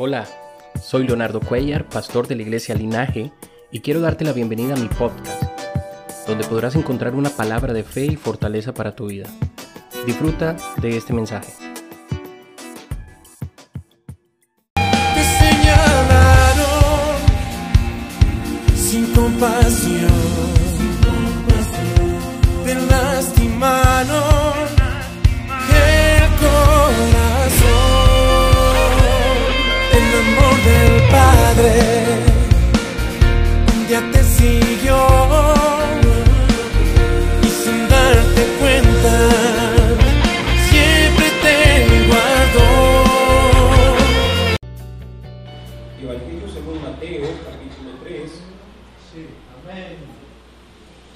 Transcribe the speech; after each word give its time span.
Hola, 0.00 0.28
soy 0.80 1.08
Leonardo 1.08 1.40
Cuellar, 1.40 1.88
pastor 1.88 2.28
de 2.28 2.36
la 2.36 2.42
iglesia 2.42 2.72
Linaje, 2.76 3.32
y 3.72 3.80
quiero 3.80 4.00
darte 4.00 4.24
la 4.24 4.32
bienvenida 4.32 4.74
a 4.74 4.76
mi 4.76 4.86
podcast, 4.86 5.42
donde 6.24 6.46
podrás 6.46 6.76
encontrar 6.76 7.16
una 7.16 7.30
palabra 7.30 7.72
de 7.72 7.82
fe 7.82 8.06
y 8.06 8.14
fortaleza 8.14 8.72
para 8.72 8.94
tu 8.94 9.08
vida. 9.08 9.28
Disfruta 10.06 10.56
de 10.80 10.96
este 10.96 11.12
mensaje. 11.12 11.52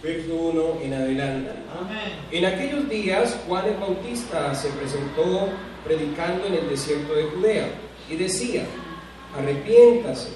Verso 0.03 0.35
1 0.35 0.63
en 0.85 0.95
adelante. 0.95 1.51
En 2.33 2.45
aquellos 2.45 2.89
días 2.89 3.37
Juan 3.47 3.67
el 3.67 3.77
Bautista 3.77 4.55
se 4.55 4.69
presentó 4.71 5.49
predicando 5.85 6.47
en 6.47 6.55
el 6.55 6.69
desierto 6.69 7.15
de 7.15 7.25
Judea 7.25 7.69
y 8.11 8.17
decía, 8.17 8.65
arrepiéntase, 9.37 10.31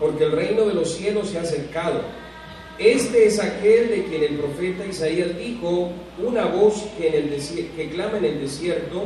porque 0.00 0.24
el 0.24 0.32
reino 0.32 0.64
de 0.64 0.74
los 0.74 0.92
cielos 0.92 1.28
se 1.30 1.38
ha 1.38 1.42
acercado. 1.42 2.00
Este 2.78 3.26
es 3.26 3.38
aquel 3.40 3.88
de 3.88 4.04
quien 4.04 4.22
el 4.22 4.34
profeta 4.36 4.84
Isaías 4.84 5.38
dijo, 5.38 5.90
una 6.22 6.44
voz 6.44 6.84
que, 6.98 7.08
en 7.08 7.14
el 7.14 7.30
desi- 7.34 7.70
que 7.74 7.88
clama 7.88 8.18
en 8.18 8.26
el 8.26 8.40
desierto, 8.40 9.04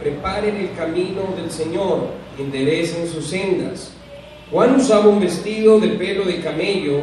preparen 0.00 0.56
el 0.56 0.72
camino 0.76 1.22
del 1.36 1.50
Señor, 1.50 2.10
enderecen 2.38 3.08
sus 3.08 3.26
sendas. 3.26 3.90
Juan 4.52 4.76
usaba 4.76 5.08
un 5.08 5.18
vestido 5.20 5.80
de 5.80 5.88
pelo 5.88 6.24
de 6.24 6.40
camello, 6.40 7.00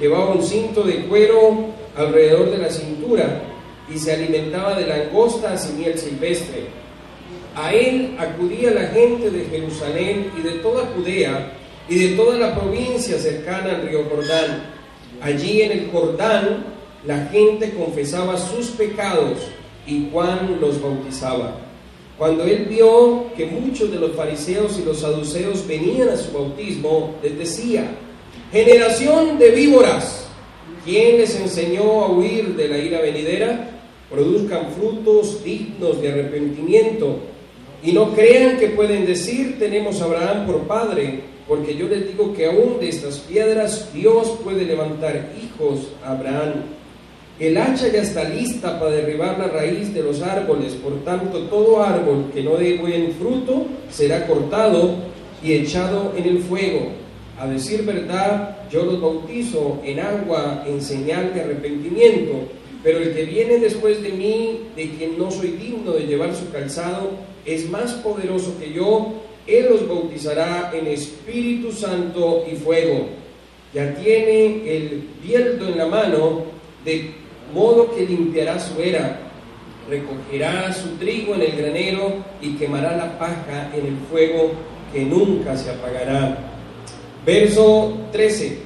llevaba 0.00 0.30
un 0.32 0.42
cinto 0.42 0.82
de 0.82 1.04
cuero 1.06 1.66
alrededor 1.96 2.50
de 2.50 2.58
la 2.58 2.70
cintura 2.70 3.42
y 3.92 3.98
se 3.98 4.12
alimentaba 4.12 4.78
de 4.78 4.86
langostas 4.86 5.70
y 5.70 5.80
miel 5.80 5.98
silvestre. 5.98 6.66
A 7.54 7.72
él 7.74 8.16
acudía 8.18 8.70
la 8.70 8.86
gente 8.86 9.30
de 9.30 9.44
Jerusalén 9.44 10.30
y 10.38 10.42
de 10.42 10.52
toda 10.60 10.86
Judea 10.96 11.52
y 11.88 11.98
de 11.98 12.16
toda 12.16 12.38
la 12.38 12.54
provincia 12.54 13.18
cercana 13.18 13.76
al 13.76 13.88
río 13.88 14.04
Jordán. 14.08 14.64
Allí 15.20 15.62
en 15.62 15.72
el 15.72 15.90
Jordán 15.90 16.64
la 17.06 17.26
gente 17.26 17.74
confesaba 17.74 18.38
sus 18.38 18.68
pecados 18.68 19.38
y 19.86 20.08
Juan 20.10 20.58
los 20.60 20.80
bautizaba. 20.80 21.56
Cuando 22.16 22.44
él 22.44 22.66
vio 22.70 23.26
que 23.36 23.46
muchos 23.46 23.90
de 23.90 23.98
los 23.98 24.12
fariseos 24.12 24.78
y 24.78 24.84
los 24.84 25.00
saduceos 25.00 25.66
venían 25.66 26.10
a 26.10 26.16
su 26.16 26.32
bautismo, 26.32 27.16
les 27.22 27.36
decía, 27.36 27.90
generación 28.52 29.38
de 29.38 29.50
víboras, 29.50 30.21
¿quién 30.84 31.18
les 31.18 31.38
enseñó 31.38 32.04
a 32.04 32.10
huir 32.10 32.56
de 32.56 32.68
la 32.68 32.78
ira 32.78 33.00
venidera? 33.00 33.70
Produzcan 34.10 34.68
frutos 34.72 35.42
dignos 35.44 36.00
de 36.02 36.12
arrepentimiento 36.12 37.18
y 37.82 37.92
no 37.92 38.14
crean 38.14 38.58
que 38.58 38.68
pueden 38.68 39.06
decir 39.06 39.58
tenemos 39.58 40.00
a 40.00 40.04
Abraham 40.04 40.46
por 40.46 40.60
padre, 40.68 41.20
porque 41.48 41.76
yo 41.76 41.88
les 41.88 42.06
digo 42.06 42.32
que 42.32 42.46
aún 42.46 42.78
de 42.78 42.88
estas 42.88 43.18
piedras 43.18 43.90
Dios 43.92 44.38
puede 44.44 44.64
levantar 44.64 45.32
hijos 45.42 45.88
a 46.04 46.12
Abraham. 46.12 46.52
El 47.40 47.56
hacha 47.56 47.88
ya 47.88 48.02
está 48.02 48.22
lista 48.24 48.78
para 48.78 48.92
derribar 48.92 49.36
la 49.36 49.48
raíz 49.48 49.92
de 49.92 50.02
los 50.02 50.22
árboles, 50.22 50.74
por 50.74 51.02
tanto 51.02 51.40
todo 51.44 51.82
árbol 51.82 52.30
que 52.32 52.42
no 52.44 52.56
dé 52.56 52.76
buen 52.76 53.12
fruto 53.14 53.66
será 53.90 54.28
cortado 54.28 54.94
y 55.42 55.54
echado 55.54 56.12
en 56.16 56.24
el 56.24 56.38
fuego. 56.38 57.01
A 57.42 57.48
decir 57.48 57.84
verdad, 57.84 58.68
yo 58.70 58.84
los 58.84 59.00
bautizo 59.00 59.80
en 59.84 59.98
agua 59.98 60.62
en 60.64 60.80
señal 60.80 61.34
de 61.34 61.40
arrepentimiento, 61.40 62.34
pero 62.84 63.00
el 63.00 63.12
que 63.14 63.24
viene 63.24 63.58
después 63.58 64.00
de 64.00 64.10
mí, 64.10 64.60
de 64.76 64.90
quien 64.90 65.18
no 65.18 65.28
soy 65.28 65.48
digno 65.48 65.90
de 65.90 66.06
llevar 66.06 66.36
su 66.36 66.52
calzado, 66.52 67.10
es 67.44 67.68
más 67.68 67.94
poderoso 67.94 68.56
que 68.60 68.72
yo, 68.72 69.14
él 69.48 69.66
los 69.70 69.88
bautizará 69.88 70.70
en 70.72 70.86
Espíritu 70.86 71.72
Santo 71.72 72.44
y 72.48 72.54
fuego. 72.54 73.08
Ya 73.74 73.92
tiene 73.96 74.62
el 74.76 75.08
bieldo 75.20 75.66
en 75.66 75.78
la 75.78 75.86
mano, 75.86 76.44
de 76.84 77.10
modo 77.52 77.92
que 77.92 78.06
limpiará 78.06 78.60
su 78.60 78.80
era, 78.80 79.18
recogerá 79.90 80.72
su 80.72 80.90
trigo 80.90 81.34
en 81.34 81.42
el 81.42 81.56
granero 81.56 82.18
y 82.40 82.54
quemará 82.54 82.96
la 82.96 83.18
paja 83.18 83.72
en 83.74 83.84
el 83.84 83.96
fuego 84.08 84.52
que 84.92 85.04
nunca 85.04 85.56
se 85.56 85.70
apagará. 85.70 86.51
Verso 87.24 87.92
13. 88.10 88.58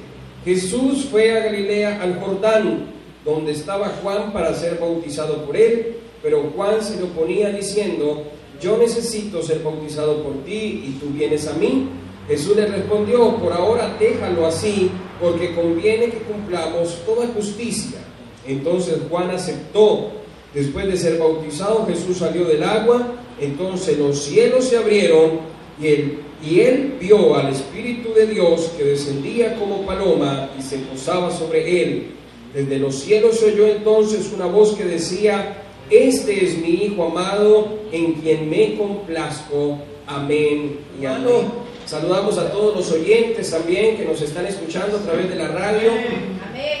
Jesús 0.43 1.05
fue 1.11 1.37
a 1.37 1.43
Galilea 1.43 2.01
al 2.01 2.19
Jordán, 2.19 2.85
donde 3.23 3.51
estaba 3.51 3.89
Juan 4.01 4.31
para 4.33 4.53
ser 4.53 4.79
bautizado 4.79 5.45
por 5.45 5.55
él, 5.57 5.97
pero 6.23 6.51
Juan 6.55 6.81
se 6.81 6.99
lo 6.99 7.07
ponía 7.07 7.49
diciendo, 7.49 8.23
yo 8.61 8.77
necesito 8.77 9.43
ser 9.43 9.61
bautizado 9.61 10.23
por 10.23 10.43
ti 10.43 10.85
y 10.87 10.97
tú 10.99 11.07
vienes 11.09 11.47
a 11.47 11.53
mí. 11.53 11.89
Jesús 12.27 12.55
le 12.55 12.65
respondió, 12.65 13.35
por 13.35 13.53
ahora 13.53 13.95
déjalo 13.99 14.47
así, 14.47 14.89
porque 15.21 15.53
conviene 15.53 16.09
que 16.09 16.17
cumplamos 16.19 16.97
toda 17.05 17.27
justicia. 17.27 17.99
Entonces 18.47 18.99
Juan 19.09 19.29
aceptó. 19.29 20.11
Después 20.53 20.87
de 20.87 20.97
ser 20.97 21.19
bautizado, 21.19 21.85
Jesús 21.85 22.17
salió 22.17 22.45
del 22.45 22.63
agua, 22.63 23.13
entonces 23.39 23.97
los 23.99 24.23
cielos 24.23 24.65
se 24.65 24.77
abrieron 24.77 25.41
y 25.79 25.87
él, 25.87 26.19
y 26.43 26.59
él 26.59 26.93
vio 26.99 27.35
al 27.35 27.49
Espíritu 27.49 28.13
de 28.13 28.27
Dios 28.27 28.71
que 28.77 28.83
descendía 28.83 29.55
como 29.55 29.85
paloma 29.85 30.49
y 30.57 30.61
se 30.61 30.77
posaba 30.79 31.31
sobre 31.31 31.83
él. 31.83 32.07
Desde 32.53 32.77
los 32.77 32.95
cielos 32.95 33.39
se 33.39 33.53
oyó 33.53 33.67
entonces 33.67 34.31
una 34.33 34.45
voz 34.45 34.75
que 34.75 34.85
decía, 34.85 35.57
este 35.89 36.45
es 36.45 36.57
mi 36.57 36.85
Hijo 36.85 37.05
amado 37.05 37.79
en 37.91 38.13
quien 38.13 38.49
me 38.49 38.75
complazco. 38.75 39.79
Amén 40.05 40.79
y 41.01 41.05
amén. 41.05 41.67
Saludamos 41.85 42.37
a 42.37 42.51
todos 42.51 42.75
los 42.75 42.91
oyentes 42.91 43.49
también 43.49 43.97
que 43.97 44.05
nos 44.05 44.21
están 44.21 44.45
escuchando 44.45 44.97
a 44.97 45.01
través 45.01 45.29
de 45.29 45.35
la 45.35 45.47
radio. 45.47 45.91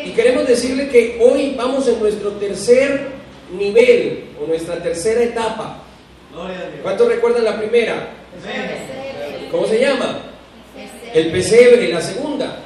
Y 0.05 0.11
queremos 0.11 0.47
decirle 0.47 0.89
que 0.89 1.17
hoy 1.21 1.55
vamos 1.57 1.87
en 1.87 1.99
nuestro 1.99 2.31
tercer 2.33 3.07
nivel 3.57 4.25
o 4.41 4.47
nuestra 4.47 4.81
tercera 4.83 5.23
etapa. 5.23 5.83
¿Cuántos 6.83 7.07
recuerdan 7.07 7.45
la 7.45 7.57
primera? 7.57 8.09
¿Cómo 9.51 9.67
se 9.67 9.79
llama? 9.79 10.19
El 11.13 11.31
pesebre, 11.31 11.89
la 11.89 12.01
segunda, 12.01 12.57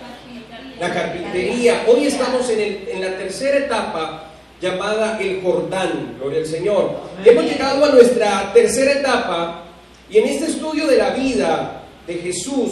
la 0.80 0.94
carpintería. 0.94 1.86
Hoy 1.88 2.08
estamos 2.08 2.50
en, 2.50 2.60
el- 2.60 2.88
en 2.92 3.02
la 3.02 3.18
tercera 3.18 3.58
etapa 3.58 4.28
llamada 4.62 5.20
el 5.22 5.42
Jordán, 5.42 6.16
gloria 6.20 6.40
al 6.40 6.46
Señor. 6.46 6.92
Hemos 7.24 7.46
llegado 7.46 7.86
a 7.86 7.90
nuestra 7.90 8.52
tercera 8.54 8.94
etapa 8.94 9.64
y 10.10 10.18
en 10.18 10.28
este 10.28 10.46
estudio 10.46 10.88
de 10.88 10.98
la 10.98 11.12
vida 11.12 11.84
de 12.08 12.16
Jesús, 12.16 12.72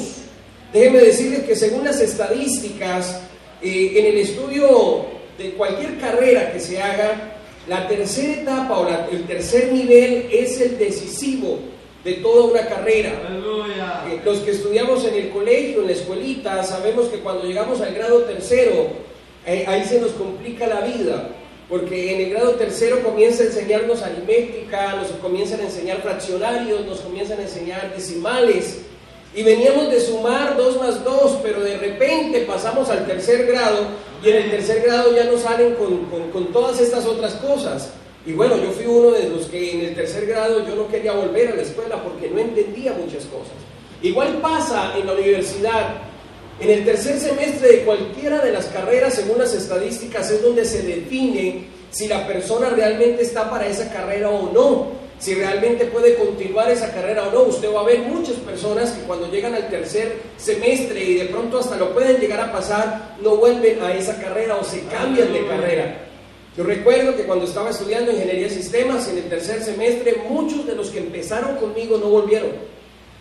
déjenme 0.73 0.99
decirles 0.99 1.43
que 1.43 1.55
según 1.55 1.85
las 1.85 1.99
estadísticas, 2.01 3.21
eh, 3.61 3.93
en 3.95 4.05
el 4.07 4.17
estudio 4.17 5.05
de 5.37 5.51
cualquier 5.53 5.97
carrera 5.99 6.51
que 6.51 6.59
se 6.59 6.81
haga, 6.81 7.35
la 7.67 7.87
tercera 7.87 8.33
etapa 8.41 8.77
o 8.79 8.89
la- 8.89 9.07
el 9.11 9.23
tercer 9.25 9.71
nivel 9.71 10.27
es 10.31 10.59
el 10.59 10.77
decisivo 10.77 11.59
de 12.03 12.13
toda 12.13 12.45
una 12.45 12.61
carrera. 12.67 13.11
Eh, 14.09 14.19
Los 14.23 14.39
que 14.39 14.51
estudiamos 14.51 15.03
en 15.05 15.15
el 15.15 15.29
colegio, 15.29 15.81
en 15.81 15.87
la 15.87 15.93
escuelita, 15.93 16.63
sabemos 16.63 17.07
que 17.07 17.19
cuando 17.19 17.43
llegamos 17.45 17.81
al 17.81 17.93
grado 17.93 18.19
tercero, 18.23 18.87
eh, 19.45 19.65
ahí 19.67 19.83
se 19.83 19.99
nos 19.99 20.11
complica 20.11 20.67
la 20.67 20.81
vida, 20.81 21.29
porque 21.69 22.13
en 22.15 22.21
el 22.21 22.29
grado 22.31 22.51
tercero 22.51 23.01
comienza 23.03 23.43
a 23.43 23.47
enseñarnos 23.47 24.01
aritmética, 24.01 24.95
nos 24.95 25.07
comienzan 25.21 25.59
a 25.61 25.63
enseñar 25.63 26.01
fraccionarios, 26.01 26.85
nos 26.85 26.99
comienzan 27.01 27.39
a 27.39 27.43
enseñar 27.43 27.93
decimales, 27.95 28.79
y 29.35 29.43
veníamos 29.43 29.91
de 29.91 29.99
sumar 29.99 30.57
2 30.57 30.77
más 30.79 31.03
2, 31.03 31.39
pero 31.43 31.59
de 31.61 31.77
repente 31.77 32.41
pasamos 32.41 32.89
al 32.89 33.05
tercer 33.05 33.45
grado, 33.45 33.79
y 34.23 34.29
en 34.29 34.37
el 34.37 34.51
tercer 34.51 34.81
grado 34.83 35.15
ya 35.15 35.25
nos 35.25 35.41
salen 35.41 35.75
con, 35.75 36.05
con- 36.05 36.31
con 36.31 36.47
todas 36.51 36.79
estas 36.81 37.05
otras 37.05 37.33
cosas. 37.35 37.91
Y 38.25 38.33
bueno, 38.33 38.57
yo 38.57 38.71
fui 38.71 38.85
uno 38.85 39.11
de 39.11 39.29
los 39.29 39.45
que 39.45 39.73
en 39.73 39.85
el 39.85 39.95
tercer 39.95 40.25
grado 40.25 40.67
yo 40.67 40.75
no 40.75 40.87
quería 40.87 41.13
volver 41.13 41.49
a 41.49 41.55
la 41.55 41.61
escuela 41.61 42.03
porque 42.03 42.29
no 42.29 42.39
entendía 42.39 42.93
muchas 42.93 43.25
cosas. 43.25 43.53
Igual 44.01 44.39
pasa 44.41 44.93
en 44.97 45.07
la 45.07 45.13
universidad. 45.13 45.95
En 46.59 46.69
el 46.69 46.83
tercer 46.83 47.17
semestre 47.19 47.69
de 47.69 47.83
cualquiera 47.83 48.39
de 48.39 48.51
las 48.51 48.65
carreras, 48.65 49.13
según 49.13 49.37
las 49.37 49.53
estadísticas, 49.53 50.29
es 50.29 50.43
donde 50.43 50.65
se 50.65 50.81
define 50.81 51.67
si 51.89 52.07
la 52.07 52.27
persona 52.27 52.69
realmente 52.69 53.23
está 53.23 53.49
para 53.49 53.67
esa 53.67 53.91
carrera 53.91 54.29
o 54.29 54.51
no. 54.51 54.99
si 55.19 55.35
realmente 55.35 55.83
puede 55.85 56.15
continuar 56.15 56.71
esa 56.71 56.93
carrera 56.93 57.27
o 57.27 57.31
no. 57.31 57.41
Usted 57.43 57.73
va 57.73 57.81
a 57.81 57.85
ver 57.85 57.99
muchas 57.99 58.35
personas 58.35 58.91
que 58.91 59.01
cuando 59.01 59.29
llegan 59.29 59.53
al 59.53 59.69
tercer 59.69 60.17
semestre 60.37 61.03
y 61.03 61.15
de 61.15 61.25
pronto 61.25 61.59
hasta 61.59 61.75
lo 61.75 61.93
pueden 61.93 62.21
llegar 62.21 62.39
a 62.39 62.53
pasar, 62.53 63.17
no 63.21 63.35
vuelven 63.35 63.81
a 63.81 63.93
esa 63.93 64.17
carrera 64.21 64.55
o 64.55 64.63
se 64.63 64.81
cambian 64.85 65.33
de 65.33 65.45
carrera. 65.45 66.08
Yo 66.59 66.65
recuerdo 66.65 67.15
que 67.15 67.23
cuando 67.23 67.45
estaba 67.45 67.69
estudiando 67.69 68.11
ingeniería 68.11 68.49
de 68.49 68.53
sistemas 68.53 69.07
en 69.07 69.17
el 69.17 69.29
tercer 69.29 69.63
semestre, 69.63 70.17
muchos 70.27 70.67
de 70.67 70.75
los 70.75 70.89
que 70.89 70.99
empezaron 70.99 71.55
conmigo 71.55 71.97
no 71.97 72.09
volvieron, 72.09 72.49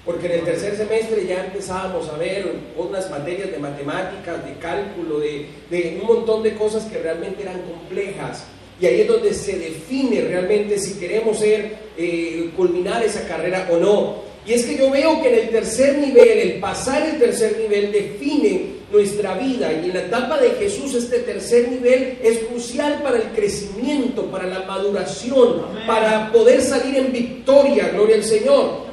porque 0.04 0.26
en 0.26 0.32
el 0.32 0.40
tercer 0.40 0.76
semestre 0.76 1.24
ya 1.24 1.44
empezábamos 1.44 2.08
a 2.08 2.18
ver 2.18 2.52
unas 2.76 3.08
materias 3.08 3.52
de 3.52 3.58
matemáticas, 3.58 4.44
de 4.44 4.54
cálculo, 4.54 5.20
de, 5.20 6.00
un 6.02 6.06
montón 6.08 6.42
de 6.42 6.56
cosas 6.56 6.86
que 6.86 6.98
realmente 6.98 7.42
eran 7.42 7.62
complejas. 7.62 8.44
Y 8.80 8.86
ahí 8.86 9.02
es 9.02 9.06
donde 9.06 9.32
se 9.32 9.56
define 9.56 10.22
realmente 10.22 10.76
si 10.76 10.98
queremos 10.98 11.40
eh, 11.40 12.50
culminar 12.56 13.04
esa 13.04 13.24
carrera 13.28 13.68
o 13.70 13.76
no. 13.76 14.16
Y 14.44 14.54
es 14.54 14.64
que 14.64 14.76
yo 14.76 14.90
veo 14.90 15.22
que 15.22 15.28
en 15.28 15.34
el 15.44 15.50
tercer 15.50 15.96
nivel, 15.98 16.38
el 16.40 16.52
pasar 16.58 17.08
el 17.08 17.20
tercer 17.20 17.56
nivel 17.56 17.92
define 17.92 18.77
nuestra 18.90 19.34
vida. 19.34 19.72
Y 19.72 19.86
en 19.86 19.94
la 19.94 20.02
etapa 20.02 20.38
de 20.38 20.50
Jesús 20.52 20.94
este 20.94 21.18
tercer 21.20 21.68
nivel 21.68 22.18
es 22.22 22.38
crucial 22.40 23.02
para 23.02 23.18
el 23.18 23.28
crecimiento, 23.34 24.26
para 24.26 24.46
la 24.46 24.60
maduración, 24.60 25.62
para 25.86 26.32
poder 26.32 26.62
salir 26.62 26.96
en 26.96 27.12
victoria, 27.12 27.90
gloria 27.90 28.16
al 28.16 28.24
Señor. 28.24 28.88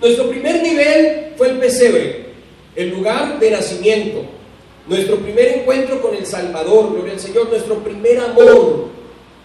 Nuestro 0.00 0.28
primer 0.28 0.62
nivel 0.62 1.32
fue 1.36 1.50
el 1.50 1.58
pesebre, 1.58 2.26
el 2.76 2.90
lugar 2.90 3.38
de 3.38 3.50
nacimiento. 3.50 4.22
Nuestro 4.86 5.16
primer 5.16 5.60
encuentro 5.60 6.00
con 6.02 6.14
el 6.14 6.26
Salvador, 6.26 6.92
gloria 6.92 7.14
al 7.14 7.20
Señor, 7.20 7.48
nuestro 7.48 7.76
primer 7.76 8.18
amor, 8.18 8.88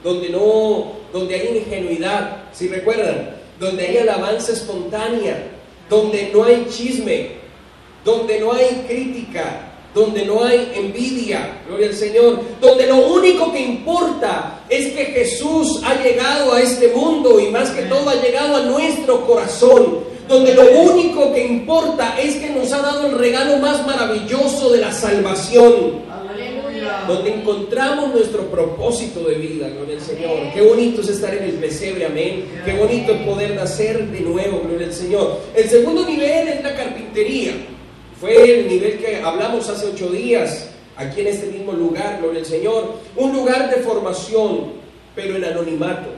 donde 0.03 0.29
no, 0.29 0.93
donde 1.13 1.35
hay 1.35 1.57
ingenuidad, 1.57 2.43
si 2.51 2.67
recuerdan, 2.67 3.37
donde 3.59 3.87
hay 3.87 3.97
alabanza 3.97 4.51
espontánea, 4.51 5.51
donde 5.89 6.29
no 6.33 6.43
hay 6.43 6.67
chisme, 6.69 7.38
donde 8.03 8.39
no 8.39 8.53
hay 8.53 8.85
crítica, 8.87 9.71
donde 9.93 10.25
no 10.25 10.43
hay 10.43 10.71
envidia, 10.75 11.61
gloria 11.67 11.87
al 11.87 11.95
Señor, 11.95 12.41
donde 12.61 12.87
lo 12.87 12.97
único 13.07 13.51
que 13.51 13.59
importa 13.59 14.61
es 14.69 14.93
que 14.93 15.05
Jesús 15.05 15.81
ha 15.83 16.01
llegado 16.01 16.53
a 16.53 16.61
este 16.61 16.89
mundo 16.89 17.39
y 17.39 17.47
más 17.47 17.71
que 17.71 17.83
todo 17.83 18.09
ha 18.09 18.15
llegado 18.15 18.57
a 18.57 18.63
nuestro 18.63 19.25
corazón, 19.25 19.99
donde 20.27 20.53
lo 20.53 20.69
único 20.81 21.33
que 21.33 21.45
importa 21.45 22.19
es 22.19 22.35
que 22.35 22.49
nos 22.49 22.71
ha 22.71 22.81
dado 22.81 23.07
el 23.07 23.17
regalo 23.17 23.57
más 23.57 23.85
maravilloso 23.85 24.69
de 24.71 24.79
la 24.79 24.91
salvación 24.91 26.09
donde 27.07 27.33
encontramos 27.33 28.13
nuestro 28.13 28.43
propósito 28.49 29.21
de 29.21 29.35
vida, 29.35 29.69
gloria 29.69 29.95
al 29.95 30.01
Señor. 30.01 30.53
Qué 30.53 30.61
bonito 30.61 31.01
es 31.01 31.09
estar 31.09 31.33
en 31.33 31.43
el 31.43 31.53
pesebre, 31.53 32.05
amén. 32.05 32.45
Qué 32.63 32.73
bonito 32.73 33.13
es 33.13 33.21
poder 33.21 33.55
nacer 33.55 34.07
de 34.07 34.21
nuevo, 34.21 34.61
gloria 34.65 34.87
al 34.87 34.93
Señor. 34.93 35.39
El 35.55 35.69
segundo 35.69 36.05
nivel 36.05 36.47
es 36.47 36.63
la 36.63 36.75
carpintería. 36.75 37.53
Fue 38.19 38.59
el 38.59 38.67
nivel 38.67 38.99
que 38.99 39.15
hablamos 39.17 39.69
hace 39.69 39.87
ocho 39.87 40.09
días, 40.09 40.67
aquí 40.97 41.21
en 41.21 41.27
este 41.27 41.47
mismo 41.47 41.71
lugar, 41.71 42.17
gloria 42.19 42.41
al 42.41 42.45
Señor. 42.45 42.95
Un 43.15 43.31
lugar 43.31 43.73
de 43.73 43.81
formación, 43.81 44.73
pero 45.15 45.37
en 45.37 45.45
anonimato. 45.45 46.09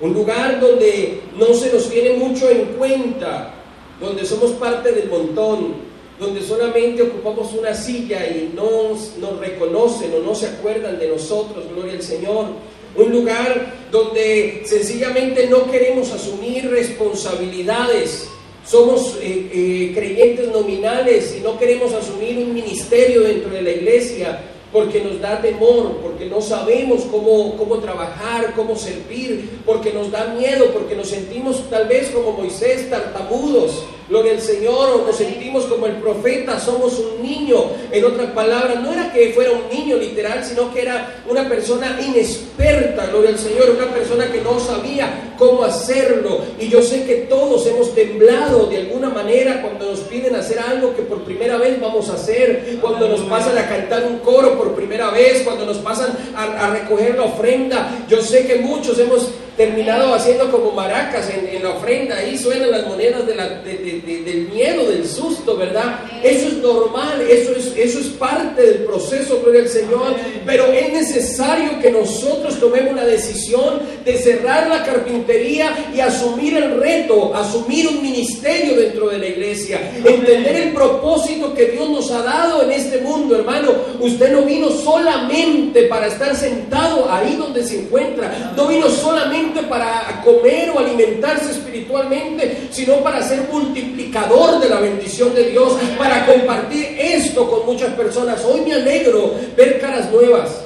Un 0.00 0.14
lugar 0.14 0.60
donde 0.60 1.20
no 1.36 1.52
se 1.54 1.72
nos 1.72 1.90
tiene 1.90 2.12
mucho 2.12 2.48
en 2.48 2.66
cuenta, 2.78 3.52
donde 4.00 4.24
somos 4.24 4.52
parte 4.52 4.92
del 4.92 5.08
montón, 5.08 5.88
donde 6.20 6.40
solamente 6.40 7.02
ocupamos 7.02 7.52
una 7.52 7.74
silla 7.74 8.24
y 8.28 8.52
no 8.54 8.90
nos 9.18 9.40
reconocen 9.40 10.12
o 10.14 10.20
no 10.20 10.36
se 10.36 10.46
acuerdan 10.46 11.00
de 11.00 11.08
nosotros, 11.08 11.64
gloria 11.74 11.94
al 11.94 12.02
Señor. 12.02 12.46
Un 12.94 13.10
lugar 13.12 13.74
donde 13.90 14.62
sencillamente 14.64 15.48
no 15.48 15.68
queremos 15.68 16.12
asumir 16.12 16.70
responsabilidades. 16.70 18.28
Somos 18.68 19.16
eh, 19.22 19.48
eh, 19.50 19.92
creyentes 19.94 20.48
nominales 20.48 21.34
y 21.34 21.40
no 21.40 21.58
queremos 21.58 21.94
asumir 21.94 22.36
un 22.36 22.52
ministerio 22.52 23.22
dentro 23.22 23.48
de 23.48 23.62
la 23.62 23.70
iglesia 23.70 24.40
porque 24.70 25.00
nos 25.00 25.18
da 25.22 25.40
temor, 25.40 25.96
porque 26.02 26.26
no 26.26 26.42
sabemos 26.42 27.04
cómo, 27.10 27.56
cómo 27.56 27.78
trabajar, 27.78 28.52
cómo 28.54 28.76
servir, 28.76 29.62
porque 29.64 29.90
nos 29.94 30.10
da 30.10 30.34
miedo, 30.34 30.66
porque 30.74 30.94
nos 30.94 31.08
sentimos 31.08 31.64
tal 31.70 31.88
vez 31.88 32.10
como 32.10 32.32
Moisés, 32.32 32.90
tartamudos 32.90 33.84
Gloria 34.08 34.32
al 34.32 34.40
Señor, 34.40 34.88
o 34.90 35.06
nos 35.06 35.16
sentimos 35.16 35.64
como 35.66 35.86
el 35.86 35.96
profeta, 35.96 36.58
somos 36.58 36.98
un 36.98 37.22
niño. 37.22 37.64
En 37.92 38.04
otras 38.04 38.30
palabras, 38.32 38.82
no 38.82 38.92
era 38.92 39.12
que 39.12 39.32
fuera 39.34 39.50
un 39.50 39.68
niño 39.70 39.96
literal, 39.98 40.42
sino 40.44 40.72
que 40.72 40.82
era 40.82 41.22
una 41.28 41.46
persona 41.46 41.98
inexperta, 42.00 43.06
gloria 43.06 43.30
al 43.30 43.38
Señor, 43.38 43.70
una 43.70 43.92
persona 43.92 44.32
que 44.32 44.40
no 44.40 44.58
sabía 44.60 45.34
cómo 45.38 45.62
hacerlo. 45.62 46.40
Y 46.58 46.68
yo 46.68 46.82
sé 46.82 47.04
que 47.04 47.16
todos 47.28 47.66
hemos 47.66 47.94
temblado 47.94 48.66
de 48.66 48.78
alguna 48.78 49.10
manera 49.10 49.60
cuando 49.60 49.90
nos 49.90 50.00
piden 50.00 50.34
hacer 50.36 50.58
algo 50.58 50.94
que 50.94 51.02
por 51.02 51.22
primera 51.22 51.58
vez 51.58 51.78
vamos 51.80 52.08
a 52.08 52.14
hacer, 52.14 52.78
cuando 52.80 53.08
nos 53.08 53.20
pasan 53.20 53.58
a 53.58 53.68
cantar 53.68 54.04
un 54.04 54.18
coro 54.20 54.56
por 54.56 54.74
primera 54.74 55.10
vez, 55.10 55.42
cuando 55.42 55.66
nos 55.66 55.78
pasan 55.78 56.16
a, 56.34 56.70
recoger 56.70 57.16
la 57.16 57.24
ofrenda. 57.24 58.06
Yo 58.08 58.22
sé 58.22 58.46
que 58.46 58.56
muchos 58.56 58.98
hemos 58.98 59.28
terminado 59.58 60.14
haciendo 60.14 60.50
como 60.52 60.70
maracas 60.70 61.28
en, 61.30 61.62
la 61.62 61.70
ofrenda, 61.70 62.16
ahí 62.16 62.38
suenan 62.38 62.70
las 62.70 62.86
monedas 62.86 63.26
de 63.26 63.34
la, 63.34 63.48
del 63.48 64.48
miedo, 64.54 64.88
del 64.88 65.06
susto, 65.06 65.56
¿verdad? 65.56 65.98
Eso 66.22 66.46
es 66.46 66.54
normal, 66.58 67.20
eso 67.28 67.50
es, 67.56 67.76
eso 67.76 67.98
es 67.98 68.06
parte 68.06 68.62
del 68.62 68.84
proceso, 68.84 69.40
gloria 69.42 69.62
al 69.62 69.68
Señor, 69.68 70.14
pero 70.46 70.66
es 70.66 70.92
necesario 70.92 71.80
que 71.80 71.90
nosotros 71.90 72.60
tomemos 72.60 72.94
la 72.94 73.04
decisión 73.04 73.80
de 74.04 74.16
cerrar 74.16 74.68
la 74.68 74.84
carpintería 74.84 75.90
y 75.92 76.00
asumir 76.00 76.56
el 76.56 76.80
reto, 76.80 77.34
asumir 77.34 77.88
un 77.88 78.00
ministerio 78.00 78.76
dentro 78.76 79.08
de 79.08 79.18
la 79.18 79.26
iglesia, 79.26 79.80
entender 80.04 80.54
el 80.54 80.72
propósito 80.72 81.52
que 81.52 81.66
Dios 81.66 81.90
nos 81.90 82.12
ha 82.12 82.22
dado 82.22 82.62
en 82.62 82.70
este 82.70 82.98
mundo, 82.98 83.34
hermano. 83.34 83.72
Usted 84.00 84.32
no 84.32 84.42
vino 84.42 84.70
solamente 84.70 85.84
para 85.84 86.06
estar 86.06 86.34
sentado 86.36 87.10
ahí 87.10 87.36
donde 87.36 87.64
se 87.64 87.80
encuentra, 87.80 88.52
no 88.56 88.66
vino 88.66 88.88
solamente 88.88 89.62
para 89.64 90.22
comer 90.24 90.70
o 90.70 90.78
alimentarse 90.78 91.50
espiritualmente, 91.50 92.68
sino 92.70 92.96
para 92.98 93.22
ser 93.22 93.48
multiplicador 93.52 94.60
de 94.60 94.68
la 94.68 94.80
bendición 94.80 95.34
de 95.34 95.50
Dios, 95.50 95.74
para 95.98 96.26
compartir 96.26 96.96
esto 96.98 97.50
con 97.50 97.66
muchas 97.66 97.92
personas. 97.94 98.44
Hoy 98.44 98.60
me 98.60 98.74
alegro 98.74 99.34
ver 99.56 99.80
caras 99.80 100.10
nuevas. 100.10 100.64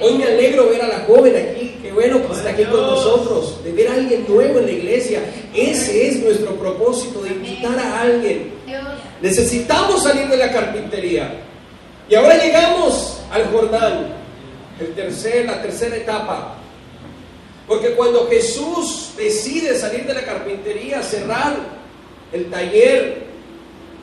Hoy 0.00 0.18
me 0.18 0.24
alegro 0.24 0.68
ver 0.68 0.82
a 0.82 0.88
la 0.88 0.98
joven 1.06 1.34
aquí, 1.34 1.78
qué 1.82 1.90
bueno 1.90 2.20
que 2.26 2.34
está 2.34 2.50
aquí 2.50 2.64
con 2.64 2.82
nosotros, 2.82 3.64
de 3.64 3.72
ver 3.72 3.88
a 3.88 3.94
alguien 3.94 4.26
nuevo 4.28 4.58
en 4.58 4.66
la 4.66 4.72
iglesia. 4.72 5.22
Ese 5.54 6.08
es 6.08 6.22
nuestro 6.22 6.50
propósito, 6.56 7.22
de 7.22 7.30
invitar 7.30 7.78
a 7.78 8.02
alguien. 8.02 8.50
Necesitamos 9.22 10.02
salir 10.02 10.28
de 10.28 10.36
la 10.36 10.52
carpintería. 10.52 11.40
Y 12.08 12.14
ahora 12.14 12.42
llegamos 12.42 13.20
al 13.32 13.50
Jordán, 13.50 14.14
el 14.80 14.94
tercer, 14.94 15.46
la 15.46 15.60
tercera 15.60 15.96
etapa. 15.96 16.54
Porque 17.66 17.92
cuando 17.92 18.28
Jesús 18.28 19.10
decide 19.16 19.74
salir 19.76 20.06
de 20.06 20.14
la 20.14 20.24
carpintería, 20.24 21.02
cerrar 21.02 21.56
el 22.32 22.48
taller, 22.48 23.24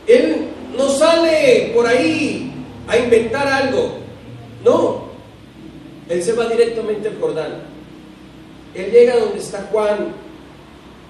Él 0.05 0.49
no 0.77 0.89
sale 0.89 1.71
por 1.73 1.87
ahí 1.87 2.51
a 2.87 2.97
inventar 2.97 3.47
algo. 3.47 3.99
No, 4.65 5.05
Él 6.09 6.21
se 6.21 6.33
va 6.33 6.47
directamente 6.47 7.07
al 7.07 7.19
Jordán. 7.19 7.63
Él 8.75 8.91
llega 8.91 9.17
donde 9.17 9.39
está 9.39 9.67
Juan 9.71 10.13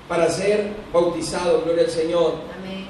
para 0.08 0.30
ser 0.30 0.68
bautizado, 0.92 1.64
gloria 1.64 1.86
al 1.86 1.90
Señor. 1.90 2.36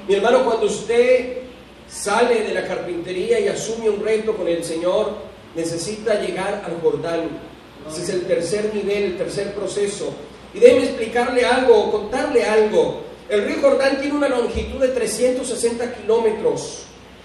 Mi 0.06 0.14
hermano, 0.14 0.44
cuando 0.44 0.66
usted 0.66 1.43
sale 1.88 2.42
de 2.42 2.54
la 2.54 2.66
carpintería 2.66 3.40
y 3.40 3.48
asume 3.48 3.90
un 3.90 4.04
reto 4.04 4.36
con 4.36 4.48
el 4.48 4.64
Señor, 4.64 5.12
necesita 5.54 6.20
llegar 6.20 6.62
al 6.66 6.80
Jordán 6.80 7.54
ese 7.90 8.02
es 8.02 8.08
el 8.08 8.22
tercer 8.22 8.74
nivel, 8.74 9.04
el 9.04 9.18
tercer 9.18 9.52
proceso. 9.52 10.14
Y 10.54 10.58
déjeme 10.58 10.84
explicarle 10.84 11.44
algo, 11.44 11.90
contarle 11.90 12.44
algo. 12.44 13.02
El 13.28 13.44
río 13.44 13.56
Jordán 13.60 14.00
tiene 14.00 14.16
una 14.16 14.28
longitud 14.28 14.80
de 14.80 14.88
360 14.88 15.94
kilómetros. 15.94 16.84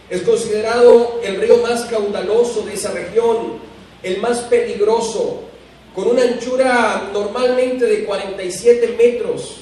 Es 0.09 0.21
considerado 0.23 1.19
el 1.23 1.39
río 1.39 1.57
más 1.57 1.85
caudaloso 1.85 2.63
de 2.63 2.73
esa 2.73 2.91
región, 2.91 3.59
el 4.01 4.19
más 4.19 4.39
peligroso, 4.41 5.41
con 5.95 6.07
una 6.07 6.23
anchura 6.23 7.09
normalmente 7.13 7.85
de 7.85 8.05
47 8.05 8.95
metros, 8.97 9.57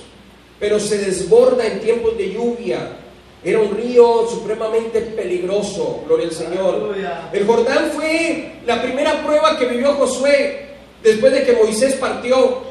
pero 0.60 0.80
se 0.80 0.98
desborda 0.98 1.66
en 1.66 1.82
tiempos 1.82 2.18
de 2.18 2.32
lluvia. 2.32 2.98
Era 3.44 3.60
un 3.60 3.76
río 3.76 4.28
supremamente 4.28 5.00
peligroso, 5.02 6.04
gloria 6.06 6.28
al 6.28 6.34
Señor. 6.34 6.96
El 7.32 7.46
Jordán 7.46 7.92
fue 7.94 8.54
la 8.66 8.82
primera 8.82 9.24
prueba 9.24 9.58
que 9.58 9.66
vivió 9.66 9.94
Josué 9.94 10.68
después 11.04 11.32
de 11.32 11.44
que 11.44 11.54
Moisés 11.54 11.96
partió. 11.96 12.64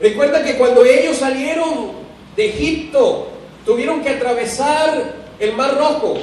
Recuerda 0.00 0.42
que 0.42 0.56
cuando 0.56 0.84
ellos 0.84 1.18
salieron 1.18 1.92
de 2.36 2.48
Egipto, 2.48 3.28
tuvieron 3.64 4.02
que 4.02 4.10
atravesar 4.10 5.14
el 5.38 5.52
Mar 5.54 5.76
Rojo. 5.76 6.18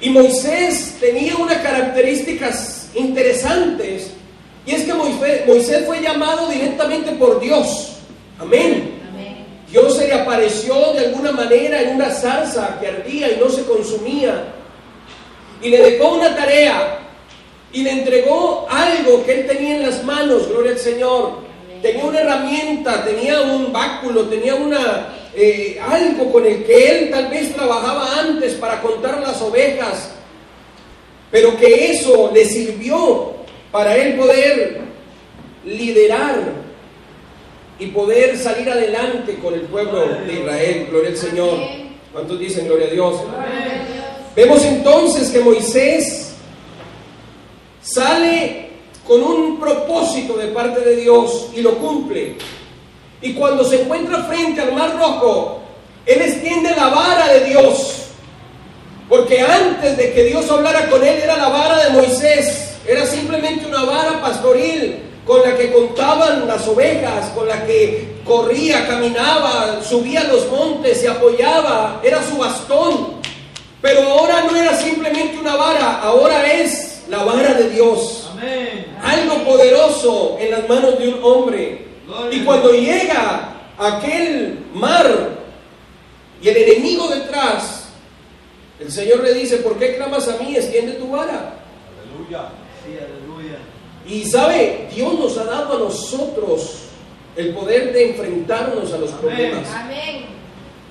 Y 0.00 0.10
Moisés 0.10 0.96
tenía 1.00 1.36
unas 1.36 1.58
características 1.58 2.90
interesantes. 2.94 4.12
Y 4.64 4.72
es 4.72 4.84
que 4.84 4.94
Moisés, 4.94 5.46
Moisés 5.46 5.86
fue 5.86 6.00
llamado 6.00 6.48
directamente 6.48 7.12
por 7.12 7.40
Dios. 7.40 7.98
Amén. 8.38 8.95
Dios 9.70 9.96
se 9.96 10.06
le 10.06 10.14
apareció 10.14 10.92
de 10.92 11.06
alguna 11.06 11.32
manera 11.32 11.82
en 11.82 11.96
una 11.96 12.10
zarza 12.10 12.78
que 12.80 12.86
ardía 12.86 13.32
y 13.32 13.40
no 13.40 13.48
se 13.48 13.64
consumía. 13.64 14.44
Y 15.60 15.70
le 15.70 15.78
dejó 15.78 16.14
una 16.14 16.34
tarea 16.36 16.98
y 17.72 17.82
le 17.82 17.90
entregó 17.90 18.66
algo 18.70 19.24
que 19.24 19.40
él 19.40 19.46
tenía 19.46 19.76
en 19.76 19.82
las 19.82 20.04
manos, 20.04 20.48
gloria 20.48 20.72
al 20.72 20.78
Señor. 20.78 21.46
Tenía 21.82 22.04
una 22.04 22.20
herramienta, 22.20 23.04
tenía 23.04 23.42
un 23.42 23.72
báculo, 23.72 24.24
tenía 24.28 24.54
una, 24.54 25.08
eh, 25.34 25.78
algo 25.86 26.32
con 26.32 26.46
el 26.46 26.64
que 26.64 26.88
él 26.88 27.10
tal 27.10 27.28
vez 27.28 27.52
trabajaba 27.52 28.20
antes 28.20 28.54
para 28.54 28.80
contar 28.80 29.20
las 29.20 29.42
ovejas, 29.42 30.12
pero 31.30 31.56
que 31.58 31.90
eso 31.90 32.30
le 32.32 32.44
sirvió 32.44 33.34
para 33.72 33.96
él 33.96 34.14
poder 34.14 34.80
liderar 35.64 36.65
y 37.78 37.86
poder 37.88 38.38
salir 38.38 38.70
adelante 38.70 39.38
con 39.38 39.54
el 39.54 39.62
pueblo 39.62 40.06
de 40.26 40.32
Israel. 40.32 40.86
Gloria 40.90 41.10
al 41.10 41.16
Señor. 41.16 41.58
¿Cuántos 42.12 42.38
dicen 42.38 42.66
gloria 42.66 42.86
a 42.86 42.90
Dios? 42.90 43.20
Vemos 44.34 44.64
entonces 44.64 45.30
que 45.30 45.40
Moisés 45.40 46.34
sale 47.82 48.70
con 49.06 49.22
un 49.22 49.60
propósito 49.60 50.36
de 50.36 50.48
parte 50.48 50.80
de 50.80 50.96
Dios 50.96 51.50
y 51.54 51.60
lo 51.60 51.76
cumple. 51.76 52.36
Y 53.20 53.34
cuando 53.34 53.64
se 53.64 53.82
encuentra 53.82 54.24
frente 54.24 54.60
al 54.60 54.72
mar 54.74 54.96
rojo, 54.96 55.60
él 56.04 56.22
extiende 56.22 56.70
la 56.70 56.88
vara 56.88 57.32
de 57.32 57.44
Dios. 57.44 57.92
Porque 59.08 59.40
antes 59.40 59.96
de 59.96 60.12
que 60.12 60.24
Dios 60.24 60.50
hablara 60.50 60.88
con 60.88 61.02
él 61.04 61.20
era 61.22 61.36
la 61.36 61.48
vara 61.48 61.84
de 61.84 61.90
Moisés. 61.90 62.78
Era 62.86 63.04
simplemente 63.04 63.66
una 63.66 63.84
vara 63.84 64.20
pastoril 64.20 65.05
con 65.26 65.42
la 65.42 65.56
que 65.56 65.72
contaban 65.72 66.46
las 66.46 66.66
ovejas, 66.68 67.30
con 67.30 67.48
la 67.48 67.66
que 67.66 68.16
corría, 68.24 68.86
caminaba, 68.86 69.82
subía 69.82 70.22
los 70.24 70.48
montes, 70.50 71.00
se 71.00 71.08
apoyaba, 71.08 72.00
era 72.04 72.22
su 72.22 72.38
bastón. 72.38 73.16
Pero 73.82 74.02
ahora 74.02 74.44
no 74.44 74.56
era 74.56 74.76
simplemente 74.76 75.36
una 75.38 75.56
vara, 75.56 76.00
ahora 76.00 76.52
es 76.52 77.04
la 77.08 77.24
vara 77.24 77.54
de 77.54 77.70
Dios. 77.70 78.30
Algo 79.02 79.44
poderoso 79.44 80.36
en 80.40 80.52
las 80.52 80.68
manos 80.68 80.98
de 80.98 81.08
un 81.08 81.24
hombre. 81.24 81.86
Y 82.30 82.40
cuando 82.44 82.70
llega 82.70 83.52
aquel 83.78 84.64
mar 84.72 85.06
y 86.40 86.48
el 86.48 86.56
enemigo 86.56 87.08
detrás, 87.08 87.88
el 88.78 88.92
Señor 88.92 89.24
le 89.24 89.34
dice, 89.34 89.56
¿por 89.58 89.76
qué 89.76 89.96
clamas 89.96 90.28
a 90.28 90.36
mí? 90.36 90.54
Extiende 90.54 90.92
tu 90.92 91.10
vara. 91.10 91.54
Aleluya. 92.04 92.48
Y 94.08 94.24
sabe, 94.24 94.88
Dios 94.94 95.18
nos 95.18 95.36
ha 95.38 95.44
dado 95.44 95.76
a 95.76 95.78
nosotros 95.80 96.86
el 97.36 97.54
poder 97.54 97.92
de 97.92 98.10
enfrentarnos 98.10 98.92
a 98.92 98.98
los 98.98 99.10
problemas. 99.10 99.66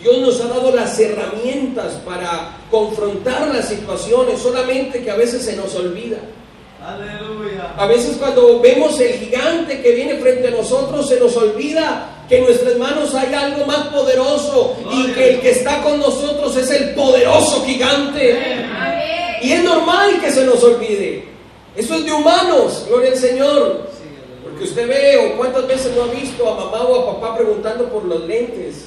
Dios 0.02 0.18
nos 0.20 0.42
ha 0.42 0.48
dado 0.48 0.72
las 0.76 1.00
herramientas 1.00 1.94
para 2.06 2.58
confrontar 2.70 3.48
las 3.48 3.70
situaciones, 3.70 4.40
solamente 4.40 5.04
que 5.04 5.10
a 5.10 5.16
veces 5.16 5.44
se 5.44 5.56
nos 5.56 5.74
olvida. 5.76 6.18
Aleluya. 6.86 7.74
A 7.78 7.88
veces 7.88 8.18
cuando 8.18 8.60
vemos 8.60 9.00
el 9.00 9.14
gigante 9.14 9.82
que 9.82 9.92
viene 9.94 10.18
frente 10.18 10.50
a 10.50 10.52
nosotros, 10.52 11.10
se 11.10 11.20
nos 11.20 11.36
olvida 11.36 12.10
que 12.30 12.38
en 12.38 12.44
nuestras 12.44 12.78
manos 12.78 13.16
hay 13.16 13.34
algo 13.34 13.66
más 13.66 13.88
poderoso 13.88 14.76
y 14.92 15.12
que 15.14 15.36
el 15.36 15.42
que 15.42 15.52
está 15.52 15.82
con 15.82 16.00
nosotros 16.00 16.56
es 16.58 16.70
el 16.70 16.94
poderoso 16.94 17.66
gigante. 17.66 18.38
Y 19.42 19.52
es 19.52 19.64
normal 19.64 20.20
que 20.22 20.32
se 20.32 20.46
nos 20.46 20.64
olvide. 20.64 21.35
Eso 21.76 21.96
es 21.96 22.06
de 22.06 22.12
humanos, 22.12 22.86
gloria 22.88 23.12
al 23.12 23.18
Señor. 23.18 23.90
Porque 24.44 24.64
usted 24.64 24.88
ve, 24.88 25.18
o 25.18 25.38
cuántas 25.38 25.68
veces 25.68 25.96
no 25.96 26.04
ha 26.04 26.08
visto 26.08 26.48
a 26.48 26.56
mamá 26.56 26.84
o 26.84 27.02
a 27.02 27.20
papá 27.20 27.38
preguntando 27.38 27.90
por 27.90 28.06
los 28.06 28.26
lentes. 28.26 28.86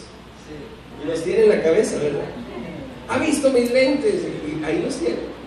Y 1.02 1.06
los 1.06 1.22
tiene 1.22 1.44
en 1.44 1.48
la 1.50 1.62
cabeza, 1.62 1.98
¿verdad? 1.98 2.24
Ha 3.08 3.18
visto 3.18 3.50
mis 3.50 3.70
lentes 3.70 4.14
y 4.14 4.64
ahí 4.64 4.82
los 4.82 4.96
tiene. 4.96 5.38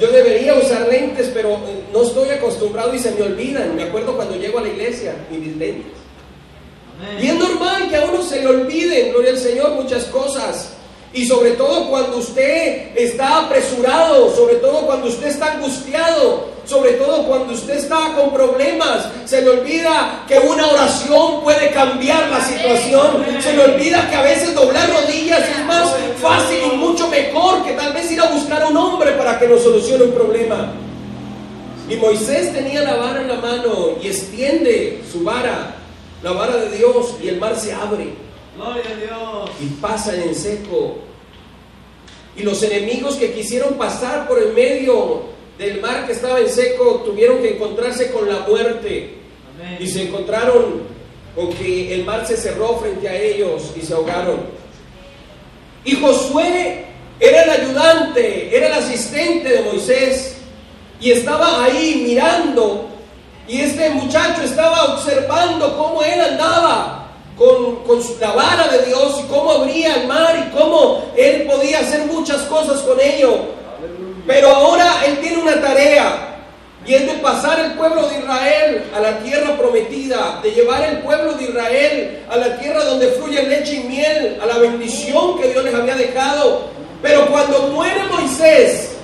Yo 0.00 0.08
debería 0.08 0.54
usar 0.54 0.88
lentes, 0.88 1.30
pero 1.32 1.52
eh, 1.52 1.84
no 1.92 2.02
estoy 2.02 2.30
acostumbrado 2.30 2.94
y 2.94 2.98
se 2.98 3.10
me 3.12 3.22
olvidan. 3.22 3.76
Me 3.76 3.84
acuerdo 3.84 4.16
cuando 4.16 4.36
llego 4.36 4.58
a 4.58 4.62
la 4.62 4.68
iglesia 4.68 5.14
y 5.30 5.34
mis 5.34 5.56
lentes. 5.56 5.92
Y 7.20 7.26
es 7.26 7.34
normal 7.34 7.88
que 7.90 7.96
a 7.96 8.04
uno 8.04 8.22
se 8.22 8.40
le 8.40 8.46
olviden, 8.46 9.12
gloria 9.12 9.32
al 9.32 9.38
Señor, 9.38 9.70
muchas 9.72 10.04
cosas. 10.06 10.72
Y 11.14 11.26
sobre 11.26 11.52
todo 11.52 11.88
cuando 11.88 12.18
usted 12.18 12.96
está 12.96 13.46
apresurado, 13.46 14.34
sobre 14.34 14.56
todo 14.56 14.84
cuando 14.84 15.06
usted 15.06 15.28
está 15.28 15.52
angustiado, 15.52 16.48
sobre 16.66 16.94
todo 16.94 17.24
cuando 17.28 17.54
usted 17.54 17.76
está 17.76 18.14
con 18.16 18.32
problemas, 18.32 19.06
se 19.24 19.40
le 19.42 19.50
olvida 19.50 20.24
que 20.26 20.40
una 20.40 20.66
oración 20.66 21.40
puede 21.44 21.70
cambiar 21.70 22.28
la 22.30 22.40
situación. 22.40 23.24
Se 23.40 23.52
le 23.52 23.64
olvida 23.64 24.10
que 24.10 24.16
a 24.16 24.22
veces 24.22 24.56
doblar 24.56 24.90
rodillas 24.90 25.48
es 25.48 25.64
más 25.66 25.94
fácil 26.20 26.58
y 26.72 26.76
mucho 26.76 27.06
mejor 27.06 27.64
que 27.64 27.74
tal 27.74 27.92
vez 27.92 28.10
ir 28.10 28.20
a 28.20 28.30
buscar 28.30 28.62
a 28.62 28.68
un 28.68 28.76
hombre 28.76 29.12
para 29.12 29.38
que 29.38 29.46
nos 29.46 29.62
solucione 29.62 30.04
un 30.04 30.12
problema. 30.14 30.72
Y 31.88 31.94
Moisés 31.96 32.52
tenía 32.52 32.82
la 32.82 32.96
vara 32.96 33.20
en 33.20 33.28
la 33.28 33.36
mano 33.36 33.90
y 34.02 34.08
extiende 34.08 35.02
su 35.12 35.22
vara, 35.22 35.76
la 36.24 36.32
vara 36.32 36.56
de 36.56 36.76
Dios, 36.76 37.14
y 37.22 37.28
el 37.28 37.38
mar 37.38 37.54
se 37.56 37.72
abre. 37.72 38.23
Gloria 38.56 38.84
a 38.88 38.96
Dios. 38.96 39.50
Y 39.60 39.66
pasan 39.80 40.22
en 40.22 40.34
seco. 40.34 40.98
Y 42.36 42.42
los 42.42 42.62
enemigos 42.62 43.16
que 43.16 43.32
quisieron 43.32 43.74
pasar 43.74 44.26
por 44.26 44.40
el 44.40 44.52
medio 44.52 45.22
del 45.58 45.80
mar 45.80 46.06
que 46.06 46.12
estaba 46.12 46.40
en 46.40 46.48
seco 46.48 47.02
tuvieron 47.04 47.38
que 47.38 47.54
encontrarse 47.54 48.10
con 48.10 48.28
la 48.28 48.40
muerte. 48.40 49.18
Y 49.78 49.86
se 49.86 50.02
encontraron 50.02 50.82
con 51.34 51.52
que 51.52 51.94
el 51.94 52.04
mar 52.04 52.26
se 52.26 52.36
cerró 52.36 52.78
frente 52.78 53.08
a 53.08 53.16
ellos 53.16 53.72
y 53.76 53.80
se 53.80 53.94
ahogaron. 53.94 54.42
Y 55.84 55.96
Josué 55.96 56.86
era 57.20 57.44
el 57.44 57.50
ayudante, 57.50 58.56
era 58.56 58.66
el 58.66 58.72
asistente 58.74 59.48
de 59.48 59.62
Moisés. 59.62 60.36
Y 61.00 61.12
estaba 61.12 61.64
ahí 61.64 62.04
mirando. 62.06 62.88
Y 63.46 63.60
este 63.60 63.90
muchacho 63.90 64.42
estaba 64.42 64.94
observando 64.94 65.76
cómo 65.76 66.02
él 66.02 66.20
andaba 66.20 67.03
con, 67.38 67.76
con 67.84 67.98
la 68.20 68.32
vara 68.32 68.68
de 68.68 68.86
Dios 68.86 69.20
y 69.20 69.28
cómo 69.28 69.52
abría 69.52 69.94
el 69.96 70.06
mar 70.06 70.46
y 70.46 70.56
cómo 70.56 71.04
él 71.16 71.42
podía 71.42 71.80
hacer 71.80 72.06
muchas 72.06 72.42
cosas 72.42 72.80
con 72.82 73.00
ello. 73.00 73.38
Pero 74.26 74.48
ahora 74.48 75.04
él 75.06 75.18
tiene 75.20 75.42
una 75.42 75.60
tarea 75.60 76.34
y 76.86 76.94
es 76.94 77.06
de 77.06 77.14
pasar 77.14 77.60
el 77.60 77.72
pueblo 77.72 78.06
de 78.08 78.18
Israel 78.18 78.84
a 78.94 79.00
la 79.00 79.18
tierra 79.20 79.56
prometida, 79.56 80.40
de 80.42 80.50
llevar 80.50 80.82
el 80.84 80.98
pueblo 80.98 81.32
de 81.34 81.44
Israel 81.44 82.24
a 82.30 82.36
la 82.36 82.58
tierra 82.58 82.84
donde 82.84 83.08
fluye 83.08 83.42
leche 83.42 83.76
y 83.76 83.84
miel, 83.84 84.38
a 84.42 84.46
la 84.46 84.58
bendición 84.58 85.38
que 85.38 85.48
Dios 85.48 85.64
les 85.64 85.74
había 85.74 85.96
dejado. 85.96 86.68
Pero 87.00 87.26
cuando 87.26 87.68
muere 87.68 88.02
Moisés, 88.10 88.96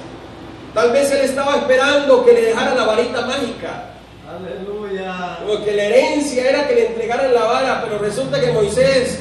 tal 0.75 0.93
vez 0.93 1.11
él 1.11 1.21
estaba 1.23 1.57
esperando 1.57 2.25
que 2.25 2.33
le 2.33 2.43
dejara 2.43 2.75
la 2.75 2.85
varita 2.85 3.23
mágica. 3.23 3.90
Aleluya. 4.31 5.39
Porque 5.45 5.73
la 5.73 5.85
herencia 5.85 6.49
era 6.49 6.69
que 6.69 6.75
le 6.75 6.87
entregaran 6.87 7.35
la 7.35 7.45
vara, 7.45 7.83
pero 7.83 7.99
resulta 7.99 8.41
que 8.41 8.53
Moisés, 8.53 9.19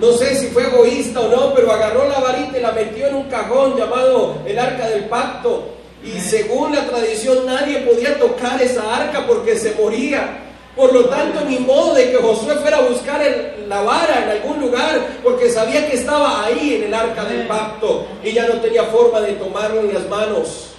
no 0.00 0.12
sé 0.12 0.34
si 0.36 0.46
fue 0.46 0.62
egoísta 0.62 1.20
o 1.20 1.28
no, 1.28 1.54
pero 1.54 1.70
agarró 1.70 2.08
la 2.08 2.18
varita 2.18 2.56
y 2.56 2.62
la 2.62 2.72
metió 2.72 3.08
en 3.08 3.16
un 3.16 3.24
cajón 3.24 3.76
llamado 3.76 4.38
el 4.46 4.58
arca 4.58 4.88
del 4.88 5.04
pacto. 5.04 5.68
Y 6.02 6.18
según 6.20 6.74
la 6.74 6.86
tradición 6.86 7.44
nadie 7.44 7.80
podía 7.80 8.18
tocar 8.18 8.62
esa 8.62 8.96
arca 8.96 9.26
porque 9.26 9.56
se 9.56 9.74
moría. 9.74 10.44
Por 10.74 10.94
lo 10.94 11.06
tanto, 11.06 11.44
ni 11.44 11.58
modo 11.58 11.94
de 11.94 12.10
que 12.10 12.16
Josué 12.16 12.54
fuera 12.54 12.78
a 12.78 12.88
buscar 12.88 13.20
la 13.66 13.82
vara 13.82 14.22
en 14.22 14.30
algún 14.30 14.60
lugar, 14.60 15.08
porque 15.22 15.50
sabía 15.50 15.90
que 15.90 15.96
estaba 15.96 16.44
ahí 16.44 16.76
en 16.76 16.84
el 16.84 16.94
arca 16.94 17.24
del 17.24 17.46
pacto 17.48 18.06
y 18.24 18.32
ya 18.32 18.46
no 18.46 18.54
tenía 18.60 18.84
forma 18.84 19.20
de 19.20 19.32
tomarlo 19.32 19.80
en 19.80 19.92
las 19.92 20.08
manos. 20.08 20.70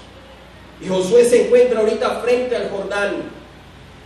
Y 0.81 0.87
Josué 0.87 1.25
se 1.25 1.45
encuentra 1.45 1.81
ahorita 1.81 2.21
frente 2.23 2.55
al 2.55 2.69
Jordán. 2.71 3.38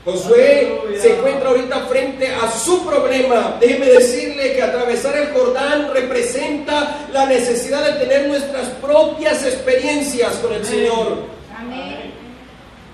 Josué 0.05 0.81
se 0.99 1.17
encuentra 1.17 1.49
ahorita 1.49 1.85
frente 1.87 2.27
a 2.27 2.51
su 2.51 2.85
problema. 2.85 3.55
Déjeme 3.59 3.85
decirle 3.85 4.53
que 4.53 4.61
atravesar 4.61 5.15
el 5.15 5.31
Jordán 5.31 5.91
representa 5.93 7.07
la 7.13 7.25
necesidad 7.25 7.85
de 7.85 8.05
tener 8.05 8.27
nuestras 8.27 8.67
propias 8.81 9.45
experiencias 9.45 10.33
con 10.35 10.53
el 10.53 10.65
Señor. 10.65 11.19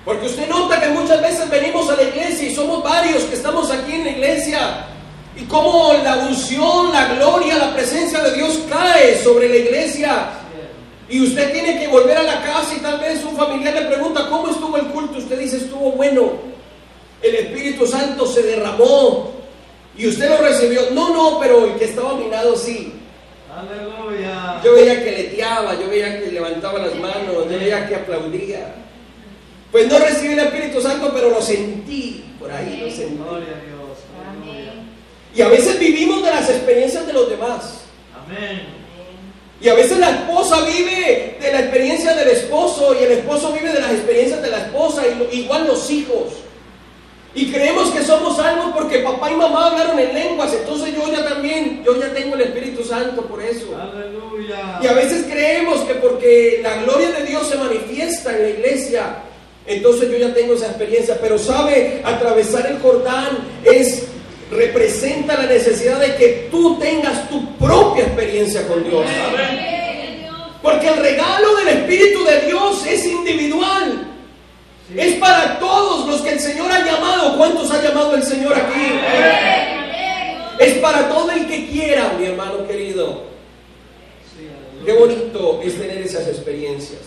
Porque 0.06 0.28
usted 0.28 0.48
nota 0.48 0.80
que 0.80 0.90
muchas 0.90 1.20
veces 1.22 1.50
venimos 1.50 1.90
a 1.90 1.96
la 1.96 2.04
iglesia 2.04 2.48
y 2.48 2.54
somos 2.54 2.84
varios 2.84 3.24
que 3.24 3.36
estamos 3.36 3.72
aquí 3.72 3.94
en 3.94 4.04
la 4.06 4.12
iglesia. 4.12 4.86
Y 5.36 5.46
como 5.46 5.94
la 6.04 6.16
unción, 6.18 6.92
la 6.92 7.16
gloria, 7.16 7.58
la 7.58 7.74
presencia 7.74 8.20
de 8.20 8.36
Dios 8.36 8.60
cae 8.70 9.18
sobre 9.24 9.50
la 9.50 9.56
iglesia. 9.56 10.30
Y 11.10 11.24
usted 11.24 11.52
tiene 11.52 11.80
que 11.80 11.88
volver 11.88 12.18
a 12.18 12.24
la 12.24 12.42
casa 12.44 12.76
y 12.76 12.82
tal 12.82 13.00
vez 13.00 13.24
un 13.24 13.36
familiar 13.36 13.74
le 13.74 13.82
pregunta, 13.88 14.28
¿cómo 14.30 14.50
estuvo 14.50 14.78
el 14.78 14.86
culto? 14.88 15.18
Usted 15.18 15.40
dice, 15.40 15.58
estuvo 15.58 15.92
bueno 15.94 16.59
el 17.22 17.36
Espíritu 17.36 17.86
Santo 17.86 18.26
se 18.26 18.42
derramó 18.44 19.32
y 19.98 20.08
usted 20.08 20.30
lo 20.30 20.38
recibió. 20.38 20.92
No, 20.92 21.14
no, 21.14 21.40
pero 21.40 21.66
el 21.66 21.76
que 21.76 21.86
estaba 21.86 22.12
a 22.12 22.16
mi 22.16 22.30
lado 22.30 22.56
sí. 22.56 22.94
Aleluya. 23.54 24.62
Yo 24.64 24.74
veía 24.74 25.04
que 25.04 25.12
leteaba, 25.12 25.80
yo 25.80 25.90
veía 25.90 26.20
que 26.20 26.32
levantaba 26.32 26.80
las 26.80 26.96
manos, 26.96 27.46
yo 27.50 27.60
veía 27.60 27.88
que 27.88 27.96
aplaudía. 27.96 28.76
Pues 29.72 29.88
no 29.88 30.00
recibí 30.00 30.34
el 30.34 30.40
Espíritu 30.40 30.82
Santo, 30.82 31.12
pero 31.14 31.30
lo 31.30 31.42
sentí 31.42 32.24
por 32.40 32.52
ahí, 32.52 32.82
lo 32.84 32.90
sentí. 32.90 33.16
Gloria 33.18 33.48
a 33.48 33.66
Dios. 33.66 33.80
Y 35.36 35.42
a 35.42 35.48
veces 35.48 35.80
vivimos 35.80 36.24
de 36.24 36.32
las 36.32 36.50
experiencias 36.50 37.06
de 37.06 37.14
los 37.14 37.30
demás. 37.30 37.82
Amén. 38.26 38.80
Y 39.62 39.68
a 39.68 39.74
veces 39.74 39.98
la 39.98 40.10
esposa 40.12 40.62
vive 40.62 41.38
de 41.40 41.52
la 41.52 41.60
experiencia 41.60 42.16
del 42.16 42.30
esposo 42.30 42.96
y 43.00 43.04
el 43.04 43.12
esposo 43.12 43.52
vive 43.52 43.74
de 43.74 43.82
las 43.82 43.92
experiencias 43.92 44.42
de 44.42 44.50
la 44.50 44.58
esposa 44.60 45.04
y 45.06 45.40
igual 45.40 45.68
los 45.68 45.90
hijos. 45.92 46.34
Y 47.36 47.52
creemos 47.52 47.92
que 47.92 48.04
somos 48.04 48.38
salvos 48.38 48.72
porque 48.74 49.00
papá 49.00 49.32
y 49.32 49.36
mamá 49.36 49.68
hablaron 49.68 50.00
en 50.00 50.14
lenguas, 50.14 50.52
entonces 50.54 50.96
yo 50.96 51.12
ya 51.12 51.24
también, 51.24 51.84
yo 51.86 52.00
ya 52.00 52.12
tengo 52.12 52.36
el 52.36 52.42
Espíritu 52.42 52.84
Santo 52.84 53.22
por 53.24 53.42
eso. 53.42 53.68
Aleluya. 53.80 54.80
Y 54.82 54.88
a 54.88 54.94
veces 54.94 55.26
creemos 55.30 55.82
que 55.82 55.96
porque 55.96 56.60
la 56.64 56.82
gloria 56.84 57.12
de 57.12 57.26
Dios 57.26 57.48
se 57.48 57.58
manifiesta 57.58 58.36
en 58.36 58.42
la 58.42 58.50
iglesia, 58.50 59.16
entonces 59.68 60.10
yo 60.10 60.18
ya 60.18 60.34
tengo 60.34 60.56
esa 60.56 60.68
experiencia. 60.68 61.20
Pero 61.22 61.38
sabe, 61.38 62.02
atravesar 62.04 62.66
el 62.66 62.80
Jordán 62.80 63.38
es 63.64 64.08
representa 64.52 65.36
la 65.36 65.46
necesidad 65.46 66.00
de 66.00 66.16
que 66.16 66.48
tú 66.50 66.80
tengas 66.80 67.30
tu 67.30 67.56
propia 67.58 68.06
experiencia 68.06 68.68
con 68.68 68.84
Dios. 68.84 69.06
Porque 70.62 70.88
el 70.88 70.98
regalo 70.98 71.56
del 71.58 71.68
Espíritu 71.70 72.24
de 72.26 72.42
Dios 72.48 72.86
es 72.88 73.06
individual. 73.06 74.08
Es 74.96 75.16
para 75.16 75.60
todos 75.60 76.08
los 76.08 76.22
que 76.22 76.34
el 76.34 76.40
Señor 76.40 76.72
ha 76.72 76.84
llamado. 76.84 77.38
¿Cuántos 77.38 77.70
ha 77.72 77.82
llamado 77.82 78.16
el 78.16 78.24
Señor 78.24 78.54
aquí? 78.54 79.00
Es 80.60 80.74
para 80.80 81.08
todo 81.10 81.32
el 81.32 81.48
que 81.48 81.68
quiera, 81.68 82.14
mi 82.20 82.26
hermano 82.26 82.68
querido. 82.68 83.24
Qué 84.86 84.94
bonito 84.94 85.62
es 85.64 85.78
tener 85.78 85.98
esas 86.00 86.28
experiencias. 86.28 87.02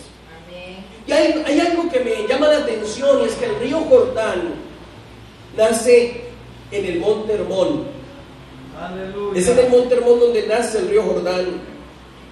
Y 1.05 1.11
hay, 1.11 1.43
hay 1.45 1.59
algo 1.59 1.89
que 1.89 1.99
me 1.99 2.25
llama 2.27 2.47
la 2.47 2.59
atención 2.59 3.21
y 3.21 3.25
es 3.25 3.33
que 3.33 3.45
el 3.45 3.59
río 3.59 3.81
Jordán 3.89 4.53
nace 5.57 6.21
en 6.71 6.85
el 6.85 6.99
monte 6.99 7.33
Hermón. 7.33 7.83
Aleluya. 8.79 9.39
Es 9.39 9.47
en 9.49 9.59
el 9.59 9.69
monte 9.69 9.95
Hermón 9.95 10.19
donde 10.19 10.47
nace 10.47 10.77
el 10.77 10.89
río 10.89 11.03
Jordán. 11.03 11.72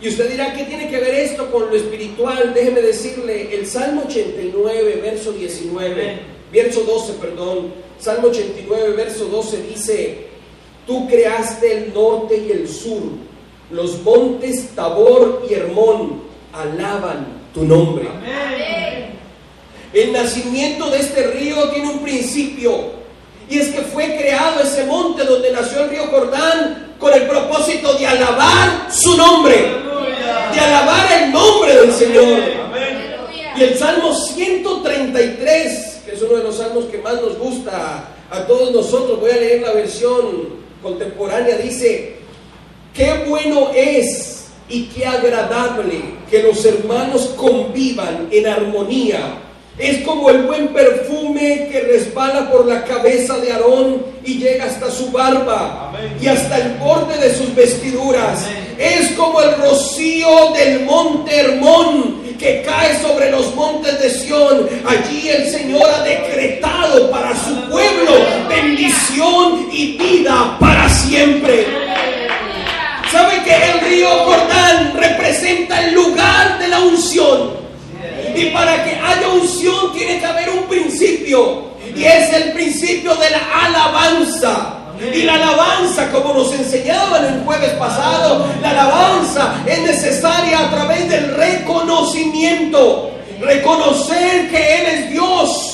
Y 0.01 0.09
usted 0.09 0.31
dirá, 0.31 0.53
¿qué 0.53 0.63
tiene 0.63 0.89
que 0.89 0.99
ver 0.99 1.13
esto 1.13 1.51
con 1.51 1.69
lo 1.69 1.75
espiritual? 1.75 2.53
Déjeme 2.55 2.81
decirle, 2.81 3.53
el 3.55 3.67
Salmo 3.67 4.03
89, 4.07 4.99
verso 5.01 5.31
19, 5.31 5.91
Amén. 5.91 6.19
verso 6.51 6.81
12, 6.81 7.13
perdón. 7.13 7.73
Salmo 7.99 8.29
89, 8.29 8.93
verso 8.93 9.25
12 9.25 9.61
dice, 9.61 10.27
tú 10.87 11.07
creaste 11.07 11.71
el 11.77 11.93
norte 11.93 12.35
y 12.35 12.51
el 12.51 12.67
sur, 12.67 13.03
los 13.69 14.01
montes 14.01 14.69
Tabor 14.75 15.45
y 15.47 15.53
Hermón 15.53 16.23
alaban 16.51 17.27
tu 17.53 17.63
nombre. 17.63 18.07
Amén. 18.07 19.11
El 19.93 20.13
nacimiento 20.13 20.89
de 20.89 20.99
este 20.99 21.27
río 21.27 21.69
tiene 21.69 21.89
un 21.89 21.99
principio. 21.99 23.01
Y 23.47 23.59
es 23.59 23.67
que 23.69 23.81
fue 23.81 24.15
creado 24.17 24.61
ese 24.61 24.85
monte 24.85 25.25
donde 25.25 25.51
nació 25.51 25.83
el 25.83 25.89
río 25.89 26.07
Jordán 26.07 26.95
con 26.97 27.13
el 27.13 27.27
propósito 27.27 27.93
de 27.95 28.07
alabar 28.07 28.87
su 28.89 29.15
nombre. 29.17 29.90
De 30.53 30.59
alabar 30.59 31.11
el 31.23 31.31
nombre 31.31 31.75
del 31.75 31.93
Señor. 31.93 32.39
Y 33.57 33.63
el 33.63 33.77
Salmo 33.77 34.13
133, 34.13 36.01
que 36.05 36.13
es 36.13 36.21
uno 36.21 36.37
de 36.37 36.43
los 36.43 36.57
salmos 36.57 36.85
que 36.85 36.97
más 36.97 37.15
nos 37.15 37.37
gusta 37.37 38.09
a 38.29 38.47
todos 38.47 38.71
nosotros, 38.71 39.19
voy 39.19 39.31
a 39.31 39.35
leer 39.35 39.61
la 39.61 39.73
versión 39.73 40.61
contemporánea, 40.81 41.57
dice, 41.57 42.15
qué 42.93 43.25
bueno 43.27 43.69
es 43.75 44.47
y 44.67 44.85
qué 44.85 45.05
agradable 45.05 46.01
que 46.29 46.43
los 46.43 46.65
hermanos 46.65 47.33
convivan 47.35 48.29
en 48.31 48.47
armonía. 48.47 49.37
Es 49.77 50.03
como 50.03 50.29
el 50.29 50.43
buen 50.43 50.69
perfume 50.69 51.69
que 51.71 51.81
resbala 51.81 52.51
por 52.51 52.65
la 52.65 52.83
cabeza 52.83 53.37
de 53.37 53.51
Aarón 53.51 54.05
y 54.23 54.37
llega 54.37 54.65
hasta 54.65 54.91
su 54.91 55.11
barba 55.11 55.89
Amén. 55.89 56.17
y 56.21 56.27
hasta 56.27 56.57
el 56.57 56.77
borde 56.77 57.17
de 57.17 57.33
sus 57.35 57.53
vestiduras. 57.55 58.45
Amén. 58.45 58.60
Es 58.81 59.11
como 59.11 59.39
el 59.43 59.57
rocío 59.57 60.53
del 60.53 60.85
monte 60.85 61.39
Hermón 61.39 62.35
que 62.39 62.63
cae 62.63 62.99
sobre 62.99 63.29
los 63.29 63.53
montes 63.53 64.01
de 64.01 64.09
Sión. 64.09 64.67
Allí 64.87 65.29
el 65.29 65.51
Señor 65.51 65.83
ha 65.87 66.01
decretado 66.01 67.11
para 67.11 67.31
su 67.35 67.69
pueblo 67.69 68.11
bendición 68.49 69.67
y 69.71 69.97
vida 69.99 70.57
para 70.59 70.89
siempre. 70.89 71.67
¿Sabe 73.11 73.43
que 73.43 73.53
el 73.53 73.79
río 73.81 74.09
Jordán 74.09 74.93
representa 74.95 75.85
el 75.85 75.93
lugar 75.93 76.57
de 76.57 76.67
la 76.67 76.79
unción? 76.79 77.51
Y 78.35 78.45
para 78.45 78.83
que 78.83 78.95
haya 78.95 79.27
unción 79.27 79.93
tiene 79.93 80.19
que 80.19 80.25
haber 80.25 80.49
un 80.49 80.63
principio. 80.63 81.69
Y 81.95 82.03
es 82.03 82.33
el 82.33 82.53
principio 82.53 83.13
de 83.13 83.29
la 83.29 83.41
alabanza. 83.63 84.80
Y 85.01 85.23
la 85.23 85.33
alabanza, 85.33 86.11
como 86.11 86.33
nos 86.33 86.53
enseñaban 86.53 87.25
el 87.25 87.43
jueves 87.43 87.71
pasado, 87.71 88.45
la 88.61 88.69
alabanza 88.69 89.55
es 89.65 89.81
necesaria 89.81 90.59
a 90.59 90.69
través 90.69 91.09
del 91.09 91.33
reconocimiento. 91.35 93.09
Reconocer 93.39 94.49
que 94.51 94.75
Él 94.75 94.87
es 94.87 95.09
Dios. 95.09 95.71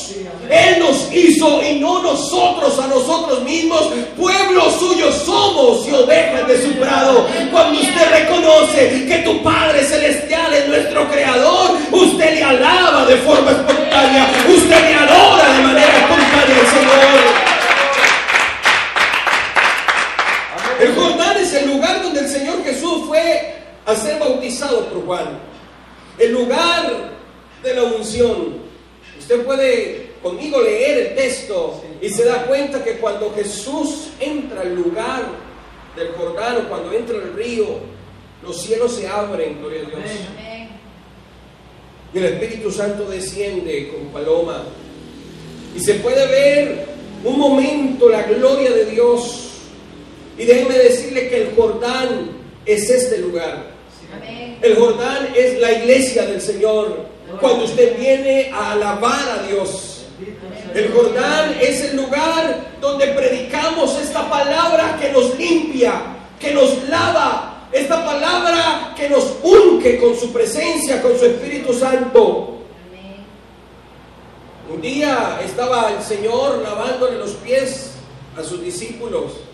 Él 0.50 0.80
nos 0.80 1.12
hizo 1.14 1.62
y 1.62 1.80
no 1.80 2.02
nosotros 2.02 2.80
a 2.80 2.88
nosotros 2.88 3.44
mismos. 3.44 3.90
Pueblo 4.18 4.72
suyo 4.80 5.12
somos 5.12 5.86
y 5.88 5.92
ovejas 5.94 6.48
de 6.48 6.64
su 6.64 6.72
prado. 6.76 7.28
Cuando 7.52 7.82
usted 7.82 8.10
reconoce 8.10 9.06
que 9.08 9.18
tu 9.26 9.44
Padre 9.44 9.84
Celestial 9.84 10.54
es 10.54 10.68
nuestro 10.70 11.06
Creador, 11.10 11.72
usted 11.92 12.36
le 12.36 12.44
alaba 12.44 13.06
de 13.06 13.18
forma 13.18 13.52
espontánea. 13.52 14.28
Usted 14.48 14.82
le 14.82 14.96
adora 14.96 15.54
de 15.54 15.64
manera 15.64 15.98
espontánea 15.98 16.58
Señor. 16.72 17.57
El 20.80 20.94
Jordán 20.94 21.38
es 21.38 21.54
el 21.54 21.70
lugar 21.70 22.04
donde 22.04 22.20
el 22.20 22.28
Señor 22.28 22.64
Jesús 22.64 23.06
fue 23.08 23.56
a 23.86 23.96
ser 23.96 24.20
bautizado 24.20 24.88
por 24.90 25.06
Juan. 25.06 25.40
El 26.20 26.34
lugar 26.34 27.12
de 27.64 27.74
la 27.74 27.84
unción. 27.84 28.68
Usted 29.18 29.44
puede 29.44 30.12
conmigo 30.22 30.62
leer 30.62 31.08
el 31.08 31.16
texto 31.16 31.82
y 32.02 32.10
se 32.10 32.26
da 32.26 32.46
cuenta 32.46 32.84
que 32.84 32.98
cuando 32.98 33.34
Jesús 33.34 34.10
entra 34.20 34.62
al 34.62 34.76
lugar 34.76 35.24
del 35.96 36.10
Jordán 36.10 36.58
o 36.58 36.70
cuando 36.70 36.94
entra 36.94 37.18
al 37.18 37.34
río, 37.34 37.66
los 38.44 38.62
cielos 38.62 38.96
se 38.96 39.08
abren, 39.08 39.60
gloria 39.60 39.82
a 39.82 39.90
Dios. 39.90 40.12
Y 42.14 42.18
el 42.20 42.26
Espíritu 42.26 42.72
Santo 42.72 43.06
desciende 43.06 43.90
con 43.90 44.08
paloma. 44.10 44.64
Y 45.76 45.80
se 45.80 45.96
puede 45.96 46.26
ver 46.28 46.86
un 47.24 47.38
momento 47.38 48.10
la 48.10 48.24
gloria 48.24 48.72
de 48.72 48.86
Dios. 48.86 49.57
Y 50.38 50.46
déjeme 50.46 50.78
decirle 50.78 51.30
que 51.30 51.42
el 51.42 51.56
Jordán 51.56 52.30
es 52.66 52.90
este 52.90 53.18
lugar. 53.18 53.72
El 54.62 54.76
Jordán 54.76 55.30
es 55.36 55.60
la 55.60 55.72
iglesia 55.72 56.26
del 56.26 56.42
Señor. 56.42 57.08
Cuando 57.42 57.66
usted 57.66 57.98
viene 57.98 58.52
a 58.54 58.74
alabar 58.74 59.40
a 59.40 59.48
Dios. 59.48 60.06
El 60.74 60.92
Jordán 60.94 61.58
es 61.60 61.84
el 61.86 61.98
lugar 61.98 62.68
donde 62.80 63.08
predicamos 63.08 64.00
esta 64.00 64.30
palabra 64.30 64.98
que 65.02 65.12
nos 65.12 65.38
limpia, 65.38 66.02
que 66.40 66.54
nos 66.54 66.88
lava, 66.88 67.68
esta 67.72 68.06
palabra 68.06 68.94
que 68.96 69.10
nos 69.10 69.36
unge 69.42 69.98
con 69.98 70.16
su 70.16 70.32
presencia, 70.32 71.02
con 71.02 71.18
su 71.18 71.26
Espíritu 71.26 71.74
Santo. 71.74 72.60
Un 74.70 74.82
día 74.82 75.40
estaba 75.44 75.92
el 75.92 76.04
Señor 76.04 76.62
lavándole 76.62 77.18
los 77.18 77.32
pies 77.32 77.92
a 78.38 78.44
sus 78.44 78.62
discípulos 78.62 79.47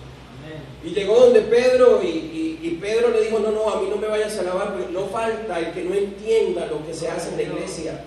y 0.83 0.89
llegó 0.89 1.15
donde 1.19 1.41
Pedro 1.41 2.01
y, 2.03 2.07
y- 2.07 2.59
y 2.63 2.69
Pedro 2.81 3.09
le 3.11 3.21
dijo, 3.23 3.39
no, 3.39 3.51
no, 3.51 3.69
a 3.69 3.81
mí 3.81 3.87
no 3.89 3.97
me 3.97 4.07
vayas 4.07 4.37
a 4.37 4.43
lavar, 4.43 4.73
porque 4.73 4.91
no 4.93 5.07
falta 5.07 5.59
el 5.59 5.71
que 5.73 5.83
no 5.83 5.93
entienda 5.95 6.65
lo 6.67 6.85
que 6.85 6.93
se 6.93 7.09
hace 7.09 7.29
en 7.29 7.35
la 7.37 7.43
iglesia 7.43 8.03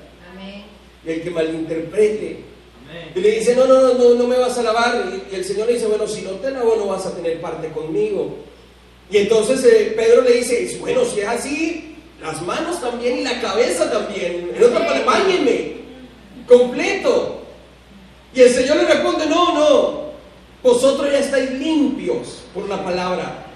y 1.04 1.10
el 1.10 1.22
que 1.22 1.30
malinterprete. 1.30 2.40
Y 3.14 3.20
le 3.20 3.30
dice, 3.32 3.54
no, 3.54 3.66
no, 3.66 3.80
no, 3.80 3.94
no, 3.94 4.14
no 4.14 4.26
me 4.26 4.38
vas 4.38 4.56
a 4.58 4.62
lavar. 4.62 5.12
Y, 5.30 5.34
y 5.34 5.38
el 5.38 5.44
Señor 5.44 5.66
le 5.66 5.74
dice, 5.74 5.86
bueno, 5.86 6.06
si 6.06 6.22
no 6.22 6.30
te 6.32 6.50
lavo 6.50 6.74
no 6.76 6.86
vas 6.86 7.04
a 7.06 7.14
tener 7.14 7.40
parte 7.40 7.68
conmigo. 7.68 8.36
Y 9.10 9.18
entonces 9.18 9.62
eh, 9.64 9.92
Pedro 9.96 10.22
le 10.22 10.32
dice, 10.32 10.76
bueno, 10.80 11.04
si 11.04 11.20
es 11.20 11.28
así, 11.28 11.96
las 12.22 12.40
manos 12.42 12.80
también 12.80 13.18
y 13.18 13.24
la 13.24 13.40
cabeza 13.40 13.90
también. 13.90 14.50
En 14.56 14.62
otra 14.64 14.78
palabra, 14.86 15.04
báñenme, 15.04 15.72
completo. 16.46 17.42
Y 18.34 18.40
el 18.40 18.50
Señor 18.50 18.76
le 18.76 18.84
responde, 18.86 19.26
no, 19.26 19.52
no, 19.54 20.05
vosotros 20.62 21.10
ya 21.10 21.18
estáis 21.18 21.50
limpios 21.52 22.42
por 22.54 22.68
la 22.68 22.82
palabra. 22.82 23.46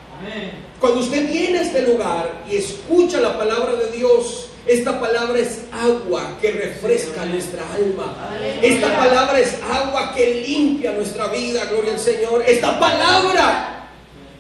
Cuando 0.79 1.01
usted 1.01 1.31
viene 1.31 1.59
a 1.59 1.63
este 1.63 1.83
lugar 1.83 2.45
y 2.51 2.57
escucha 2.57 3.21
la 3.21 3.37
palabra 3.37 3.75
de 3.75 3.97
Dios, 3.97 4.47
esta 4.67 5.01
palabra 5.01 5.39
es 5.39 5.63
agua 5.73 6.37
que 6.41 6.53
refresca 6.53 7.25
nuestra 7.25 7.63
alma. 7.75 8.31
Esta 8.63 8.97
palabra 8.97 9.41
es 9.41 9.55
agua 9.63 10.13
que 10.15 10.45
limpia 10.47 10.93
nuestra 10.93 11.29
vida, 11.29 11.65
gloria 11.67 11.95
al 11.95 12.01
Señor. 12.01 12.45
Esta 12.47 12.79
palabra 12.79 13.89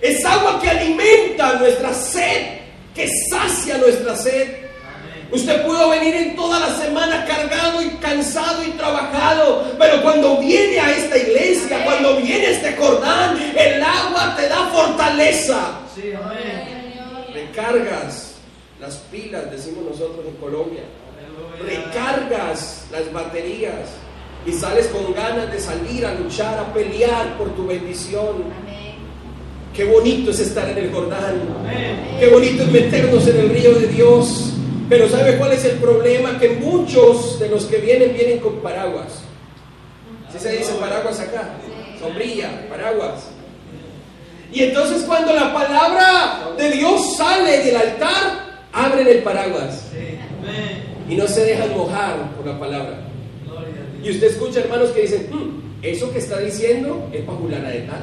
es 0.00 0.24
agua 0.24 0.60
que 0.60 0.70
alimenta 0.70 1.54
nuestra 1.54 1.92
sed, 1.94 2.58
que 2.94 3.08
sacia 3.30 3.78
nuestra 3.78 4.16
sed. 4.16 4.69
Usted 5.32 5.64
pudo 5.64 5.90
venir 5.90 6.14
en 6.14 6.36
toda 6.36 6.58
la 6.58 6.76
semana 6.76 7.24
cargado 7.24 7.80
y 7.82 7.90
cansado 8.00 8.64
y 8.64 8.70
trabajado, 8.70 9.64
pero 9.78 10.02
cuando 10.02 10.38
viene 10.38 10.80
a 10.80 10.90
esta 10.90 11.16
iglesia, 11.16 11.84
cuando 11.84 12.16
viene 12.16 12.46
a 12.46 12.50
este 12.50 12.76
Jordán, 12.76 13.38
el 13.56 13.82
agua 13.82 14.34
te 14.36 14.48
da 14.48 14.68
fortaleza. 14.72 15.78
Sí, 15.94 16.12
amén. 16.12 16.80
Recargas 17.32 18.34
las 18.80 18.96
pilas, 18.96 19.50
decimos 19.52 19.84
nosotros 19.84 20.26
en 20.26 20.34
Colombia. 20.36 20.82
Aleluya. 21.16 21.84
Recargas 21.84 22.86
las 22.90 23.12
baterías 23.12 23.88
y 24.44 24.52
sales 24.52 24.88
con 24.88 25.14
ganas 25.14 25.52
de 25.52 25.60
salir 25.60 26.06
a 26.06 26.14
luchar, 26.14 26.58
a 26.58 26.72
pelear 26.72 27.38
por 27.38 27.54
tu 27.54 27.68
bendición. 27.68 28.44
Qué 29.74 29.84
bonito 29.84 30.32
es 30.32 30.40
estar 30.40 30.68
en 30.68 30.78
el 30.78 30.92
Jordán. 30.92 31.40
Amén. 31.60 32.16
Qué 32.18 32.28
bonito 32.28 32.64
es 32.64 32.72
meternos 32.72 33.28
en 33.28 33.36
el 33.36 33.50
río 33.50 33.74
de 33.74 33.86
Dios. 33.86 34.49
Pero 34.90 35.08
¿sabe 35.08 35.36
cuál 35.38 35.52
es 35.52 35.64
el 35.64 35.76
problema? 35.76 36.38
Que 36.38 36.48
muchos 36.50 37.38
de 37.38 37.48
los 37.48 37.64
que 37.66 37.76
vienen 37.78 38.12
vienen 38.12 38.40
con 38.40 38.56
paraguas. 38.56 39.22
¿Sí 40.32 40.38
se 40.40 40.50
dice 40.52 40.72
paraguas 40.80 41.20
acá? 41.20 41.50
Sombrilla, 42.00 42.66
paraguas. 42.68 43.28
Y 44.52 44.64
entonces 44.64 45.04
cuando 45.04 45.32
la 45.32 45.54
palabra 45.54 46.50
de 46.58 46.70
Dios 46.72 47.16
sale 47.16 47.58
del 47.64 47.76
altar, 47.76 48.58
abren 48.72 49.06
el 49.06 49.22
paraguas 49.22 49.84
y 51.08 51.14
no 51.14 51.26
se 51.28 51.44
dejan 51.44 51.70
mojar 51.76 52.32
por 52.36 52.46
la 52.46 52.58
palabra. 52.58 52.98
Y 54.02 54.10
usted 54.10 54.26
escucha 54.26 54.60
hermanos 54.60 54.90
que 54.90 55.02
dicen, 55.02 55.28
"Hmm, 55.30 55.60
eso 55.82 56.10
que 56.12 56.18
está 56.18 56.38
diciendo 56.38 57.08
es 57.12 57.22
para 57.22 57.38
fulana 57.38 57.68
de 57.68 57.80
tal. 57.80 58.00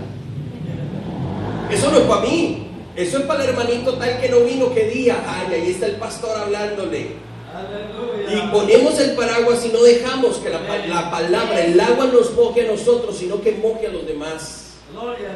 Eso 1.69 1.91
no 1.91 1.97
es 1.97 2.03
para 2.05 2.21
mí. 2.21 2.67
Eso 2.97 3.19
es 3.19 3.23
para 3.25 3.43
el 3.43 3.49
hermanito 3.51 3.93
tal 3.93 4.19
que 4.19 4.27
no 4.29 4.39
vino 4.41 4.73
qué 4.73 4.85
día. 4.85 5.23
Ay, 5.27 5.53
ahí 5.53 5.71
está 5.71 5.85
el 5.85 5.95
pastor 5.97 6.35
hablándole. 6.37 7.07
Aleluya. 7.55 8.43
Y 8.45 8.51
ponemos 8.51 8.99
el 8.99 9.11
paraguas 9.11 9.63
y 9.65 9.69
no 9.69 9.81
dejamos 9.83 10.37
que 10.37 10.49
la, 10.49 10.65
pa- 10.67 10.85
la 10.85 11.09
palabra, 11.11 11.63
el 11.63 11.79
agua 11.79 12.05
nos 12.11 12.33
moje 12.33 12.67
a 12.67 12.71
nosotros, 12.71 13.17
sino 13.17 13.41
que 13.41 13.51
moje 13.53 13.87
a 13.87 13.91
los 13.91 14.05
demás. 14.05 14.63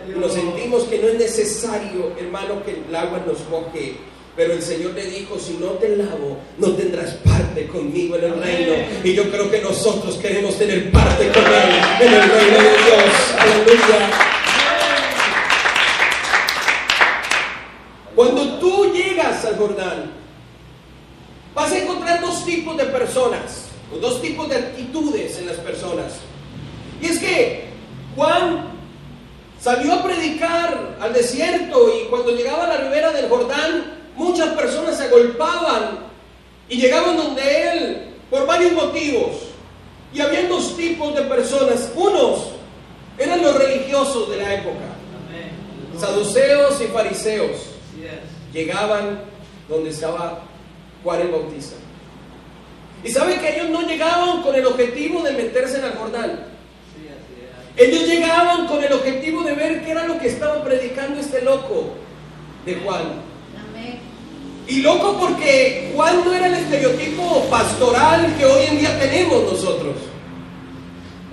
Y 0.07 0.19
nos 0.19 0.33
sentimos 0.33 0.83
que 0.83 0.97
no 0.99 1.07
es 1.09 1.15
necesario, 1.15 2.11
hermano, 2.19 2.63
que 2.65 2.71
el 2.87 2.95
agua 2.95 3.21
nos 3.25 3.37
moje. 3.49 3.95
Pero 4.35 4.53
el 4.53 4.61
Señor 4.61 4.93
le 4.93 5.05
dijo, 5.05 5.37
si 5.37 5.53
no 5.53 5.67
te 5.71 5.95
lavo, 5.97 6.37
no 6.57 6.69
tendrás 6.71 7.15
parte 7.15 7.67
conmigo 7.67 8.15
en 8.15 8.23
el 8.23 8.41
reino. 8.41 8.73
Y 9.03 9.13
yo 9.13 9.29
creo 9.29 9.51
que 9.51 9.59
nosotros 9.61 10.15
queremos 10.15 10.57
tener 10.57 10.89
parte 10.91 11.27
con 11.33 11.43
Él 11.45 12.07
en 12.07 12.13
el 12.13 12.21
reino 12.29 12.57
de 12.57 12.77
Dios. 12.85 13.35
Aleluya. 13.37 14.09
Cuando 18.21 18.59
tú 18.59 18.93
llegas 18.93 19.43
al 19.45 19.57
Jordán, 19.57 20.11
vas 21.55 21.71
a 21.71 21.79
encontrar 21.79 22.21
dos 22.21 22.45
tipos 22.45 22.77
de 22.77 22.83
personas, 22.83 23.69
o 23.91 23.97
dos 23.97 24.21
tipos 24.21 24.47
de 24.47 24.57
actitudes 24.57 25.39
en 25.39 25.47
las 25.47 25.57
personas. 25.57 26.17
Y 27.01 27.07
es 27.07 27.17
que 27.17 27.63
Juan 28.15 28.73
salió 29.59 29.93
a 29.93 30.03
predicar 30.03 30.97
al 31.01 31.13
desierto 31.13 31.95
y 31.95 32.09
cuando 32.09 32.35
llegaba 32.35 32.65
a 32.65 32.67
la 32.67 32.77
ribera 32.77 33.11
del 33.11 33.27
Jordán, 33.27 33.91
muchas 34.15 34.49
personas 34.49 34.99
se 34.99 35.05
agolpaban 35.05 36.01
y 36.69 36.77
llegaban 36.77 37.17
donde 37.17 37.71
él 37.71 38.07
por 38.29 38.45
varios 38.45 38.73
motivos. 38.73 39.31
Y 40.13 40.21
había 40.21 40.47
dos 40.47 40.77
tipos 40.77 41.15
de 41.15 41.23
personas. 41.23 41.91
Unos 41.95 42.49
eran 43.17 43.41
los 43.41 43.55
religiosos 43.55 44.29
de 44.29 44.37
la 44.37 44.53
época, 44.53 44.93
saduceos 45.99 46.79
y 46.81 46.85
fariseos. 46.85 47.70
Llegaban 48.53 49.21
donde 49.69 49.89
estaba 49.89 50.41
Juan 51.03 51.21
el 51.21 51.29
Bautista. 51.29 51.75
Y 53.03 53.09
sabe 53.09 53.39
que 53.39 53.55
ellos 53.55 53.69
no 53.69 53.81
llegaban 53.81 54.41
con 54.43 54.53
el 54.53 54.65
objetivo 54.65 55.23
de 55.23 55.31
meterse 55.31 55.79
en 55.79 55.85
el 55.85 55.93
Jordán. 55.93 56.45
Ellos 57.77 58.05
llegaban 58.05 58.67
con 58.67 58.83
el 58.83 58.91
objetivo 58.93 59.43
de 59.43 59.53
ver 59.53 59.83
qué 59.83 59.91
era 59.91 60.05
lo 60.05 60.19
que 60.19 60.27
estaba 60.27 60.63
predicando 60.63 61.19
este 61.19 61.41
loco 61.41 61.93
de 62.65 62.75
Juan. 62.75 63.31
Y 64.67 64.81
loco 64.81 65.17
porque 65.19 65.91
Juan 65.95 66.23
no 66.23 66.33
era 66.33 66.47
el 66.47 66.53
estereotipo 66.53 67.45
pastoral 67.49 68.35
que 68.37 68.45
hoy 68.45 68.65
en 68.69 68.79
día 68.79 68.99
tenemos 68.99 69.43
nosotros. 69.43 69.95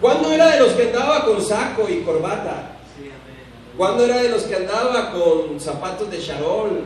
Juan 0.00 0.22
no 0.22 0.32
era 0.32 0.50
de 0.52 0.60
los 0.60 0.72
que 0.72 0.84
andaba 0.84 1.24
con 1.24 1.44
saco 1.44 1.86
y 1.88 2.00
corbata. 2.02 2.77
No 3.78 4.04
era 4.04 4.22
de 4.22 4.28
los 4.28 4.42
que 4.42 4.56
andaba 4.56 5.12
con 5.12 5.60
zapatos 5.60 6.10
de 6.10 6.20
charol 6.20 6.82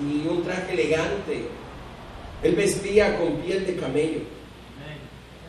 y 0.00 0.28
un 0.28 0.44
traje 0.44 0.72
elegante. 0.72 1.46
Él 2.42 2.54
vestía 2.54 3.18
con 3.18 3.36
piel 3.36 3.66
de 3.66 3.76
camello. 3.76 4.20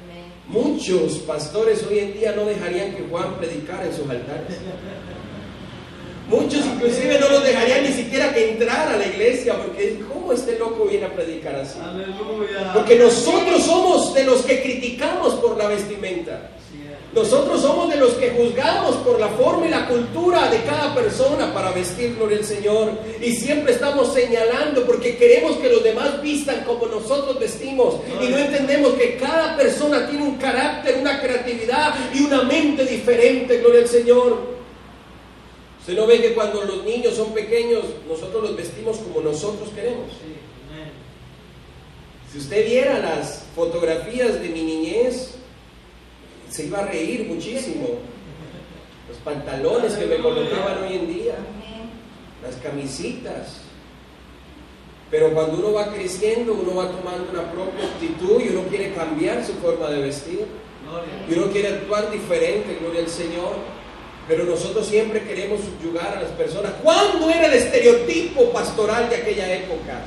Amén. 0.02 0.32
Muchos 0.48 1.18
pastores 1.20 1.86
hoy 1.86 2.00
en 2.00 2.14
día 2.14 2.32
no 2.32 2.46
dejarían 2.46 2.96
que 2.96 3.04
Juan 3.10 3.36
predicara 3.38 3.86
en 3.86 3.94
sus 3.94 4.10
altares. 4.10 4.58
Muchos 6.30 6.64
inclusive 6.66 7.20
no 7.20 7.28
los 7.28 7.44
dejarían 7.44 7.84
ni 7.84 7.92
siquiera 7.92 8.32
que 8.34 8.52
entrara 8.52 8.94
a 8.94 8.98
la 8.98 9.08
iglesia 9.08 9.58
porque 9.58 10.00
¿cómo 10.08 10.32
este 10.32 10.58
loco 10.60 10.86
viene 10.86 11.08
a 11.08 11.14
predicar 11.14 11.56
así? 11.56 11.80
Aleluya. 11.80 12.72
Porque 12.74 12.98
nosotros 12.98 13.64
somos 13.64 14.14
de 14.14 14.24
los 14.24 14.44
que 14.44 14.62
criticamos 14.62 15.34
por 15.36 15.58
la 15.58 15.68
vestimenta. 15.68 16.52
Nosotros 17.14 17.62
somos 17.62 17.90
de 17.90 17.98
los 17.98 18.14
que 18.14 18.30
juzgamos 18.30 18.98
por 18.98 19.20
la 19.20 19.30
forma 19.30 19.66
y 19.66 19.70
la 19.70 19.88
cultura 19.88 20.48
de 20.50 20.62
cada 20.62 20.94
persona 20.94 21.52
para 21.52 21.72
vestir, 21.72 22.16
gloria 22.16 22.38
al 22.38 22.46
Señor. 22.46 22.92
Y 23.20 23.32
siempre 23.34 23.74
estamos 23.74 24.14
señalando 24.14 24.86
porque 24.86 25.18
queremos 25.18 25.58
que 25.58 25.70
los 25.70 25.84
demás 25.84 26.22
vistan 26.22 26.64
como 26.66 26.86
nosotros 26.86 27.40
vestimos. 27.40 27.96
Y 28.22 28.28
no 28.28 28.38
entendemos 28.38 28.94
que 28.94 29.18
cada 29.18 29.58
persona 29.58 30.08
tiene 30.08 30.24
un 30.24 30.38
carácter, 30.38 30.98
una 31.02 31.20
creatividad 31.20 31.96
y 32.14 32.26
una 32.26 32.44
mente 32.44 32.86
diferente, 32.86 33.58
gloria 33.58 33.82
al 33.82 33.88
Señor. 33.88 34.60
Usted 35.80 35.96
no 35.96 36.06
ve 36.06 36.22
que 36.22 36.36
cuando 36.36 36.64
los 36.64 36.84
niños 36.84 37.16
son 37.16 37.34
pequeños, 37.34 37.86
nosotros 38.08 38.44
los 38.44 38.56
vestimos 38.56 38.98
como 38.98 39.22
nosotros 39.22 39.70
queremos. 39.74 40.12
Si 42.32 42.38
usted 42.38 42.64
viera 42.64 43.00
las 43.00 43.46
fotografías 43.56 44.40
de 44.40 44.50
mi 44.50 44.62
niñez, 44.62 45.39
se 46.50 46.66
iba 46.66 46.80
a 46.80 46.86
reír 46.86 47.26
muchísimo. 47.28 47.88
Los 49.08 49.18
pantalones 49.20 49.94
que 49.94 50.06
me 50.06 50.18
colocaban 50.18 50.84
hoy 50.84 50.96
en 50.96 51.08
día, 51.08 51.36
las 52.44 52.56
camisitas. 52.58 53.62
Pero 55.10 55.34
cuando 55.34 55.58
uno 55.58 55.74
va 55.74 55.92
creciendo, 55.92 56.54
uno 56.54 56.76
va 56.76 56.92
tomando 56.92 57.32
una 57.32 57.52
propia 57.52 57.86
actitud 57.86 58.42
y 58.44 58.50
uno 58.50 58.68
quiere 58.70 58.94
cambiar 58.94 59.44
su 59.44 59.54
forma 59.54 59.90
de 59.90 60.02
vestir. 60.02 60.46
Y 61.30 61.34
uno 61.34 61.52
quiere 61.52 61.70
actuar 61.70 62.12
diferente, 62.12 62.78
gloria 62.80 63.02
al 63.02 63.10
Señor. 63.10 63.56
Pero 64.28 64.44
nosotros 64.44 64.86
siempre 64.86 65.24
queremos 65.24 65.62
subyugar 65.62 66.18
a 66.18 66.22
las 66.22 66.32
personas. 66.32 66.74
¿Cuándo 66.84 67.30
era 67.30 67.48
el 67.48 67.54
estereotipo 67.54 68.52
pastoral 68.52 69.10
de 69.10 69.16
aquella 69.16 69.52
época? 69.52 70.04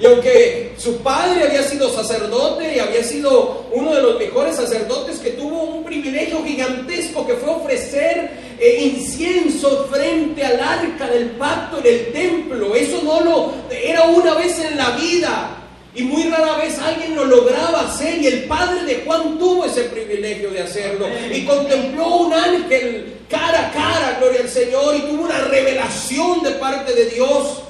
Y 0.00 0.06
aunque 0.06 0.74
su 0.76 0.98
padre 0.98 1.42
había 1.42 1.62
sido 1.64 1.92
sacerdote 1.92 2.76
y 2.76 2.78
había 2.78 3.02
sido 3.02 3.66
uno 3.72 3.94
de 3.94 4.02
los 4.02 4.18
mejores 4.18 4.54
sacerdotes 4.54 5.18
que 5.18 5.30
tuvo 5.30 5.64
un 5.64 5.84
privilegio 5.84 6.44
gigantesco 6.44 7.26
que 7.26 7.34
fue 7.34 7.50
ofrecer 7.50 8.30
eh, 8.60 8.92
incienso 8.94 9.88
frente 9.90 10.44
al 10.44 10.60
arca 10.60 11.08
del 11.08 11.30
pacto 11.30 11.78
en 11.78 11.86
el 11.86 12.12
templo, 12.12 12.76
eso 12.76 13.00
no 13.02 13.20
lo 13.20 13.52
era 13.70 14.04
una 14.04 14.34
vez 14.34 14.58
en 14.60 14.76
la 14.76 14.90
vida 14.92 15.58
y 15.98 16.02
muy 16.04 16.24
rara 16.24 16.56
vez 16.58 16.78
alguien 16.78 17.16
lo 17.16 17.24
lograba 17.24 17.88
hacer 17.88 18.22
y 18.22 18.26
el 18.28 18.44
padre 18.44 18.84
de 18.84 19.02
Juan 19.04 19.36
tuvo 19.36 19.64
ese 19.64 19.84
privilegio 19.84 20.50
de 20.50 20.60
hacerlo. 20.60 21.08
Y 21.32 21.44
contempló 21.44 22.18
un 22.18 22.32
ángel 22.32 23.16
cara 23.28 23.68
a 23.68 23.72
cara, 23.72 24.16
gloria 24.20 24.42
al 24.42 24.48
Señor, 24.48 24.94
y 24.94 25.00
tuvo 25.00 25.24
una 25.24 25.40
revelación 25.40 26.44
de 26.44 26.52
parte 26.52 26.94
de 26.94 27.06
Dios. 27.06 27.62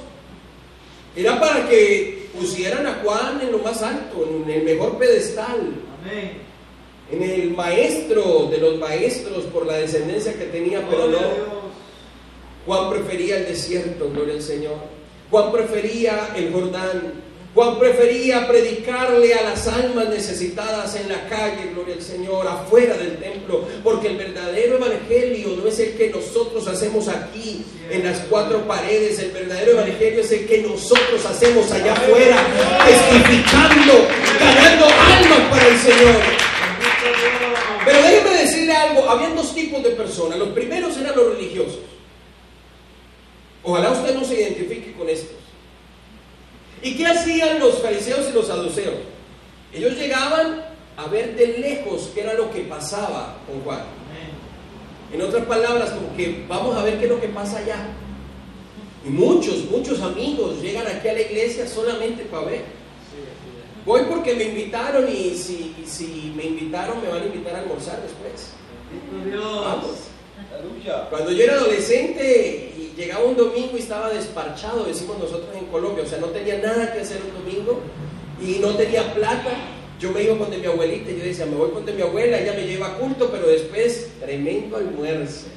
Era 1.15 1.39
para 1.39 1.67
que 1.67 2.18
pusieran 2.37 2.85
a 2.87 3.01
Juan 3.03 3.41
en 3.41 3.51
lo 3.51 3.59
más 3.59 3.81
alto, 3.81 4.27
en 4.27 4.49
el 4.49 4.63
mejor 4.63 4.97
pedestal, 4.97 5.73
Amén. 6.01 6.31
en 7.11 7.23
el 7.23 7.51
maestro 7.51 8.47
de 8.49 8.57
los 8.57 8.77
maestros 8.77 9.45
por 9.45 9.65
la 9.65 9.77
descendencia 9.77 10.33
que 10.33 10.45
tenía, 10.45 10.87
pero 10.89 11.07
no. 11.07 11.19
Juan 12.65 12.89
prefería 12.91 13.37
el 13.37 13.45
desierto, 13.45 14.09
gloria 14.11 14.35
al 14.35 14.41
Señor. 14.41 14.77
Juan 15.31 15.51
prefería 15.51 16.29
el 16.35 16.51
Jordán. 16.51 17.28
Juan 17.55 17.79
prefería 17.79 18.47
predicarle 18.47 19.33
a 19.33 19.41
las 19.41 19.67
almas 19.67 20.07
necesitadas 20.09 20.95
en 20.95 21.09
la 21.09 21.27
calle, 21.27 21.71
gloria 21.73 21.95
al 21.95 22.01
Señor, 22.01 22.47
afuera 22.47 22.95
del 22.95 23.17
templo, 23.17 23.67
porque 23.83 24.09
el 24.09 24.17
verdadero 24.17 24.75
evangelio 24.75 25.57
no 25.57 25.67
es 25.67 25.79
el 25.79 25.93
que 25.97 26.09
nosotros 26.09 26.67
hacemos 26.67 27.07
aquí 27.07 27.65
en 27.89 28.05
las 28.05 28.19
cuatro 28.29 28.67
paredes, 28.67 29.17
el 29.17 29.31
verdadero 29.31 29.71
evangelio 29.71 30.21
es 30.21 30.31
el 30.31 30.45
que 30.45 30.59
nosotros 30.59 31.25
hacemos 31.25 31.71
allá 31.71 31.93
afuera, 31.93 32.37
testificando, 32.85 34.07
ganando 34.39 34.85
almas 34.85 35.49
para 35.49 35.67
el 35.67 35.77
Señor. 35.79 36.21
Pero 37.83 38.03
déjeme 38.03 38.41
decirle 38.41 38.73
algo, 38.73 39.09
habían 39.09 39.35
dos 39.35 39.55
tipos 39.55 39.81
de 39.81 39.89
personas. 39.91 40.37
Los 40.37 40.49
primeros 40.49 40.95
eran 40.97 41.15
los 41.15 41.33
religiosos. 41.35 41.79
Ojalá 43.63 43.91
usted 43.91 44.13
no 44.13 44.23
se 44.23 44.39
identifique 44.39 44.93
con 44.93 45.09
estos. 45.09 45.38
¿Y 46.81 46.95
qué 46.95 47.05
hacían 47.05 47.59
los 47.59 47.79
fariseos 47.79 48.29
y 48.29 48.33
los 48.33 48.47
saduceos? 48.47 48.95
Ellos 49.73 49.95
llegaban 49.95 50.65
a 50.97 51.07
ver 51.07 51.35
de 51.35 51.59
lejos 51.59 52.11
qué 52.13 52.21
era 52.21 52.33
lo 52.33 52.51
que 52.51 52.61
pasaba 52.61 53.37
con 53.47 53.61
Juan. 53.61 53.83
En 55.11 55.21
otras 55.21 55.45
palabras, 55.45 55.89
como 55.91 56.15
que 56.15 56.45
vamos 56.47 56.77
a 56.77 56.83
ver 56.83 56.99
qué 56.99 57.05
es 57.05 57.09
lo 57.09 57.19
que 57.19 57.29
pasa 57.29 57.57
allá. 57.59 57.87
Y 59.05 59.09
muchos, 59.09 59.65
muchos 59.71 60.01
amigos 60.01 60.61
llegan 60.61 60.85
aquí 60.87 61.07
a 61.07 61.13
la 61.13 61.21
iglesia 61.21 61.67
solamente 61.67 62.23
para 62.25 62.45
ver. 62.45 62.63
Voy 63.85 64.01
porque 64.09 64.35
me 64.35 64.43
invitaron 64.43 65.07
y 65.09 65.35
si, 65.35 65.75
y 65.81 65.85
si 65.87 66.33
me 66.35 66.43
invitaron 66.43 67.01
me 67.01 67.07
van 67.07 67.23
a 67.23 67.25
invitar 67.25 67.55
a 67.55 67.59
almorzar 67.59 68.01
después. 68.01 68.51
Vamos. 69.33 69.97
Cuando 71.09 71.31
yo 71.31 71.43
era 71.43 71.53
adolescente 71.53 72.73
llegaba 72.99 73.23
un 73.23 73.37
domingo 73.37 73.71
y 73.75 73.79
estaba 73.79 74.09
desparchado, 74.09 74.83
decimos 74.83 75.17
nosotros 75.17 75.55
en 75.57 75.65
Colombia, 75.67 76.03
o 76.03 76.07
sea, 76.07 76.19
no 76.19 76.27
tenía 76.27 76.57
nada 76.57 76.91
que 76.93 76.99
hacer 76.99 77.21
un 77.23 77.45
domingo 77.45 77.79
y 78.41 78.59
no 78.59 78.75
tenía 78.75 79.13
plata, 79.13 79.51
yo 79.99 80.11
me 80.11 80.23
iba 80.23 80.37
con 80.37 80.51
de 80.51 80.57
mi 80.57 80.65
abuelita 80.65 81.09
yo 81.11 81.23
decía, 81.23 81.45
me 81.45 81.55
voy 81.55 81.71
con 81.71 81.85
de 81.85 81.93
mi 81.93 82.01
abuela, 82.01 82.39
ella 82.39 82.53
me 82.53 82.67
lleva 82.67 82.87
a 82.87 82.97
culto, 82.97 83.29
pero 83.31 83.47
después 83.47 84.11
tremendo 84.19 84.77
almuerzo. 84.77 85.47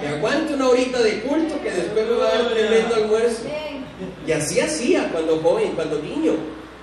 Me 0.00 0.08
aguanto 0.08 0.54
una 0.54 0.68
horita 0.68 1.02
de 1.02 1.20
culto 1.20 1.60
que 1.60 1.70
después 1.70 2.06
me 2.06 2.16
va 2.16 2.28
a 2.28 2.34
dar 2.34 2.50
tremendo 2.50 2.94
almuerzo. 2.94 3.42
Y 4.26 4.32
así 4.32 4.60
hacía 4.60 5.10
cuando 5.12 5.38
joven, 5.38 5.72
cuando 5.74 6.00
niño. 6.00 6.32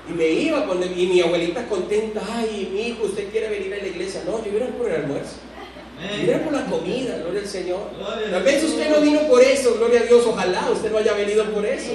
Y 0.10 0.14
me 0.14 0.30
iba 0.30 0.66
con 0.66 0.82
y 0.84 1.08
mi 1.08 1.22
abuelita 1.22 1.68
contenta, 1.68 2.22
ay, 2.30 2.70
mi 2.72 2.90
hijo, 2.90 3.06
usted 3.06 3.30
quiere 3.32 3.50
venir 3.50 3.74
a 3.74 3.78
la 3.78 3.88
iglesia. 3.88 4.22
No, 4.26 4.44
yo 4.46 4.56
iba 4.56 4.68
por 4.68 4.90
el 4.90 5.02
almuerzo. 5.02 5.38
Iba 6.24 6.38
por 6.40 6.54
la 6.54 6.66
comida, 6.66 7.18
gloria 7.18 7.42
al 7.42 7.48
Señor. 7.48 7.90
Tal 8.30 8.44
vez 8.44 8.64
usted 8.64 8.90
no 8.90 9.02
vino 9.02 9.22
por 9.28 9.42
eso, 9.42 9.76
gloria 9.76 10.02
a 10.02 10.04
Dios, 10.04 10.24
ojalá 10.26 10.70
usted 10.72 10.92
no 10.92 11.00
haya 11.00 11.14
venido 11.14 11.44
por 11.46 11.66
eso. 11.66 11.92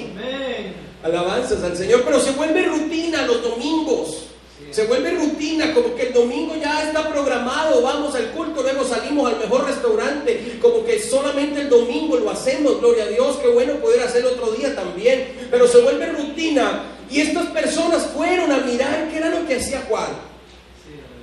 Alabanzas 1.03 1.63
al 1.63 1.77
Señor, 1.77 2.03
pero 2.03 2.19
se 2.19 2.31
vuelve 2.31 2.63
rutina 2.63 3.25
los 3.25 3.41
domingos. 3.41 4.25
Se 4.71 4.85
vuelve 4.87 5.11
rutina, 5.11 5.73
como 5.73 5.95
que 5.95 6.07
el 6.07 6.13
domingo 6.13 6.55
ya 6.55 6.83
está 6.83 7.07
programado, 7.07 7.81
vamos 7.81 8.15
al 8.15 8.31
culto, 8.31 8.63
luego 8.63 8.83
salimos 8.83 9.31
al 9.31 9.39
mejor 9.39 9.65
restaurante, 9.65 10.57
como 10.61 10.83
que 10.83 10.99
solamente 10.99 11.61
el 11.61 11.69
domingo 11.69 12.17
lo 12.17 12.31
hacemos, 12.31 12.79
gloria 12.79 13.03
a 13.03 13.07
Dios, 13.07 13.37
qué 13.37 13.49
bueno 13.49 13.75
poder 13.75 14.01
hacerlo 14.01 14.31
otro 14.31 14.51
día 14.51 14.75
también, 14.75 15.47
pero 15.51 15.67
se 15.67 15.79
vuelve 15.79 16.07
rutina. 16.07 16.85
Y 17.09 17.21
estas 17.21 17.47
personas 17.47 18.07
fueron 18.15 18.51
a 18.51 18.57
mirar 18.59 19.09
qué 19.11 19.17
era 19.17 19.29
lo 19.29 19.45
que 19.45 19.57
hacía 19.57 19.85
Juan. 19.87 20.32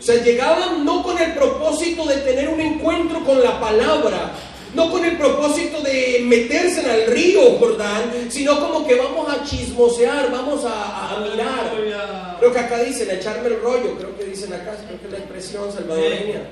O 0.00 0.02
sea, 0.02 0.22
llegaban 0.24 0.82
no 0.82 1.02
con 1.02 1.18
el 1.18 1.34
propósito 1.34 2.06
de 2.06 2.16
tener 2.16 2.48
un 2.48 2.58
encuentro 2.58 3.22
con 3.22 3.42
la 3.44 3.60
palabra, 3.60 4.32
no 4.74 4.90
con 4.90 5.04
el 5.04 5.18
propósito 5.18 5.82
de 5.82 6.22
meterse 6.24 6.80
en 6.80 6.90
el 6.90 7.06
río 7.08 7.58
Jordán, 7.58 8.28
sino 8.30 8.58
como 8.58 8.86
que 8.86 8.94
vamos 8.94 9.28
a 9.28 9.44
chismosear, 9.44 10.32
vamos 10.32 10.64
a, 10.64 11.16
a 11.16 11.20
mirar. 11.20 12.36
Creo 12.38 12.50
que 12.50 12.58
acá 12.58 12.82
dicen, 12.82 13.10
a 13.10 13.14
echarme 13.14 13.48
el 13.48 13.60
rollo, 13.60 13.94
creo 13.98 14.16
que 14.16 14.24
dicen 14.24 14.54
acá, 14.54 14.74
creo 14.86 14.98
que 14.98 15.06
es 15.06 15.12
la 15.12 15.18
expresión 15.18 15.70
salvadoreña. 15.70 16.44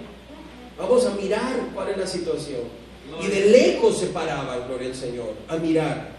Vamos 0.76 1.06
a 1.06 1.10
mirar 1.10 1.56
cuál 1.74 1.88
es 1.88 1.96
la 1.96 2.06
situación. 2.06 2.60
Y 3.22 3.28
de 3.28 3.46
lejos 3.46 3.98
se 3.98 4.08
paraban, 4.08 4.68
gloria 4.68 4.88
al 4.88 4.94
Señor, 4.94 5.32
a 5.48 5.56
mirar. 5.56 6.10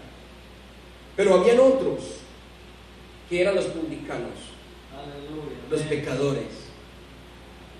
Pero 1.16 1.34
habían 1.34 1.60
otros, 1.60 2.00
que 3.28 3.40
eran 3.40 3.54
los 3.54 3.66
publicanos, 3.66 4.32
los 5.70 5.80
pecadores, 5.82 6.69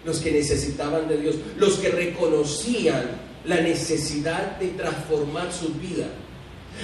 los 0.04 0.18
que 0.18 0.32
necesitaban 0.32 1.08
de 1.08 1.18
Dios, 1.18 1.36
los 1.56 1.74
que 1.74 1.90
reconocían 1.90 3.30
la 3.44 3.60
necesidad 3.60 4.58
de 4.58 4.68
transformar 4.68 5.52
su 5.52 5.68
vida, 5.74 6.06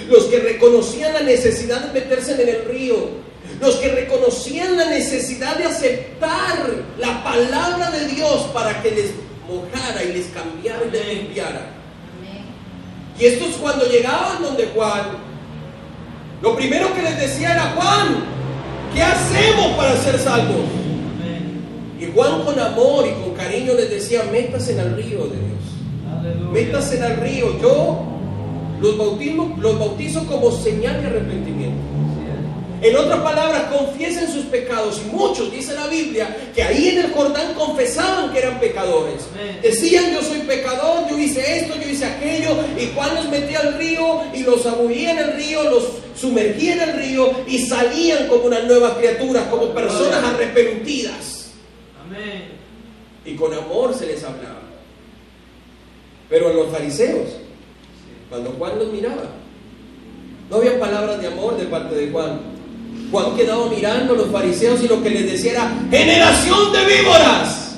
los 0.09 0.25
que 0.25 0.39
reconocían 0.39 1.13
la 1.13 1.21
necesidad 1.21 1.81
de 1.81 1.99
meterse 1.99 2.41
en 2.41 2.49
el 2.49 2.65
río, 2.65 3.27
los 3.61 3.75
que 3.77 3.89
reconocían 3.89 4.75
la 4.75 4.89
necesidad 4.89 5.57
de 5.57 5.65
aceptar 5.65 6.75
la 6.99 7.23
palabra 7.23 7.91
de 7.91 8.07
Dios 8.07 8.43
para 8.53 8.81
que 8.81 8.91
les 8.91 9.11
mojara 9.47 10.03
y 10.03 10.13
les 10.13 10.27
cambiara 10.27 10.83
y 10.85 10.91
les 10.91 11.07
limpiara. 11.07 11.77
Y 13.19 13.25
estos 13.25 13.55
cuando 13.55 13.85
llegaban 13.87 14.43
donde 14.43 14.67
Juan, 14.67 15.05
lo 16.41 16.55
primero 16.55 16.93
que 16.93 17.01
les 17.01 17.19
decía 17.19 17.53
era, 17.53 17.73
Juan, 17.75 18.23
¿qué 18.93 19.01
hacemos 19.01 19.75
para 19.75 19.97
ser 20.03 20.19
salvos? 20.19 20.76
Y 21.99 22.11
Juan 22.13 22.43
con 22.43 22.59
amor 22.59 23.05
y 23.07 23.23
con 23.23 23.33
cariño 23.33 23.73
les 23.73 23.89
decía, 23.89 24.23
métase 24.31 24.73
en 24.73 24.79
el 24.79 24.95
río 24.95 25.27
de 25.27 25.37
Dios. 25.37 26.51
Métase 26.51 26.97
en 26.97 27.03
el 27.03 27.17
río. 27.17 27.59
Yo 27.61 28.05
los 28.79 28.97
bautizo, 28.97 29.49
los 29.59 29.79
bautizo 29.79 30.25
como 30.25 30.51
señal 30.51 31.01
de 31.01 31.07
arrepentimiento. 31.07 31.81
En 32.79 32.95
otras 32.95 33.19
palabras, 33.21 33.63
confiesen 33.75 34.31
sus 34.31 34.45
pecados. 34.45 35.01
Y 35.03 35.09
muchos, 35.15 35.51
dice 35.51 35.73
la 35.73 35.87
Biblia, 35.87 36.51
que 36.53 36.61
ahí 36.61 36.89
en 36.89 37.05
el 37.05 37.11
Jordán 37.11 37.55
confesaban 37.55 38.31
que 38.31 38.39
eran 38.39 38.59
pecadores. 38.59 39.23
Decían, 39.63 40.13
yo 40.13 40.21
soy 40.21 40.39
pecador, 40.39 41.09
yo 41.09 41.17
hice 41.17 41.59
esto, 41.59 41.73
yo 41.75 41.89
hice 41.89 42.05
aquello. 42.05 42.51
Y 42.79 42.93
Juan 42.93 43.15
los 43.15 43.29
metía 43.29 43.61
al 43.61 43.79
río 43.79 44.21
y 44.31 44.43
los 44.43 44.63
abullía 44.67 45.11
en 45.11 45.17
el 45.17 45.33
río, 45.33 45.63
los 45.63 45.83
sumergía 46.15 46.73
en 46.73 46.81
el 46.81 46.93
río 46.97 47.31
y 47.47 47.59
salían 47.59 48.27
como 48.27 48.45
una 48.45 48.59
nueva 48.61 48.97
criatura, 48.97 49.49
como 49.49 49.73
personas 49.73 50.23
arrepentidas. 50.23 51.36
Y 53.27 53.35
con 53.35 53.53
amor 53.53 53.93
se 53.93 54.07
les 54.07 54.23
hablaba. 54.23 54.61
Pero 56.29 56.47
a 56.47 56.53
los 56.53 56.69
fariseos, 56.69 57.27
cuando 58.29 58.51
Juan 58.51 58.79
los 58.79 58.91
miraba, 58.91 59.31
no 60.49 60.55
había 60.55 60.79
palabras 60.79 61.21
de 61.21 61.27
amor 61.27 61.57
de 61.57 61.65
parte 61.65 61.93
de 61.93 62.09
Juan. 62.09 62.39
Juan 63.11 63.35
quedaba 63.35 63.67
mirando 63.69 64.13
a 64.13 64.17
los 64.17 64.31
fariseos 64.31 64.81
y 64.81 64.87
lo 64.87 65.03
que 65.03 65.09
les 65.09 65.29
decía 65.29 65.51
era, 65.51 65.87
generación 65.91 66.71
de 66.71 66.85
víboras. 66.85 67.75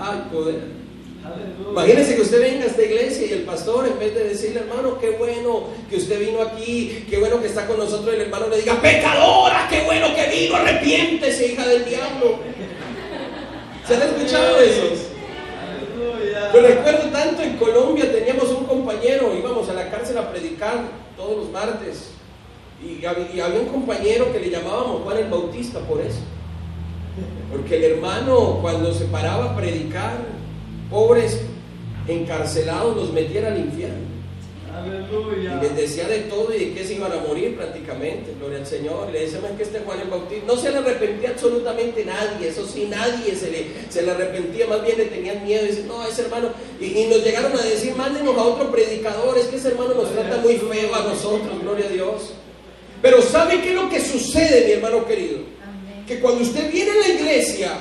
Ay, 0.00 0.22
poder. 0.32 0.76
Imagínense 1.70 2.16
que 2.16 2.22
usted 2.22 2.40
venga 2.40 2.64
a 2.64 2.68
esta 2.68 2.82
iglesia 2.82 3.26
y 3.26 3.32
el 3.32 3.42
pastor, 3.42 3.86
en 3.86 3.98
vez 3.98 4.14
de 4.14 4.24
decirle, 4.24 4.60
hermano, 4.60 4.98
qué 4.98 5.10
bueno 5.10 5.64
que 5.90 5.96
usted 5.96 6.20
vino 6.20 6.40
aquí, 6.40 7.04
qué 7.10 7.18
bueno 7.18 7.38
que 7.42 7.48
está 7.48 7.66
con 7.66 7.76
nosotros, 7.76 8.14
el 8.14 8.22
hermano 8.22 8.48
le 8.48 8.58
diga, 8.58 8.80
pecadora, 8.80 9.66
qué 9.68 9.82
bueno 9.84 10.06
que 10.14 10.26
vino, 10.26 10.56
arrepiéntese, 10.56 11.52
hija 11.52 11.66
del 11.66 11.84
diablo. 11.84 12.38
¿Se 13.86 13.94
han 13.94 14.02
escuchado 14.02 14.58
esos? 14.58 14.98
Yo 16.52 16.60
recuerdo 16.60 17.08
tanto 17.10 17.42
en 17.42 17.56
Colombia 17.56 18.10
teníamos 18.10 18.50
un 18.50 18.64
compañero, 18.64 19.32
íbamos 19.36 19.68
a 19.68 19.74
la 19.74 19.90
cárcel 19.90 20.18
a 20.18 20.30
predicar 20.32 20.80
todos 21.16 21.36
los 21.36 21.50
martes. 21.50 22.10
Y 22.82 23.00
y 23.04 23.06
había 23.40 23.60
un 23.60 23.68
compañero 23.68 24.32
que 24.32 24.40
le 24.40 24.50
llamábamos 24.50 25.02
Juan 25.02 25.18
el 25.18 25.30
Bautista 25.30 25.78
por 25.80 26.00
eso. 26.00 26.18
Porque 27.52 27.76
el 27.76 27.92
hermano 27.92 28.58
cuando 28.60 28.92
se 28.92 29.04
paraba 29.04 29.52
a 29.52 29.56
predicar, 29.56 30.16
pobres 30.90 31.42
encarcelados 32.08 32.96
los 32.96 33.12
metiera 33.12 33.48
al 33.48 33.58
infierno. 33.58 34.15
Y 34.84 35.62
les 35.62 35.76
decía 35.76 36.08
de 36.08 36.20
todo 36.20 36.54
y 36.54 36.58
de 36.58 36.74
qué 36.74 36.84
se 36.84 36.94
iban 36.94 37.12
a 37.12 37.16
morir 37.16 37.56
prácticamente, 37.56 38.34
gloria 38.38 38.58
al 38.58 38.66
Señor. 38.66 39.10
Le 39.10 39.20
decían 39.20 39.56
que 39.56 39.62
este 39.62 39.80
Juan 39.80 40.00
el 40.00 40.08
Bautista 40.08 40.44
no 40.46 40.56
se 40.56 40.70
le 40.70 40.78
arrepentía 40.78 41.30
absolutamente 41.30 42.04
nadie, 42.04 42.48
eso 42.48 42.66
sí, 42.66 42.86
nadie 42.88 43.34
se 43.34 43.50
le, 43.50 43.66
se 43.88 44.02
le 44.02 44.10
arrepentía, 44.10 44.66
más 44.66 44.84
bien 44.84 44.98
le 44.98 45.06
tenían 45.06 45.44
miedo. 45.44 45.64
Y 45.64 45.68
dicen, 45.68 45.88
no, 45.88 46.06
ese 46.06 46.22
hermano. 46.22 46.50
Y, 46.80 46.86
y 46.86 47.06
nos 47.06 47.24
llegaron 47.24 47.52
a 47.52 47.62
decir, 47.62 47.94
mándenos 47.96 48.36
a 48.36 48.42
otro 48.42 48.70
predicador, 48.70 49.38
es 49.38 49.46
que 49.46 49.56
ese 49.56 49.68
hermano 49.68 49.94
nos 49.94 50.12
trata 50.12 50.38
muy 50.38 50.56
feo 50.56 50.94
a 50.94 51.02
nosotros, 51.02 51.60
gloria 51.62 51.86
a 51.86 51.90
Dios. 51.90 52.32
Pero 53.02 53.22
¿sabe 53.22 53.60
qué 53.60 53.70
es 53.70 53.74
lo 53.74 53.88
que 53.88 54.00
sucede, 54.00 54.66
mi 54.66 54.72
hermano 54.72 55.06
querido? 55.06 55.38
Que 56.06 56.20
cuando 56.20 56.42
usted 56.42 56.70
viene 56.70 56.92
a 56.92 56.94
la 56.94 57.08
iglesia, 57.08 57.72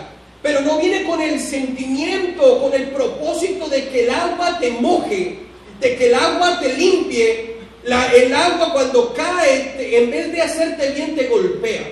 pero 0.42 0.62
no 0.62 0.80
viene 0.80 1.04
con 1.04 1.22
el 1.22 1.40
sentimiento, 1.40 2.62
con 2.62 2.74
el 2.74 2.90
propósito 2.90 3.68
de 3.68 3.88
que 3.90 4.04
el 4.04 4.10
agua 4.12 4.60
te 4.60 4.72
moje, 4.72 5.45
de 5.80 5.96
que 5.98 6.08
el 6.08 6.16
agua 6.16 6.60
te 6.60 6.74
limpie, 6.74 7.56
la- 7.84 8.08
el 8.14 8.34
agua 8.34 8.72
cuando 8.74 9.14
cae, 9.14 9.74
te- 9.78 10.04
en 10.04 10.12
vez 10.12 10.32
de 10.32 10.42
hacerte 10.42 10.92
bien, 10.92 11.16
te 11.16 11.28
golpea. 11.28 11.84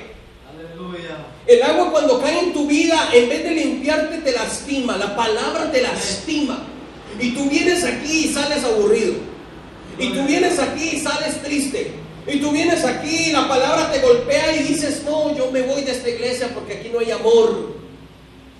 Aleluya. 0.50 1.18
El 1.46 1.62
agua 1.64 1.92
cuando 1.92 2.20
cae 2.22 2.40
en 2.40 2.54
tu 2.54 2.66
vida, 2.68 3.10
en 3.14 3.30
vez 3.30 3.44
de 3.44 3.52
limpiarte, 3.52 4.18
te 4.20 4.32
lastima. 4.32 4.98
La 4.98 5.16
palabra 5.16 5.72
te 5.72 5.82
lastima. 5.82 6.66
Y 7.20 7.32
tú 7.32 7.48
vienes 7.50 7.84
aquí 7.84 8.26
y 8.26 8.34
sales 8.34 8.64
aburrido. 8.64 9.14
Y 10.00 10.10
tú 10.10 10.24
vienes 10.26 10.58
aquí 10.60 10.92
y 10.94 11.00
sales 11.00 11.42
triste. 11.44 11.92
Y 12.26 12.40
tú 12.40 12.52
vienes 12.52 12.84
aquí 12.86 13.28
y 13.28 13.32
la 13.34 13.48
palabra 13.48 13.92
te 13.92 14.00
golpea 14.00 14.56
y 14.56 14.64
dices, 14.64 15.04
no, 15.06 15.36
yo 15.36 15.52
me 15.52 15.62
voy 15.62 15.84
de 15.84 15.92
esta 15.92 16.10
iglesia 16.10 16.50
porque 16.54 16.74
aquí 16.76 16.90
no 16.90 17.00
hay 17.00 17.12
amor. 17.12 17.74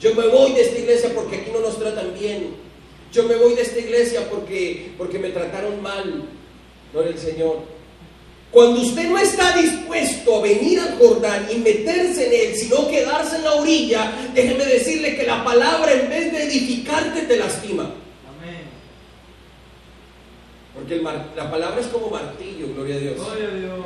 Yo 0.02 0.14
me 0.16 0.28
voy 0.28 0.52
de 0.52 0.62
esta 0.64 0.80
iglesia 0.80 1.12
porque 1.16 1.38
aquí 1.38 1.52
no 1.52 1.62
nos 1.62 1.80
tratan 1.80 2.14
bien. 2.20 2.56
Yo 3.14 3.24
me 3.26 3.36
voy 3.36 3.54
de 3.54 3.62
esta 3.62 3.80
iglesia 3.80 4.28
porque, 4.30 4.92
porque 4.98 5.20
me 5.20 5.30
trataron 5.30 5.82
mal. 5.82 6.24
Gloria 6.92 7.12
al 7.14 7.20
Señor. 7.20 7.60
Cuando 8.52 8.82
usted 8.82 9.10
no 9.10 9.18
está 9.18 9.56
dispuesto 9.58 10.38
a 10.38 10.42
venir 10.42 10.80
al 10.80 10.98
Jordán 10.98 11.48
y 11.52 11.58
meterse 11.58 12.28
en 12.28 12.50
él, 12.52 12.56
sino 12.56 12.88
quedarse 12.88 13.38
en 13.38 13.44
la 13.44 13.54
orilla, 13.54 14.12
déjeme 14.34 14.64
decirle 14.66 15.16
que 15.16 15.24
la 15.24 15.44
palabra 15.44 15.92
en 15.92 16.08
vez 16.10 16.32
de 16.32 16.44
edificarte 16.44 17.22
te 17.24 17.38
lastima. 17.38 17.84
Amén. 17.84 18.62
Porque 20.76 20.96
el 20.96 21.02
mar- 21.02 21.32
la 21.36 21.50
palabra 21.50 21.82
es 21.82 21.88
como 21.88 22.10
martillo, 22.10 22.68
gloria 22.76 22.96
a 22.96 23.00
Dios. 23.00 23.16
Gloria 23.16 23.48
a 23.48 23.56
Dios. 23.56 23.86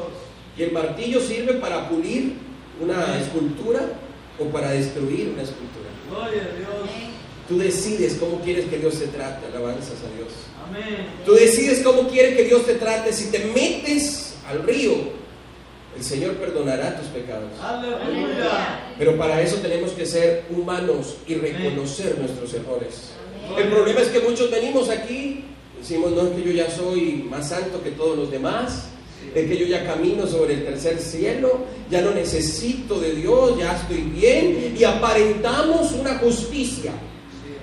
Y 0.58 0.63
el 0.63 0.72
martillo 0.72 1.22
sirve 1.22 1.54
para 1.54 1.88
pulir 1.90 2.34
una 2.82 3.20
escultura 3.22 3.82
o 4.40 4.46
para 4.46 4.72
destruir 4.72 5.30
una 5.34 5.44
escultura. 5.44 5.88
Gloria 6.10 6.42
a 6.44 6.56
Dios. 6.58 6.90
Tú 7.48 7.58
decides 7.58 8.18
cómo 8.20 8.42
quieres 8.42 8.66
que 8.66 8.78
Dios 8.78 9.00
te 9.00 9.08
trate, 9.08 9.46
alabanzas 9.48 9.92
a 9.92 10.16
Dios. 10.16 10.34
Amén. 10.68 11.08
Tú 11.26 11.34
decides 11.34 11.82
cómo 11.82 12.08
quieres 12.10 12.36
que 12.36 12.44
Dios 12.44 12.66
te 12.66 12.76
trate. 12.76 13.14
Si 13.14 13.32
te 13.32 13.40
metes 13.40 14.36
al 14.48 14.64
río, 14.64 14.94
el 15.98 16.04
Señor 16.04 16.34
perdonará 16.36 17.00
tus 17.00 17.08
pecados. 17.08 17.50
Aleluya. 17.62 18.94
Pero 18.98 19.18
para 19.18 19.42
eso 19.42 19.56
tenemos 19.58 19.92
que 19.92 20.06
ser 20.06 20.44
humanos 20.50 21.18
y 21.26 21.36
reconocer 21.36 22.18
nuestros 22.20 22.54
errores. 22.54 23.12
El 23.58 23.70
problema 23.70 24.02
es 24.02 24.10
que 24.10 24.20
muchos 24.20 24.52
venimos 24.52 24.90
aquí, 24.90 25.46
decimos, 25.80 26.12
no 26.12 26.28
es 26.28 26.30
que 26.36 26.44
yo 26.44 26.52
ya 26.52 26.70
soy 26.70 27.26
más 27.30 27.50
santo 27.50 27.82
que 27.82 27.92
todos 27.92 28.18
los 28.18 28.30
demás, 28.30 28.90
es 29.34 29.48
que 29.48 29.58
yo 29.58 29.66
ya 29.66 29.86
camino 29.86 30.28
sobre 30.28 30.56
el 30.56 30.66
tercer 30.66 31.00
cielo, 31.00 31.62
ya 31.90 32.02
no 32.02 32.12
necesito 32.12 33.00
de 33.00 33.14
Dios, 33.16 33.58
ya 33.58 33.78
estoy 33.78 34.02
bien, 34.02 34.76
y 34.78 34.84
aparentamos 34.84 35.94
una 35.94 36.18
justicia. 36.18 36.92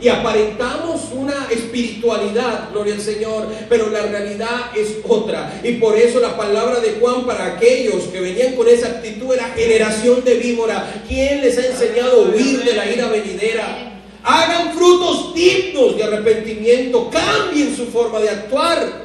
Y 0.04 0.08
aparentamos 0.10 1.00
una 1.14 1.48
espiritualidad, 1.50 2.68
gloria 2.70 2.92
al 2.92 3.00
Señor, 3.00 3.48
pero 3.70 3.88
la 3.88 4.02
realidad 4.02 4.76
es 4.76 4.96
otra. 5.08 5.58
Y 5.64 5.76
por 5.76 5.96
eso 5.96 6.20
la 6.20 6.36
palabra 6.36 6.78
de 6.80 6.98
Juan 7.00 7.24
para 7.24 7.54
aquellos 7.54 8.02
que 8.12 8.20
venían 8.20 8.54
con 8.54 8.68
esa 8.68 8.88
actitud 8.88 9.32
era 9.32 9.54
generación 9.54 10.22
de 10.22 10.34
víbora. 10.34 11.02
¿Quién 11.08 11.40
les 11.40 11.56
ha 11.56 11.68
enseñado 11.68 12.20
a 12.20 12.28
huir 12.28 12.62
de 12.64 12.74
la 12.74 12.90
ira 12.90 13.08
venidera? 13.08 14.02
Hagan 14.22 14.74
frutos 14.74 15.34
dignos 15.34 15.96
de 15.96 16.04
arrepentimiento, 16.04 17.08
cambien 17.08 17.74
su 17.74 17.86
forma 17.86 18.20
de 18.20 18.28
actuar, 18.28 19.04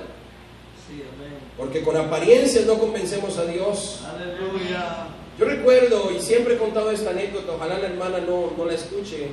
porque 1.57 1.81
con 1.81 1.95
apariencias 1.95 2.65
no 2.65 2.77
convencemos 2.77 3.37
a 3.37 3.45
Dios. 3.45 4.01
Aleluya. 4.05 5.07
Yo 5.39 5.45
recuerdo, 5.45 6.11
y 6.13 6.21
siempre 6.21 6.55
he 6.55 6.57
contado 6.57 6.91
esta 6.91 7.11
anécdota, 7.11 7.53
ojalá 7.53 7.79
la 7.79 7.87
hermana 7.87 8.17
no, 8.19 8.51
no 8.57 8.65
la 8.65 8.73
escuche. 8.73 9.29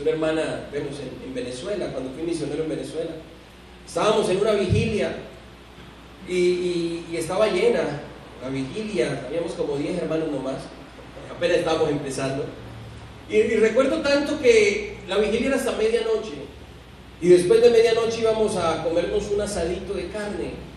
Una 0.00 0.10
hermana, 0.10 0.68
vemos, 0.72 0.94
en, 1.00 1.28
en 1.28 1.34
Venezuela, 1.34 1.88
cuando 1.92 2.10
fui 2.12 2.22
misionero 2.22 2.62
en 2.62 2.68
Venezuela. 2.68 3.10
Estábamos 3.86 4.28
en 4.28 4.38
una 4.38 4.52
vigilia 4.52 5.16
y 6.28 7.04
estaba 7.16 7.48
llena 7.48 8.02
la 8.42 8.48
vigilia, 8.48 9.24
habíamos 9.26 9.52
como 9.52 9.76
10 9.76 9.98
hermanos 9.98 10.30
nomás, 10.30 10.56
apenas 11.34 11.58
estábamos 11.58 11.90
empezando. 11.90 12.44
Y, 13.28 13.36
y 13.36 13.56
recuerdo 13.56 14.00
tanto 14.00 14.40
que 14.40 14.98
la 15.08 15.18
vigilia 15.18 15.48
era 15.48 15.56
hasta 15.56 15.72
medianoche 15.72 16.34
y 17.20 17.28
después 17.28 17.60
de 17.60 17.70
medianoche 17.70 18.20
íbamos 18.20 18.56
a 18.56 18.84
comernos 18.84 19.28
un 19.32 19.40
asadito 19.40 19.94
de 19.94 20.08
carne. 20.08 20.68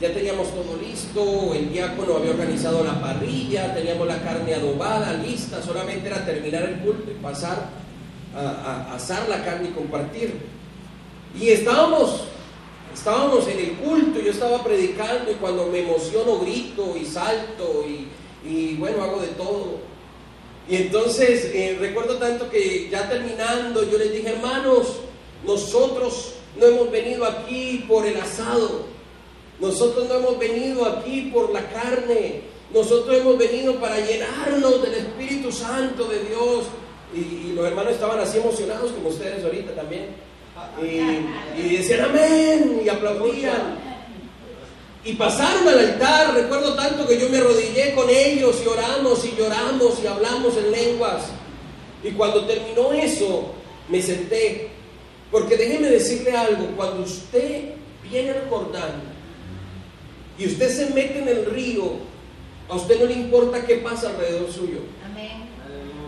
Ya 0.00 0.12
teníamos 0.12 0.48
todo 0.50 0.76
listo, 0.80 1.54
el 1.54 1.72
diácono 1.72 2.16
había 2.16 2.32
organizado 2.32 2.82
la 2.82 3.00
parrilla, 3.00 3.74
teníamos 3.74 4.08
la 4.08 4.20
carne 4.22 4.54
adobada, 4.54 5.12
lista, 5.12 5.62
solamente 5.62 6.08
era 6.08 6.24
terminar 6.24 6.64
el 6.64 6.80
culto 6.80 7.10
y 7.10 7.22
pasar 7.22 7.68
a, 8.36 8.94
asar 8.94 9.28
la 9.28 9.44
carne 9.44 9.68
y 9.68 9.72
compartir. 9.72 10.34
Y 11.38 11.48
estábamos, 11.50 12.24
estábamos 12.92 13.46
en 13.48 13.58
el 13.58 13.72
culto, 13.74 14.20
yo 14.20 14.30
estaba 14.30 14.62
predicando 14.62 15.30
y 15.30 15.34
cuando 15.34 15.66
me 15.66 15.80
emociono 15.80 16.38
grito 16.38 16.96
y 16.96 17.04
salto 17.04 17.84
y, 17.86 18.08
y 18.48 18.76
bueno, 18.76 19.02
hago 19.02 19.20
de 19.20 19.28
todo. 19.28 19.94
Y 20.68 20.76
entonces 20.76 21.50
eh, 21.52 21.76
recuerdo 21.78 22.16
tanto 22.16 22.48
que 22.48 22.88
ya 22.90 23.08
terminando 23.08 23.82
yo 23.90 23.98
les 23.98 24.12
dije, 24.12 24.30
hermanos, 24.30 24.96
nosotros 25.46 26.34
no 26.58 26.66
hemos 26.66 26.90
venido 26.90 27.24
aquí 27.24 27.84
por 27.86 28.06
el 28.06 28.16
asado, 28.16 28.86
nosotros 29.60 30.08
no 30.08 30.14
hemos 30.14 30.38
venido 30.38 30.86
aquí 30.86 31.30
por 31.32 31.52
la 31.52 31.68
carne, 31.68 32.42
nosotros 32.72 33.18
hemos 33.18 33.36
venido 33.36 33.78
para 33.78 34.00
llenarnos 34.00 34.82
del 34.82 34.94
Espíritu 34.94 35.52
Santo 35.52 36.06
de 36.06 36.20
Dios. 36.20 36.64
Y, 37.14 37.52
los 37.54 37.66
hermanos 37.66 37.92
estaban 37.92 38.18
así 38.18 38.38
emocionados 38.38 38.90
como 38.92 39.08
ustedes 39.08 39.44
ahorita 39.44 39.72
también. 39.74 40.06
Y, 40.82 41.60
y 41.60 41.76
decían 41.76 42.06
amén 42.06 42.82
y 42.84 42.88
aplaudían. 42.88 43.78
Y 45.04 45.12
pasaron 45.12 45.68
al 45.68 45.78
altar, 45.78 46.34
recuerdo 46.34 46.74
tanto 46.74 47.06
que 47.06 47.20
yo 47.20 47.28
me 47.28 47.38
arrodillé 47.38 47.94
con 47.94 48.08
ellos 48.08 48.60
y 48.64 48.66
oramos 48.66 49.24
y 49.24 49.36
lloramos 49.36 50.02
y 50.02 50.06
hablamos 50.06 50.56
en 50.56 50.72
lenguas. 50.72 51.24
Y 52.02 52.10
cuando 52.12 52.46
terminó 52.46 52.92
eso, 52.92 53.52
me 53.88 54.00
senté. 54.00 54.70
Porque 55.30 55.56
déjeme 55.56 55.88
decirle 55.90 56.32
algo, 56.32 56.68
cuando 56.76 57.02
usted 57.02 57.74
viene 58.02 58.30
al 58.30 58.48
Jordán 58.48 59.02
y 60.38 60.46
usted 60.46 60.70
se 60.70 60.94
mete 60.94 61.18
en 61.18 61.28
el 61.28 61.46
río, 61.46 61.92
a 62.68 62.76
usted 62.76 63.00
no 63.00 63.06
le 63.06 63.14
importa 63.14 63.66
qué 63.66 63.76
pasa 63.76 64.10
alrededor 64.10 64.50
suyo. 64.50 64.78
Amén. 65.04 65.53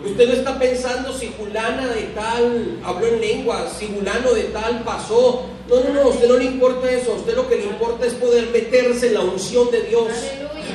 Usted 0.06 0.28
no 0.28 0.34
está 0.34 0.58
pensando 0.58 1.12
si 1.12 1.28
fulana 1.28 1.88
de 1.88 2.02
tal 2.14 2.78
habló 2.84 3.06
en 3.08 3.20
lenguas, 3.20 3.72
si 3.78 3.86
fulano 3.86 4.32
de 4.32 4.44
tal 4.44 4.82
pasó. 4.84 5.46
No, 5.68 5.80
no, 5.80 5.92
no, 5.92 6.00
a 6.02 6.06
usted 6.06 6.28
no 6.28 6.36
le 6.36 6.44
importa 6.44 6.90
eso. 6.90 7.12
A 7.12 7.16
usted 7.16 7.34
lo 7.34 7.48
que 7.48 7.56
le 7.56 7.64
importa 7.64 8.06
es 8.06 8.14
poder 8.14 8.48
meterse 8.50 9.08
en 9.08 9.14
la 9.14 9.20
unción 9.20 9.70
de 9.72 9.82
Dios. 9.82 10.06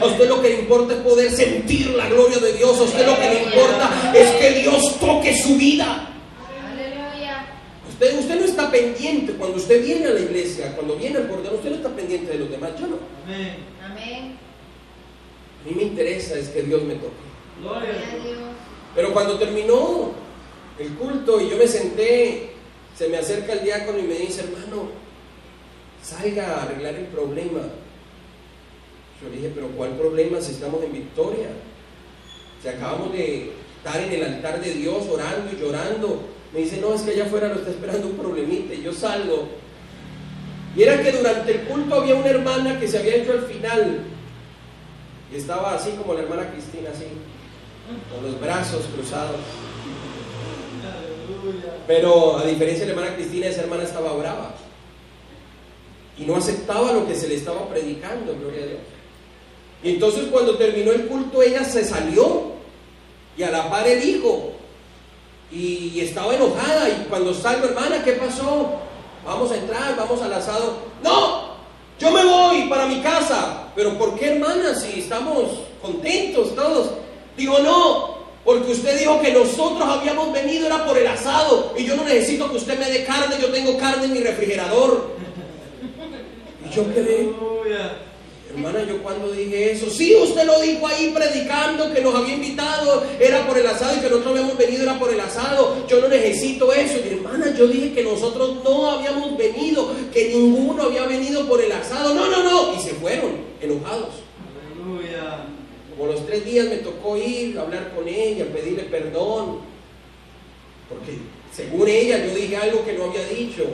A 0.01 0.05
usted 0.05 0.27
lo 0.27 0.41
que 0.41 0.49
le 0.49 0.59
importa 0.59 0.93
es 0.93 0.99
poder 0.99 1.31
sentir 1.31 1.91
la 1.91 2.09
gloria 2.09 2.39
de 2.39 2.53
Dios. 2.53 2.77
A 2.77 2.83
usted 2.83 3.05
lo 3.05 3.15
que 3.15 3.29
le 3.29 3.43
importa 3.43 4.11
es 4.13 4.29
que 4.31 4.59
Dios 4.61 4.99
toque 4.99 5.37
su 5.37 5.55
vida. 5.55 6.09
Aleluya. 6.69 7.45
Usted, 7.89 8.19
usted 8.19 8.39
no 8.39 8.45
está 8.45 8.69
pendiente 8.69 9.33
cuando 9.33 9.57
usted 9.57 9.81
viene 9.81 10.07
a 10.07 10.11
la 10.11 10.19
iglesia, 10.19 10.75
cuando 10.75 10.97
viene 10.97 11.17
al 11.17 11.29
Cordero, 11.29 11.55
usted 11.55 11.69
no 11.69 11.75
está 11.77 11.89
pendiente 11.89 12.33
de 12.33 12.39
los 12.39 12.51
demás. 12.51 12.71
Yo 12.79 12.87
no. 12.87 12.97
Amén. 13.25 13.55
Amén. 13.81 14.37
A 15.63 15.69
mí 15.69 15.75
me 15.75 15.83
interesa 15.83 16.37
es 16.37 16.49
que 16.49 16.63
Dios 16.63 16.83
me 16.83 16.95
toque. 16.95 17.31
Gloria 17.61 17.91
a 17.91 18.23
Dios. 18.23 18.70
Pero 18.95 19.13
cuando 19.13 19.37
terminó 19.37 20.11
el 20.77 20.89
culto 20.95 21.39
y 21.39 21.49
yo 21.49 21.57
me 21.57 21.67
senté, 21.67 22.51
se 22.97 23.07
me 23.07 23.17
acerca 23.17 23.53
el 23.53 23.63
diácono 23.63 23.99
y 23.99 24.03
me 24.03 24.15
dice, 24.15 24.41
hermano, 24.41 24.89
salga 26.03 26.55
a 26.55 26.63
arreglar 26.63 26.95
el 26.95 27.05
problema. 27.05 27.61
Yo 29.21 29.29
dije, 29.29 29.51
pero 29.53 29.67
¿cuál 29.69 29.91
problema 29.91 30.41
si 30.41 30.53
estamos 30.53 30.83
en 30.83 30.93
victoria? 30.93 31.49
Si 32.61 32.67
acabamos 32.67 33.13
de 33.13 33.51
estar 33.83 34.01
en 34.01 34.11
el 34.11 34.23
altar 34.23 34.61
de 34.61 34.73
Dios 34.73 35.07
orando 35.09 35.51
y 35.51 35.59
llorando. 35.59 36.21
Me 36.53 36.59
dice, 36.59 36.79
no, 36.81 36.93
es 36.93 37.01
que 37.01 37.11
allá 37.11 37.25
afuera 37.25 37.47
lo 37.47 37.55
está 37.55 37.71
esperando 37.71 38.07
un 38.07 38.17
problemita. 38.17 38.73
Yo 38.75 38.93
salgo. 38.93 39.47
Y 40.75 40.83
era 40.83 41.01
que 41.01 41.11
durante 41.11 41.51
el 41.51 41.61
culto 41.61 41.95
había 41.95 42.15
una 42.15 42.29
hermana 42.29 42.79
que 42.79 42.87
se 42.87 42.99
había 42.99 43.15
hecho 43.15 43.31
al 43.31 43.45
final. 43.45 44.03
Y 45.31 45.37
estaba 45.37 45.75
así 45.75 45.91
como 45.91 46.13
la 46.13 46.21
hermana 46.21 46.51
Cristina, 46.51 46.89
así 46.93 47.05
con 48.11 48.23
los 48.23 48.39
brazos 48.39 48.85
cruzados. 48.95 49.37
Pero 51.87 52.37
a 52.37 52.45
diferencia 52.45 52.85
de 52.85 52.93
la 52.93 52.99
hermana 52.99 53.15
Cristina, 53.15 53.47
esa 53.47 53.61
hermana 53.61 53.83
estaba 53.83 54.13
brava. 54.13 54.53
Y 56.17 56.23
no 56.23 56.35
aceptaba 56.35 56.91
lo 56.93 57.07
que 57.07 57.15
se 57.15 57.27
le 57.27 57.35
estaba 57.35 57.67
predicando, 57.67 58.35
gloria 58.35 58.63
a 58.63 58.67
Dios. 58.67 58.79
Y 59.83 59.89
entonces 59.91 60.25
cuando 60.31 60.57
terminó 60.57 60.91
el 60.91 61.07
culto, 61.07 61.41
ella 61.41 61.63
se 61.63 61.83
salió. 61.83 62.51
Y 63.37 63.43
a 63.43 63.51
la 63.51 63.69
par 63.69 63.87
el 63.87 64.07
hijo. 64.07 64.51
Y 65.51 65.99
estaba 65.99 66.35
enojada. 66.35 66.89
Y 66.89 67.05
cuando 67.09 67.33
salgo, 67.33 67.67
hermana, 67.67 68.03
¿qué 68.03 68.13
pasó? 68.13 68.73
Vamos 69.25 69.51
a 69.51 69.57
entrar, 69.57 69.95
vamos 69.95 70.21
al 70.21 70.33
asado. 70.33 70.77
No, 71.03 71.51
yo 71.99 72.11
me 72.11 72.23
voy 72.23 72.69
para 72.69 72.87
mi 72.87 73.01
casa. 73.01 73.67
Pero 73.75 73.97
¿por 73.97 74.17
qué, 74.17 74.33
hermana? 74.33 74.75
Si 74.75 74.99
estamos 74.99 75.45
contentos 75.81 76.55
todos. 76.55 76.91
Digo, 77.37 77.59
no, 77.59 78.21
porque 78.43 78.71
usted 78.71 78.99
dijo 78.99 79.21
que 79.21 79.31
nosotros 79.31 79.87
habíamos 79.87 80.33
venido 80.33 80.65
era 80.65 80.85
por 80.85 80.97
el 80.97 81.07
asado. 81.07 81.73
Y 81.77 81.85
yo 81.85 81.95
no 81.95 82.03
necesito 82.03 82.49
que 82.49 82.57
usted 82.57 82.77
me 82.77 82.89
dé 82.89 83.05
carne, 83.05 83.35
yo 83.39 83.49
tengo 83.49 83.77
carne 83.77 84.05
en 84.05 84.13
mi 84.13 84.19
refrigerador. 84.19 85.11
Y 86.65 86.75
yo 86.75 86.93
quedé, 86.93 87.29
hermana, 88.49 88.83
yo 88.83 89.01
cuando 89.01 89.31
dije 89.31 89.71
eso, 89.71 89.89
sí, 89.89 90.15
usted 90.15 90.45
lo 90.45 90.59
dijo 90.59 90.85
ahí 90.87 91.13
predicando 91.15 91.93
que 91.93 92.01
nos 92.01 92.13
había 92.15 92.33
invitado, 92.33 93.03
era 93.19 93.47
por 93.47 93.57
el 93.57 93.65
asado 93.67 93.95
y 93.95 93.99
que 93.99 94.09
nosotros 94.09 94.33
habíamos 94.33 94.57
venido 94.57 94.83
era 94.83 94.99
por 94.99 95.13
el 95.13 95.19
asado. 95.19 95.85
Yo 95.87 96.01
no 96.01 96.07
necesito 96.07 96.73
eso. 96.73 96.95
Y, 97.05 97.13
hermana, 97.13 97.53
yo 97.57 97.67
dije 97.67 97.93
que 97.93 98.03
nosotros 98.03 98.57
no 98.63 98.91
habíamos 98.91 99.37
venido, 99.37 99.93
que 100.11 100.29
ninguno 100.29 100.83
había 100.83 101.05
venido 101.05 101.47
por 101.47 101.61
el 101.61 101.71
asado. 101.71 102.13
No, 102.15 102.27
no, 102.27 102.43
no. 102.43 102.73
Y 102.73 102.79
se 102.79 102.89
fueron 102.95 103.37
enojados. 103.61 104.30
Como 106.01 106.13
los 106.13 106.25
tres 106.25 106.43
días 106.43 106.65
me 106.65 106.77
tocó 106.77 107.15
ir, 107.15 107.59
hablar 107.59 107.93
con 107.93 108.07
ella, 108.07 108.47
pedirle 108.51 108.85
perdón. 108.85 109.59
Porque 110.89 111.19
según 111.53 111.87
ella 111.87 112.25
yo 112.25 112.33
dije 112.33 112.57
algo 112.57 112.83
que 112.83 112.93
no 112.93 113.03
había 113.03 113.23
dicho. 113.27 113.65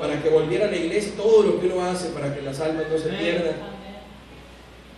Para 0.00 0.22
que 0.22 0.30
volviera 0.30 0.66
a 0.66 0.70
la 0.70 0.78
iglesia, 0.78 1.12
todo 1.14 1.42
lo 1.42 1.60
que 1.60 1.66
uno 1.66 1.84
hace 1.84 2.08
para 2.08 2.34
que 2.34 2.40
las 2.40 2.58
almas 2.60 2.86
no 2.90 2.96
se 2.96 3.10
pierdan. 3.10 3.52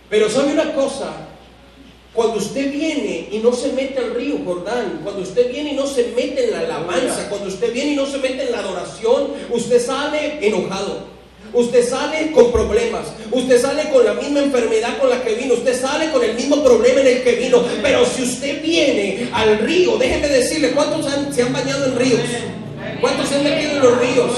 Pero 0.09 0.29
sabe 0.29 0.53
una 0.53 0.73
cosa, 0.73 1.27
cuando 2.13 2.37
usted 2.37 2.71
viene 2.71 3.27
y 3.33 3.39
no 3.39 3.51
se 3.51 3.73
mete 3.73 3.99
al 3.99 4.15
río 4.15 4.37
Jordán, 4.45 5.01
cuando 5.03 5.23
usted 5.23 5.51
viene 5.51 5.73
y 5.73 5.75
no 5.75 5.85
se 5.85 6.13
mete 6.15 6.45
en 6.45 6.51
la 6.51 6.59
alabanza, 6.59 7.27
cuando 7.27 7.49
usted 7.49 7.73
viene 7.73 7.91
y 7.91 7.95
no 7.97 8.05
se 8.05 8.17
mete 8.17 8.43
en 8.43 8.53
la 8.53 8.59
adoración, 8.59 9.33
usted 9.49 9.85
sale 9.85 10.39
enojado. 10.47 11.18
Usted 11.53 11.87
sale 11.89 12.31
con 12.31 12.51
problemas, 12.51 13.07
usted 13.31 13.59
sale 13.61 13.89
con 13.89 14.05
la 14.05 14.13
misma 14.13 14.39
enfermedad 14.41 14.97
con 14.99 15.09
la 15.09 15.21
que 15.23 15.33
vino, 15.33 15.55
usted 15.55 15.79
sale 15.79 16.11
con 16.11 16.23
el 16.23 16.35
mismo 16.35 16.63
problema 16.63 17.01
en 17.01 17.07
el 17.07 17.23
que 17.23 17.31
vino, 17.33 17.63
pero 17.81 18.05
si 18.05 18.21
usted 18.23 18.61
viene 18.61 19.29
al 19.33 19.57
río, 19.59 19.97
déjeme 19.97 20.27
decirle, 20.27 20.71
¿cuántos 20.71 21.07
han- 21.11 21.33
se 21.33 21.41
han 21.43 21.51
bañado 21.51 21.85
en 21.85 21.95
ríos? 21.97 22.19
¿Cuántos 23.01 23.29
se 23.29 23.35
han 23.35 23.43
metido 23.43 23.71
en 23.73 23.79
los 23.81 23.97
ríos? 23.99 24.31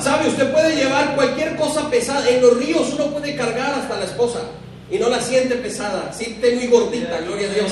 ¿Sabe? 0.00 0.28
Usted 0.28 0.50
puede 0.52 0.74
llevar 0.74 1.14
cualquier 1.14 1.54
cosa 1.56 1.88
pesada. 1.90 2.28
En 2.28 2.40
los 2.42 2.56
ríos 2.56 2.88
uno 2.94 3.06
puede 3.06 3.34
cargar 3.36 3.74
hasta 3.74 3.98
la 3.98 4.04
esposa 4.04 4.40
y 4.90 4.98
no 4.98 5.08
la 5.08 5.20
siente 5.20 5.54
pesada. 5.56 6.12
Si 6.16 6.24
esté 6.24 6.54
muy 6.56 6.66
gordita, 6.66 7.20
gloria 7.24 7.48
a 7.50 7.54
Dios. 7.54 7.70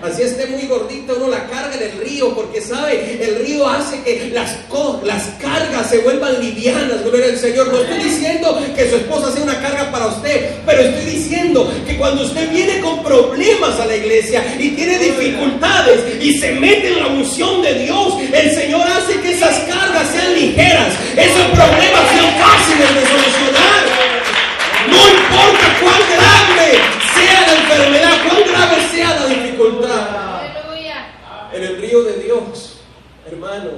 Así 0.00 0.22
esté 0.22 0.46
muy 0.46 0.66
gordita, 0.66 1.12
uno 1.14 1.28
la 1.28 1.46
carga 1.46 1.76
en 1.76 1.82
el 1.82 2.00
río 2.00 2.34
porque 2.34 2.60
sabe, 2.60 3.22
el 3.22 3.44
río 3.44 3.68
hace 3.68 4.02
que 4.02 4.30
las, 4.32 4.56
las 5.04 5.22
cargas 5.40 5.90
se 5.90 5.98
vuelvan 5.98 6.40
livianas, 6.40 7.04
gloria 7.04 7.26
al 7.26 7.38
Señor. 7.38 7.72
No 7.72 7.78
estoy 7.78 8.02
diciendo 8.02 8.58
que 8.74 8.90
su 8.90 8.96
esposa 8.96 9.32
sea 9.32 9.44
una 9.44 9.60
carga 9.60 9.90
para 9.92 10.06
usted, 10.06 10.50
pero 10.66 10.82
estoy 10.82 11.04
diciendo 11.04 11.72
que 11.86 11.96
cuando 11.96 12.22
usted 12.22 12.50
viene 12.50 12.80
con 12.80 13.02
problemas 13.02 13.78
a 13.78 13.86
la 13.86 13.96
iglesia 13.96 14.44
y 14.58 14.70
tiene 14.70 14.98
dificultades 14.98 16.00
y 16.20 16.38
se 16.38 16.52
mete 16.52 16.88
en 16.88 17.00
la 17.00 17.06
unción 17.08 17.62
de 17.62 17.74
Dios, 17.74 18.14
el 18.32 18.50
Señor 18.50 18.86
hace 18.88 19.20
que 19.20 19.32
esas 19.32 19.58
cargas 19.60 20.08
sean 20.10 20.34
ligeras, 20.34 20.94
esos 21.16 21.46
problemas 21.46 22.08
sean 22.12 22.38
fáciles 22.40 22.94
de 22.94 23.06
solucionar. 23.06 24.12
No 24.88 24.96
importa 24.96 25.78
cuán 25.80 26.00
grave 26.10 26.80
sea 27.14 27.46
la 27.46 27.54
enfermedad, 27.60 28.12
cuán 28.28 28.42
grave 28.50 28.88
sea 28.90 29.20
la 29.20 29.26
dificultad. 29.26 30.40
Aleluya. 30.40 31.06
En 31.52 31.62
el 31.62 31.80
río 31.80 32.02
de 32.02 32.22
Dios, 32.24 32.80
hermano, 33.42 33.70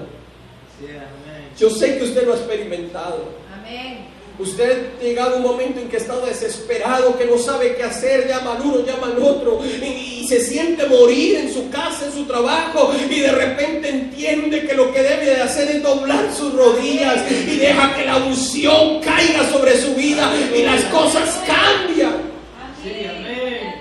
yo 1.59 1.71
sé 1.71 1.99
que 1.99 2.05
usted 2.05 2.27
lo 2.27 2.35
ha 2.35 2.37
experimentado. 2.37 3.29
Amén. 3.53 4.13
Usted 4.37 4.89
ha 4.99 5.03
llegado 5.03 5.35
a 5.35 5.37
un 5.37 5.45
momento 5.45 5.79
en 5.79 5.89
que 5.89 5.97
ha 5.97 6.01
estado 6.01 6.27
desesperado, 6.27 7.17
que 7.17 7.25
no 7.25 7.39
sabe 7.39 7.77
qué 7.77 7.85
hacer, 7.85 8.27
llama 8.27 8.57
al 8.57 8.63
uno, 8.63 8.85
llama 8.85 9.07
al 9.07 9.23
otro, 9.23 9.61
y, 9.65 10.23
y 10.23 10.27
se 10.27 10.41
siente 10.41 10.87
morir 10.87 11.37
en 11.37 11.55
su 11.55 11.71
casa, 11.71 12.07
en 12.07 12.13
su 12.13 12.25
trabajo, 12.25 12.93
y 13.09 13.21
de 13.21 13.31
repente 13.31 13.89
entiende 13.89 14.67
que 14.67 14.75
lo 14.75 14.93
que 14.93 15.05
debe 15.05 15.27
de 15.27 15.41
hacer 15.41 15.71
es 15.71 15.83
doblar 15.83 16.35
sus 16.35 16.53
rodillas 16.53 17.31
y 17.31 17.57
deja 17.57 17.95
que 17.95 18.05
la 18.05 18.17
unción 18.17 19.01
caiga 19.01 19.49
sobre 19.51 19.77
su 19.81 19.95
vida 19.95 20.33
y 20.53 20.63
las 20.63 20.83
cosas 20.87 21.41
cambian. 21.47 22.35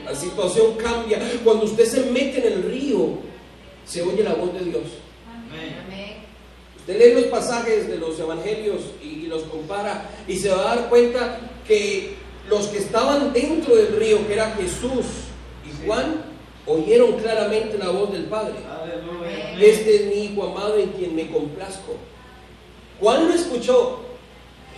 La 0.06 0.16
situación 0.16 0.76
cambia. 0.76 1.20
Cuando 1.44 1.66
usted 1.66 1.86
se 1.86 2.02
mete 2.12 2.48
en 2.48 2.54
el 2.54 2.64
río, 2.64 3.18
se 3.88 4.04
oye 4.04 4.24
la 4.24 4.36
voz 4.36 4.54
de 4.54 4.66
Dios. 4.66 4.84
Usted 6.78 7.00
lee 7.00 7.14
los 7.14 7.26
pasajes 7.26 7.88
de 7.88 7.98
los 7.98 8.20
evangelios 8.20 8.82
y, 9.02 9.08
y 9.08 9.28
los 9.28 9.44
compara 9.44 10.10
y 10.28 10.38
se 10.38 10.50
va 10.50 10.60
a 10.60 10.76
dar 10.76 10.90
cuenta 10.90 11.40
que 11.66 12.16
los 12.50 12.68
que 12.68 12.80
estaban 12.80 13.32
dentro 13.32 13.76
del 13.76 13.96
río, 13.96 14.28
que 14.28 14.34
era 14.34 14.52
Jesús 14.52 15.06
y 15.66 15.86
Juan, 15.86 16.26
oyeron 16.66 17.14
claramente 17.14 17.78
la 17.78 17.90
voz 17.90 18.12
del 18.12 18.26
Padre. 18.26 18.56
Aleluya. 18.82 19.60
Este 19.60 19.96
es 19.96 20.06
mi 20.08 20.26
hijo 20.26 20.44
amado 20.44 20.78
en 20.78 20.90
quien 20.90 21.16
me 21.16 21.30
complazco. 21.30 21.96
Juan 23.00 23.28
lo 23.28 23.34
escuchó. 23.34 24.00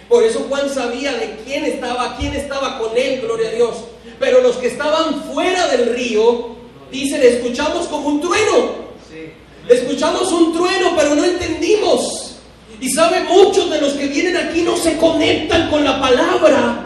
Por 0.08 0.24
eso 0.24 0.46
Juan 0.48 0.70
sabía 0.70 1.14
de 1.14 1.38
quién 1.44 1.66
estaba, 1.66 2.16
quién 2.18 2.36
estaba 2.36 2.78
con 2.80 2.96
él, 2.96 3.22
gloria 3.22 3.50
a 3.50 3.54
Dios. 3.54 3.76
Pero 4.20 4.42
los 4.42 4.58
que 4.58 4.68
estaban 4.68 5.24
fuera 5.24 5.68
del 5.68 5.96
río, 5.96 6.56
dicen, 6.92 7.22
escuchamos 7.24 7.88
como 7.88 8.10
un 8.10 8.22
trueno. 8.22 8.86
Sí. 9.10 9.32
Escuchamos 9.70 10.32
un 10.32 10.54
trueno, 10.54 10.94
pero 10.96 11.16
no 11.16 11.24
entendimos. 11.24 12.36
Y 12.80 12.90
sabe, 12.90 13.22
muchos 13.22 13.70
de 13.70 13.82
los 13.82 13.94
que 13.94 14.08
vienen 14.08 14.38
aquí 14.38 14.62
no 14.62 14.78
se 14.78 14.98
conectan 14.98 15.70
con 15.70 15.84
la 15.84 16.00
palabra. 16.00 16.84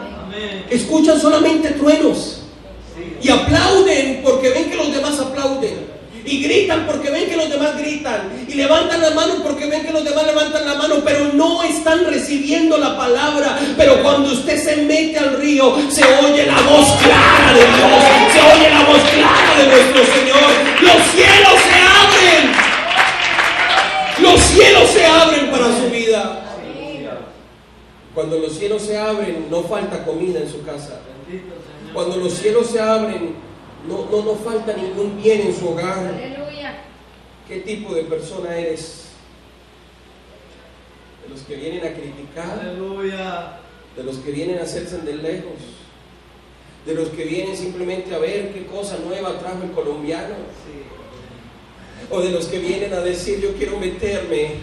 Escuchan 0.70 1.20
solamente 1.20 1.70
truenos. 1.70 2.42
Y 3.22 3.28
aplauden 3.28 4.20
porque 4.24 4.50
ven 4.50 4.70
que 4.70 4.76
los 4.76 4.92
demás 4.92 5.18
aplauden. 5.18 5.90
Y 6.24 6.42
gritan 6.42 6.86
porque 6.86 7.10
ven 7.10 7.28
que 7.28 7.36
los 7.36 7.50
demás 7.50 7.76
gritan. 7.76 8.46
Y 8.48 8.54
levantan 8.54 9.00
la 9.00 9.10
mano 9.10 9.34
porque 9.42 9.66
ven 9.66 9.84
que 9.84 9.92
los 9.92 10.04
demás 10.04 10.26
levantan 10.26 10.64
la 10.64 10.74
mano. 10.74 10.96
Pero 11.04 11.32
no 11.34 11.62
están 11.62 12.06
recibiendo 12.06 12.78
la 12.78 12.96
palabra. 12.96 13.58
Pero 13.76 14.02
cuando 14.02 14.32
usted 14.32 14.62
se 14.62 14.76
mete 14.76 15.18
al 15.18 15.38
río, 15.38 15.76
se 15.90 16.04
oye 16.04 16.46
la 16.46 16.60
voz 16.62 16.88
clara 17.02 17.52
de 17.52 17.60
Dios. 17.60 18.04
Se 18.32 18.40
oye 18.40 18.70
la 18.70 18.84
voz 18.84 19.02
clara 19.10 19.58
de 19.58 19.66
nuestro 19.66 20.04
Señor. 20.14 20.50
Los 20.82 21.10
cielos 21.12 21.60
se 21.68 21.79
cielos 24.52 24.90
se 24.90 25.04
abren 25.06 25.50
para 25.50 25.76
su 25.78 25.90
vida. 25.90 26.46
Cuando 28.14 28.38
los 28.38 28.52
cielos 28.58 28.82
se 28.82 28.98
abren, 28.98 29.46
no 29.50 29.62
falta 29.62 30.04
comida 30.04 30.40
en 30.40 30.48
su 30.50 30.62
casa. 30.64 31.00
Bendito 31.28 31.54
Señor. 31.54 31.94
Cuando 31.94 32.16
los 32.16 32.32
cielos 32.34 32.66
se 32.66 32.80
abren, 32.80 33.34
no, 33.86 34.06
no, 34.10 34.24
no 34.24 34.34
falta 34.36 34.72
ningún 34.76 35.20
bien 35.22 35.42
en 35.42 35.54
su 35.56 35.68
hogar. 35.68 36.12
¿Qué 37.46 37.56
tipo 37.60 37.94
de 37.94 38.02
persona 38.04 38.56
eres? 38.56 39.06
De 41.24 41.28
los 41.34 41.40
que 41.42 41.54
vienen 41.56 41.84
a 41.84 41.92
criticar, 41.94 42.60
Aleluya. 42.60 43.58
de 43.96 44.02
los 44.04 44.16
que 44.18 44.30
vienen 44.32 44.58
a 44.58 44.62
hacerse 44.62 44.98
de 44.98 45.14
lejos, 45.16 45.58
de 46.86 46.94
los 46.94 47.08
que 47.10 47.24
vienen 47.24 47.56
simplemente 47.56 48.14
a 48.14 48.18
ver 48.18 48.52
qué 48.52 48.66
cosa 48.66 48.98
nueva 49.04 49.38
trajo 49.38 49.62
el 49.64 49.70
colombiano, 49.72 50.34
Sí. 50.64 50.82
O 52.08 52.20
de 52.20 52.30
los 52.30 52.46
que 52.46 52.58
vienen 52.58 52.92
a 52.92 53.00
decir 53.00 53.40
yo 53.40 53.54
quiero 53.54 53.78
meterme 53.78 54.54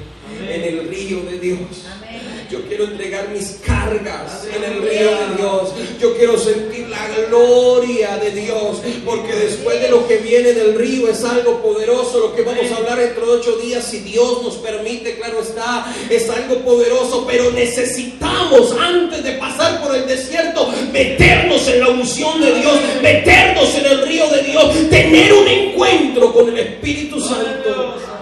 en 0.49 0.63
el 0.63 0.87
río 0.87 1.21
de 1.21 1.39
Dios. 1.39 1.59
Amén. 1.95 2.26
Yo 2.49 2.61
quiero 2.67 2.85
entregar 2.85 3.27
mis 3.29 3.59
cargas 3.65 4.47
en 4.55 4.63
el 4.63 4.81
río 4.81 5.11
de 5.11 5.35
Dios. 5.37 5.73
Yo 5.99 6.15
quiero 6.15 6.37
sentir 6.37 6.87
la 6.87 7.05
gloria 7.27 8.17
de 8.17 8.31
Dios. 8.31 8.77
Porque 9.03 9.33
después 9.33 9.81
de 9.81 9.89
lo 9.89 10.07
que 10.07 10.17
viene 10.17 10.53
del 10.53 10.75
río 10.75 11.09
es 11.09 11.23
algo 11.25 11.61
poderoso. 11.61 12.19
Lo 12.19 12.35
que 12.35 12.43
vamos 12.43 12.71
a 12.71 12.77
hablar 12.77 12.99
dentro 12.99 13.25
de 13.25 13.31
ocho 13.39 13.57
días, 13.57 13.83
si 13.83 13.99
Dios 13.99 14.43
nos 14.43 14.55
permite, 14.55 15.17
claro 15.17 15.41
está, 15.41 15.93
es 16.09 16.29
algo 16.29 16.59
poderoso. 16.59 17.25
Pero 17.27 17.51
necesitamos, 17.51 18.73
antes 18.79 19.23
de 19.23 19.33
pasar 19.33 19.83
por 19.83 19.93
el 19.93 20.07
desierto, 20.07 20.71
meternos 20.93 21.67
en 21.67 21.81
la 21.81 21.89
unción 21.89 22.39
de 22.39 22.53
Dios, 22.53 22.79
meternos 23.01 23.75
en 23.75 23.85
el 23.85 24.07
río 24.07 24.27
de 24.29 24.43
Dios, 24.43 24.89
tener 24.89 25.33
un 25.33 25.47
encuentro 25.47 26.33
con 26.33 26.49
el 26.49 26.59
Espíritu 26.59 27.19
Santo. 27.19 28.16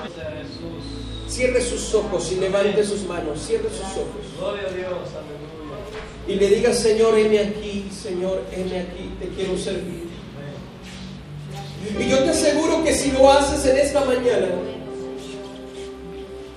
Cierre 1.35 1.61
sus 1.61 1.93
ojos 1.93 2.31
y 2.31 2.35
levante 2.35 2.81
sus 2.85 3.03
manos. 3.03 3.41
Cierre 3.45 3.69
sus 3.69 3.81
ojos. 3.81 4.23
Gloria 4.39 4.69
a 4.69 4.71
Dios. 4.71 4.93
Aleluya. 5.11 6.25
y 6.29 6.35
le 6.35 6.55
diga, 6.55 6.73
Señor, 6.73 7.19
heme 7.19 7.39
aquí, 7.39 7.89
Señor, 7.91 8.41
heme 8.53 8.79
aquí, 8.79 9.11
te 9.19 9.27
quiero 9.35 9.57
servir. 9.57 10.05
Y 11.99 12.09
yo 12.09 12.19
te 12.19 12.29
aseguro 12.29 12.81
que 12.85 12.93
si 12.93 13.11
lo 13.11 13.29
haces 13.29 13.65
en 13.65 13.77
esta 13.77 14.05
mañana, 14.05 14.47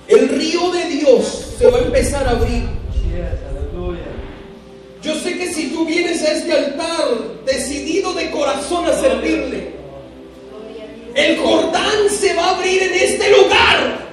el 0.07 0.29
río 0.29 0.71
de 0.71 0.85
Dios 0.85 1.55
se 1.57 1.67
va 1.67 1.77
a 1.77 1.81
empezar 1.81 2.25
a 2.25 2.31
abrir. 2.31 2.63
Yo 5.01 5.15
sé 5.15 5.37
que 5.37 5.53
si 5.53 5.71
tú 5.71 5.85
vienes 5.85 6.23
a 6.23 6.31
este 6.31 6.53
altar 6.53 7.43
decidido 7.45 8.13
de 8.13 8.31
corazón 8.31 8.85
a 8.85 8.93
servirle, 8.93 9.73
el 11.15 11.37
Jordán 11.37 12.09
se 12.09 12.33
va 12.33 12.45
a 12.45 12.55
abrir 12.55 12.81
en 12.81 12.93
este 12.93 13.29
lugar. 13.29 14.08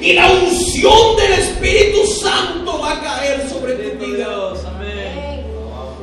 Y 0.00 0.12
la 0.14 0.30
unción 0.30 1.16
del 1.16 1.32
Espíritu 1.32 2.06
Santo 2.06 2.78
va 2.80 2.92
a 2.92 3.00
caer 3.00 3.48
sobre 3.48 3.74
tu 3.74 4.04
vida. 4.04 4.54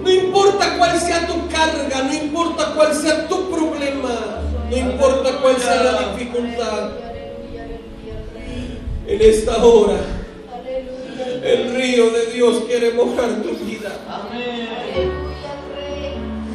No 0.04 0.12
importa 0.12 0.78
cuál 0.78 1.00
sea 1.00 1.26
tu 1.28 1.48
carga, 1.50 2.04
no 2.04 2.14
importa 2.14 2.74
cuál 2.76 2.94
sea 2.96 3.28
tu 3.28 3.50
problema, 3.50 4.42
no 4.70 4.78
importa 4.78 5.32
cuál 5.42 5.58
sea 5.58 5.84
la 5.84 6.14
dificultad. 6.14 6.92
En 9.08 9.22
esta 9.22 9.64
hora, 9.66 10.00
el 11.44 11.76
río 11.76 12.10
de 12.12 12.26
Dios 12.34 12.64
quiere 12.68 12.92
mojar 12.92 13.42
tu 13.42 13.52
vida. 13.66 13.92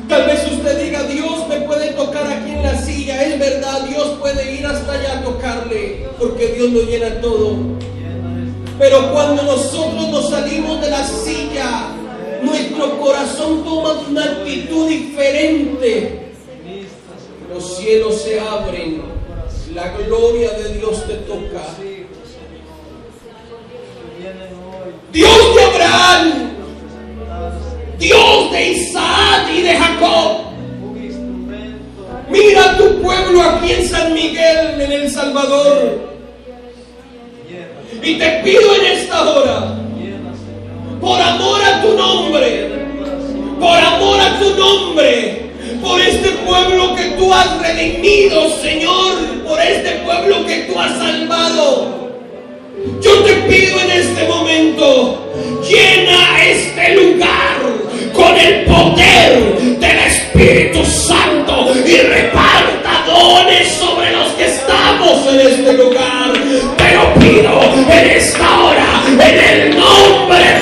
Tal 0.09 0.27
vez 0.27 0.53
usted 0.53 0.85
diga, 0.85 1.03
Dios 1.05 1.32
tocar 2.12 2.32
aquí 2.32 2.50
en 2.50 2.62
la 2.62 2.78
silla. 2.80 3.22
Es 3.22 3.38
verdad, 3.38 3.86
Dios 3.86 4.18
puede 4.20 4.54
ir 4.54 4.66
hasta 4.66 4.92
allá 4.92 5.18
a 5.18 5.22
tocarle, 5.22 6.06
porque 6.18 6.48
Dios 6.48 6.70
lo 6.70 6.82
llena 6.82 7.20
todo. 7.20 7.56
Pero 8.78 9.12
cuando 9.12 9.42
nosotros 9.42 10.08
nos 10.08 10.30
salimos 10.30 10.80
de 10.80 10.90
la 10.90 11.06
silla, 11.06 11.88
nuestro 12.42 12.98
corazón 12.98 13.64
toma 13.64 14.00
una 14.08 14.24
actitud 14.24 14.88
diferente. 14.88 16.32
Los 17.52 17.76
cielos 17.76 18.22
se 18.22 18.40
abren, 18.40 19.02
la 19.74 19.96
gloria 19.96 20.50
de 20.52 20.74
Dios 20.74 21.06
te 21.06 21.14
toca. 21.14 21.62
Dios 25.12 25.54
de 25.54 25.62
Abraham. 25.62 26.32
Dios 27.98 28.50
de 28.50 28.70
Isaac 28.70 29.48
y 29.54 29.62
de 29.62 29.76
Jacob. 29.76 30.51
Mira 32.33 32.78
tu 32.78 33.03
pueblo 33.03 33.43
aquí 33.43 33.72
en 33.72 33.87
San 33.87 34.14
Miguel, 34.14 34.80
en 34.80 34.91
El 34.91 35.11
Salvador. 35.11 36.01
Y 38.03 38.14
te 38.14 38.30
pido 38.43 38.74
en 38.76 38.87
esta 38.87 39.30
hora 39.30 39.76
por 40.99 41.20
amor 41.20 41.61
a 41.62 41.83
tu 41.83 41.93
nombre, 41.95 42.70
por 43.61 43.76
amor 43.76 44.18
a 44.18 44.39
tu 44.39 44.51
nombre, 44.57 45.51
por 45.83 46.01
este 46.01 46.30
pueblo 46.47 46.97
que 46.97 47.05
tú 47.18 47.33
has 47.35 47.61
redimido, 47.61 48.49
Señor, 48.62 49.12
por 49.47 49.61
este 49.61 49.91
pueblo 50.05 50.47
que 50.47 50.57
tú 50.62 50.80
has 50.80 50.97
salvado. 50.97 52.12
Yo 53.03 53.22
te 53.24 53.33
pido 53.43 53.78
en 53.78 53.91
este 53.91 54.26
momento, 54.26 55.28
llena 55.68 56.45
este 56.45 56.95
lugar 56.95 57.51
con 58.12 58.36
el 58.36 58.64
poder 58.64 59.58
del 59.78 59.98
Espíritu 59.98 60.84
Santo 60.84 61.72
y 61.84 61.96
reparta 61.96 63.04
dones 63.06 63.68
sobre 63.68 64.12
los 64.12 64.32
que 64.32 64.46
estamos 64.46 65.26
en 65.32 65.40
este 65.40 65.72
lugar. 65.74 66.32
Te 66.76 66.94
lo 66.94 67.14
pido 67.14 67.60
en 67.90 68.10
esta 68.10 68.60
hora, 68.60 69.02
en 69.08 69.60
el 69.60 69.78
nombre 69.78 70.61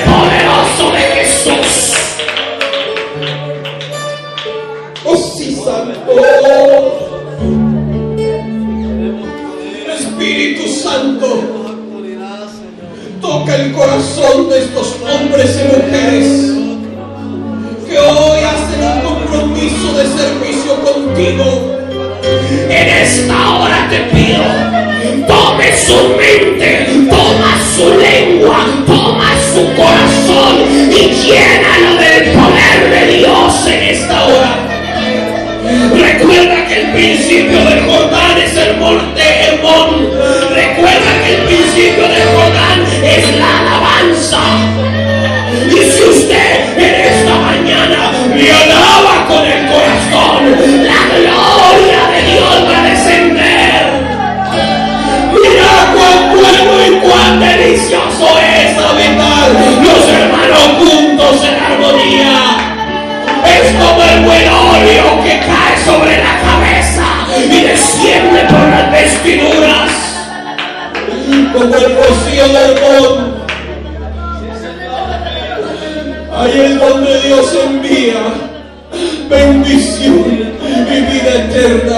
eterna. 81.45 81.97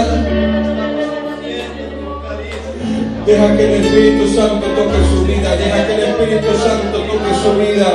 Deja 3.26 3.58
que 3.58 3.64
el 3.64 3.86
Espíritu 3.86 4.28
Santo 4.36 4.66
toque 4.68 4.98
su 5.10 5.26
vida. 5.26 5.56
Deja 5.56 5.88
que 5.88 5.94
el 5.94 6.04
Espíritu 6.04 6.58
Santo 6.58 6.98
toque 7.00 7.32
su 7.42 7.58
vida. 7.58 7.90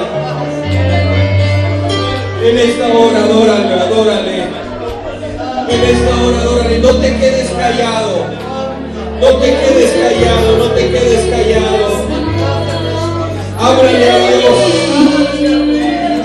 En 2.43 2.59
esta 2.59 2.87
hora, 2.89 3.25
adórale, 3.25 3.75
adórale. 3.75 4.37
En 5.69 5.85
esta 5.85 6.23
hora, 6.23 6.41
adórale. 6.41 6.79
No 6.79 6.95
te 6.97 7.17
quedes 7.17 7.51
callado. 7.51 8.27
No 9.21 9.29
te 9.39 9.47
quedes 9.47 9.91
callado, 9.91 10.59
no 10.59 10.65
te 10.71 10.91
quedes 10.91 11.27
callado. 11.29 12.09
Háblale 13.61 14.11
a 14.11 14.19
Dios. 14.31 14.59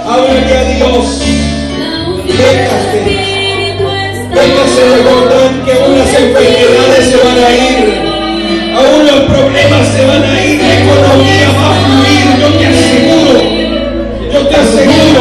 Háblale 0.05 0.57
a 0.57 0.63
Dios. 0.75 1.21
Déjate. 2.27 3.12
Que 4.43 5.71
aún 5.71 5.97
las 5.97 6.09
enfermedades 6.09 7.05
se 7.09 7.17
van 7.17 7.37
a 7.37 7.49
ir. 7.55 8.01
Aún 8.75 9.07
los 9.07 9.21
problemas 9.21 9.87
se 9.87 10.05
van 10.05 10.23
a 10.23 10.45
ir. 10.45 10.61
La 10.61 10.73
economía 10.81 11.47
va 11.55 11.69
a 11.69 11.75
fluir. 11.85 12.25
Yo 12.41 12.47
te 12.59 12.65
aseguro. 12.67 13.39
Yo 14.33 14.39
te 14.47 14.55
aseguro. 14.55 15.12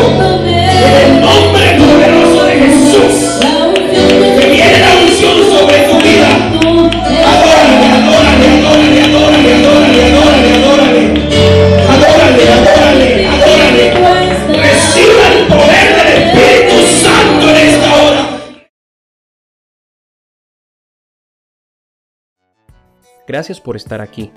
Gracias 23.33 23.61
por 23.63 23.77
estar 23.77 24.03
aquí. 24.03 24.31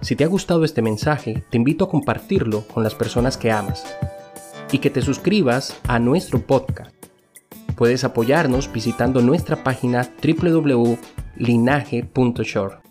Si 0.00 0.16
te 0.16 0.24
ha 0.24 0.26
gustado 0.26 0.64
este 0.64 0.80
mensaje, 0.80 1.44
te 1.50 1.58
invito 1.58 1.84
a 1.84 1.90
compartirlo 1.90 2.66
con 2.66 2.82
las 2.82 2.94
personas 2.94 3.36
que 3.36 3.52
amas 3.52 3.84
y 4.72 4.78
que 4.78 4.88
te 4.88 5.02
suscribas 5.02 5.78
a 5.86 5.98
nuestro 5.98 6.40
podcast. 6.40 6.94
Puedes 7.76 8.04
apoyarnos 8.04 8.72
visitando 8.72 9.20
nuestra 9.20 9.62
página 9.62 10.08
www.linaje.shore. 10.22 12.87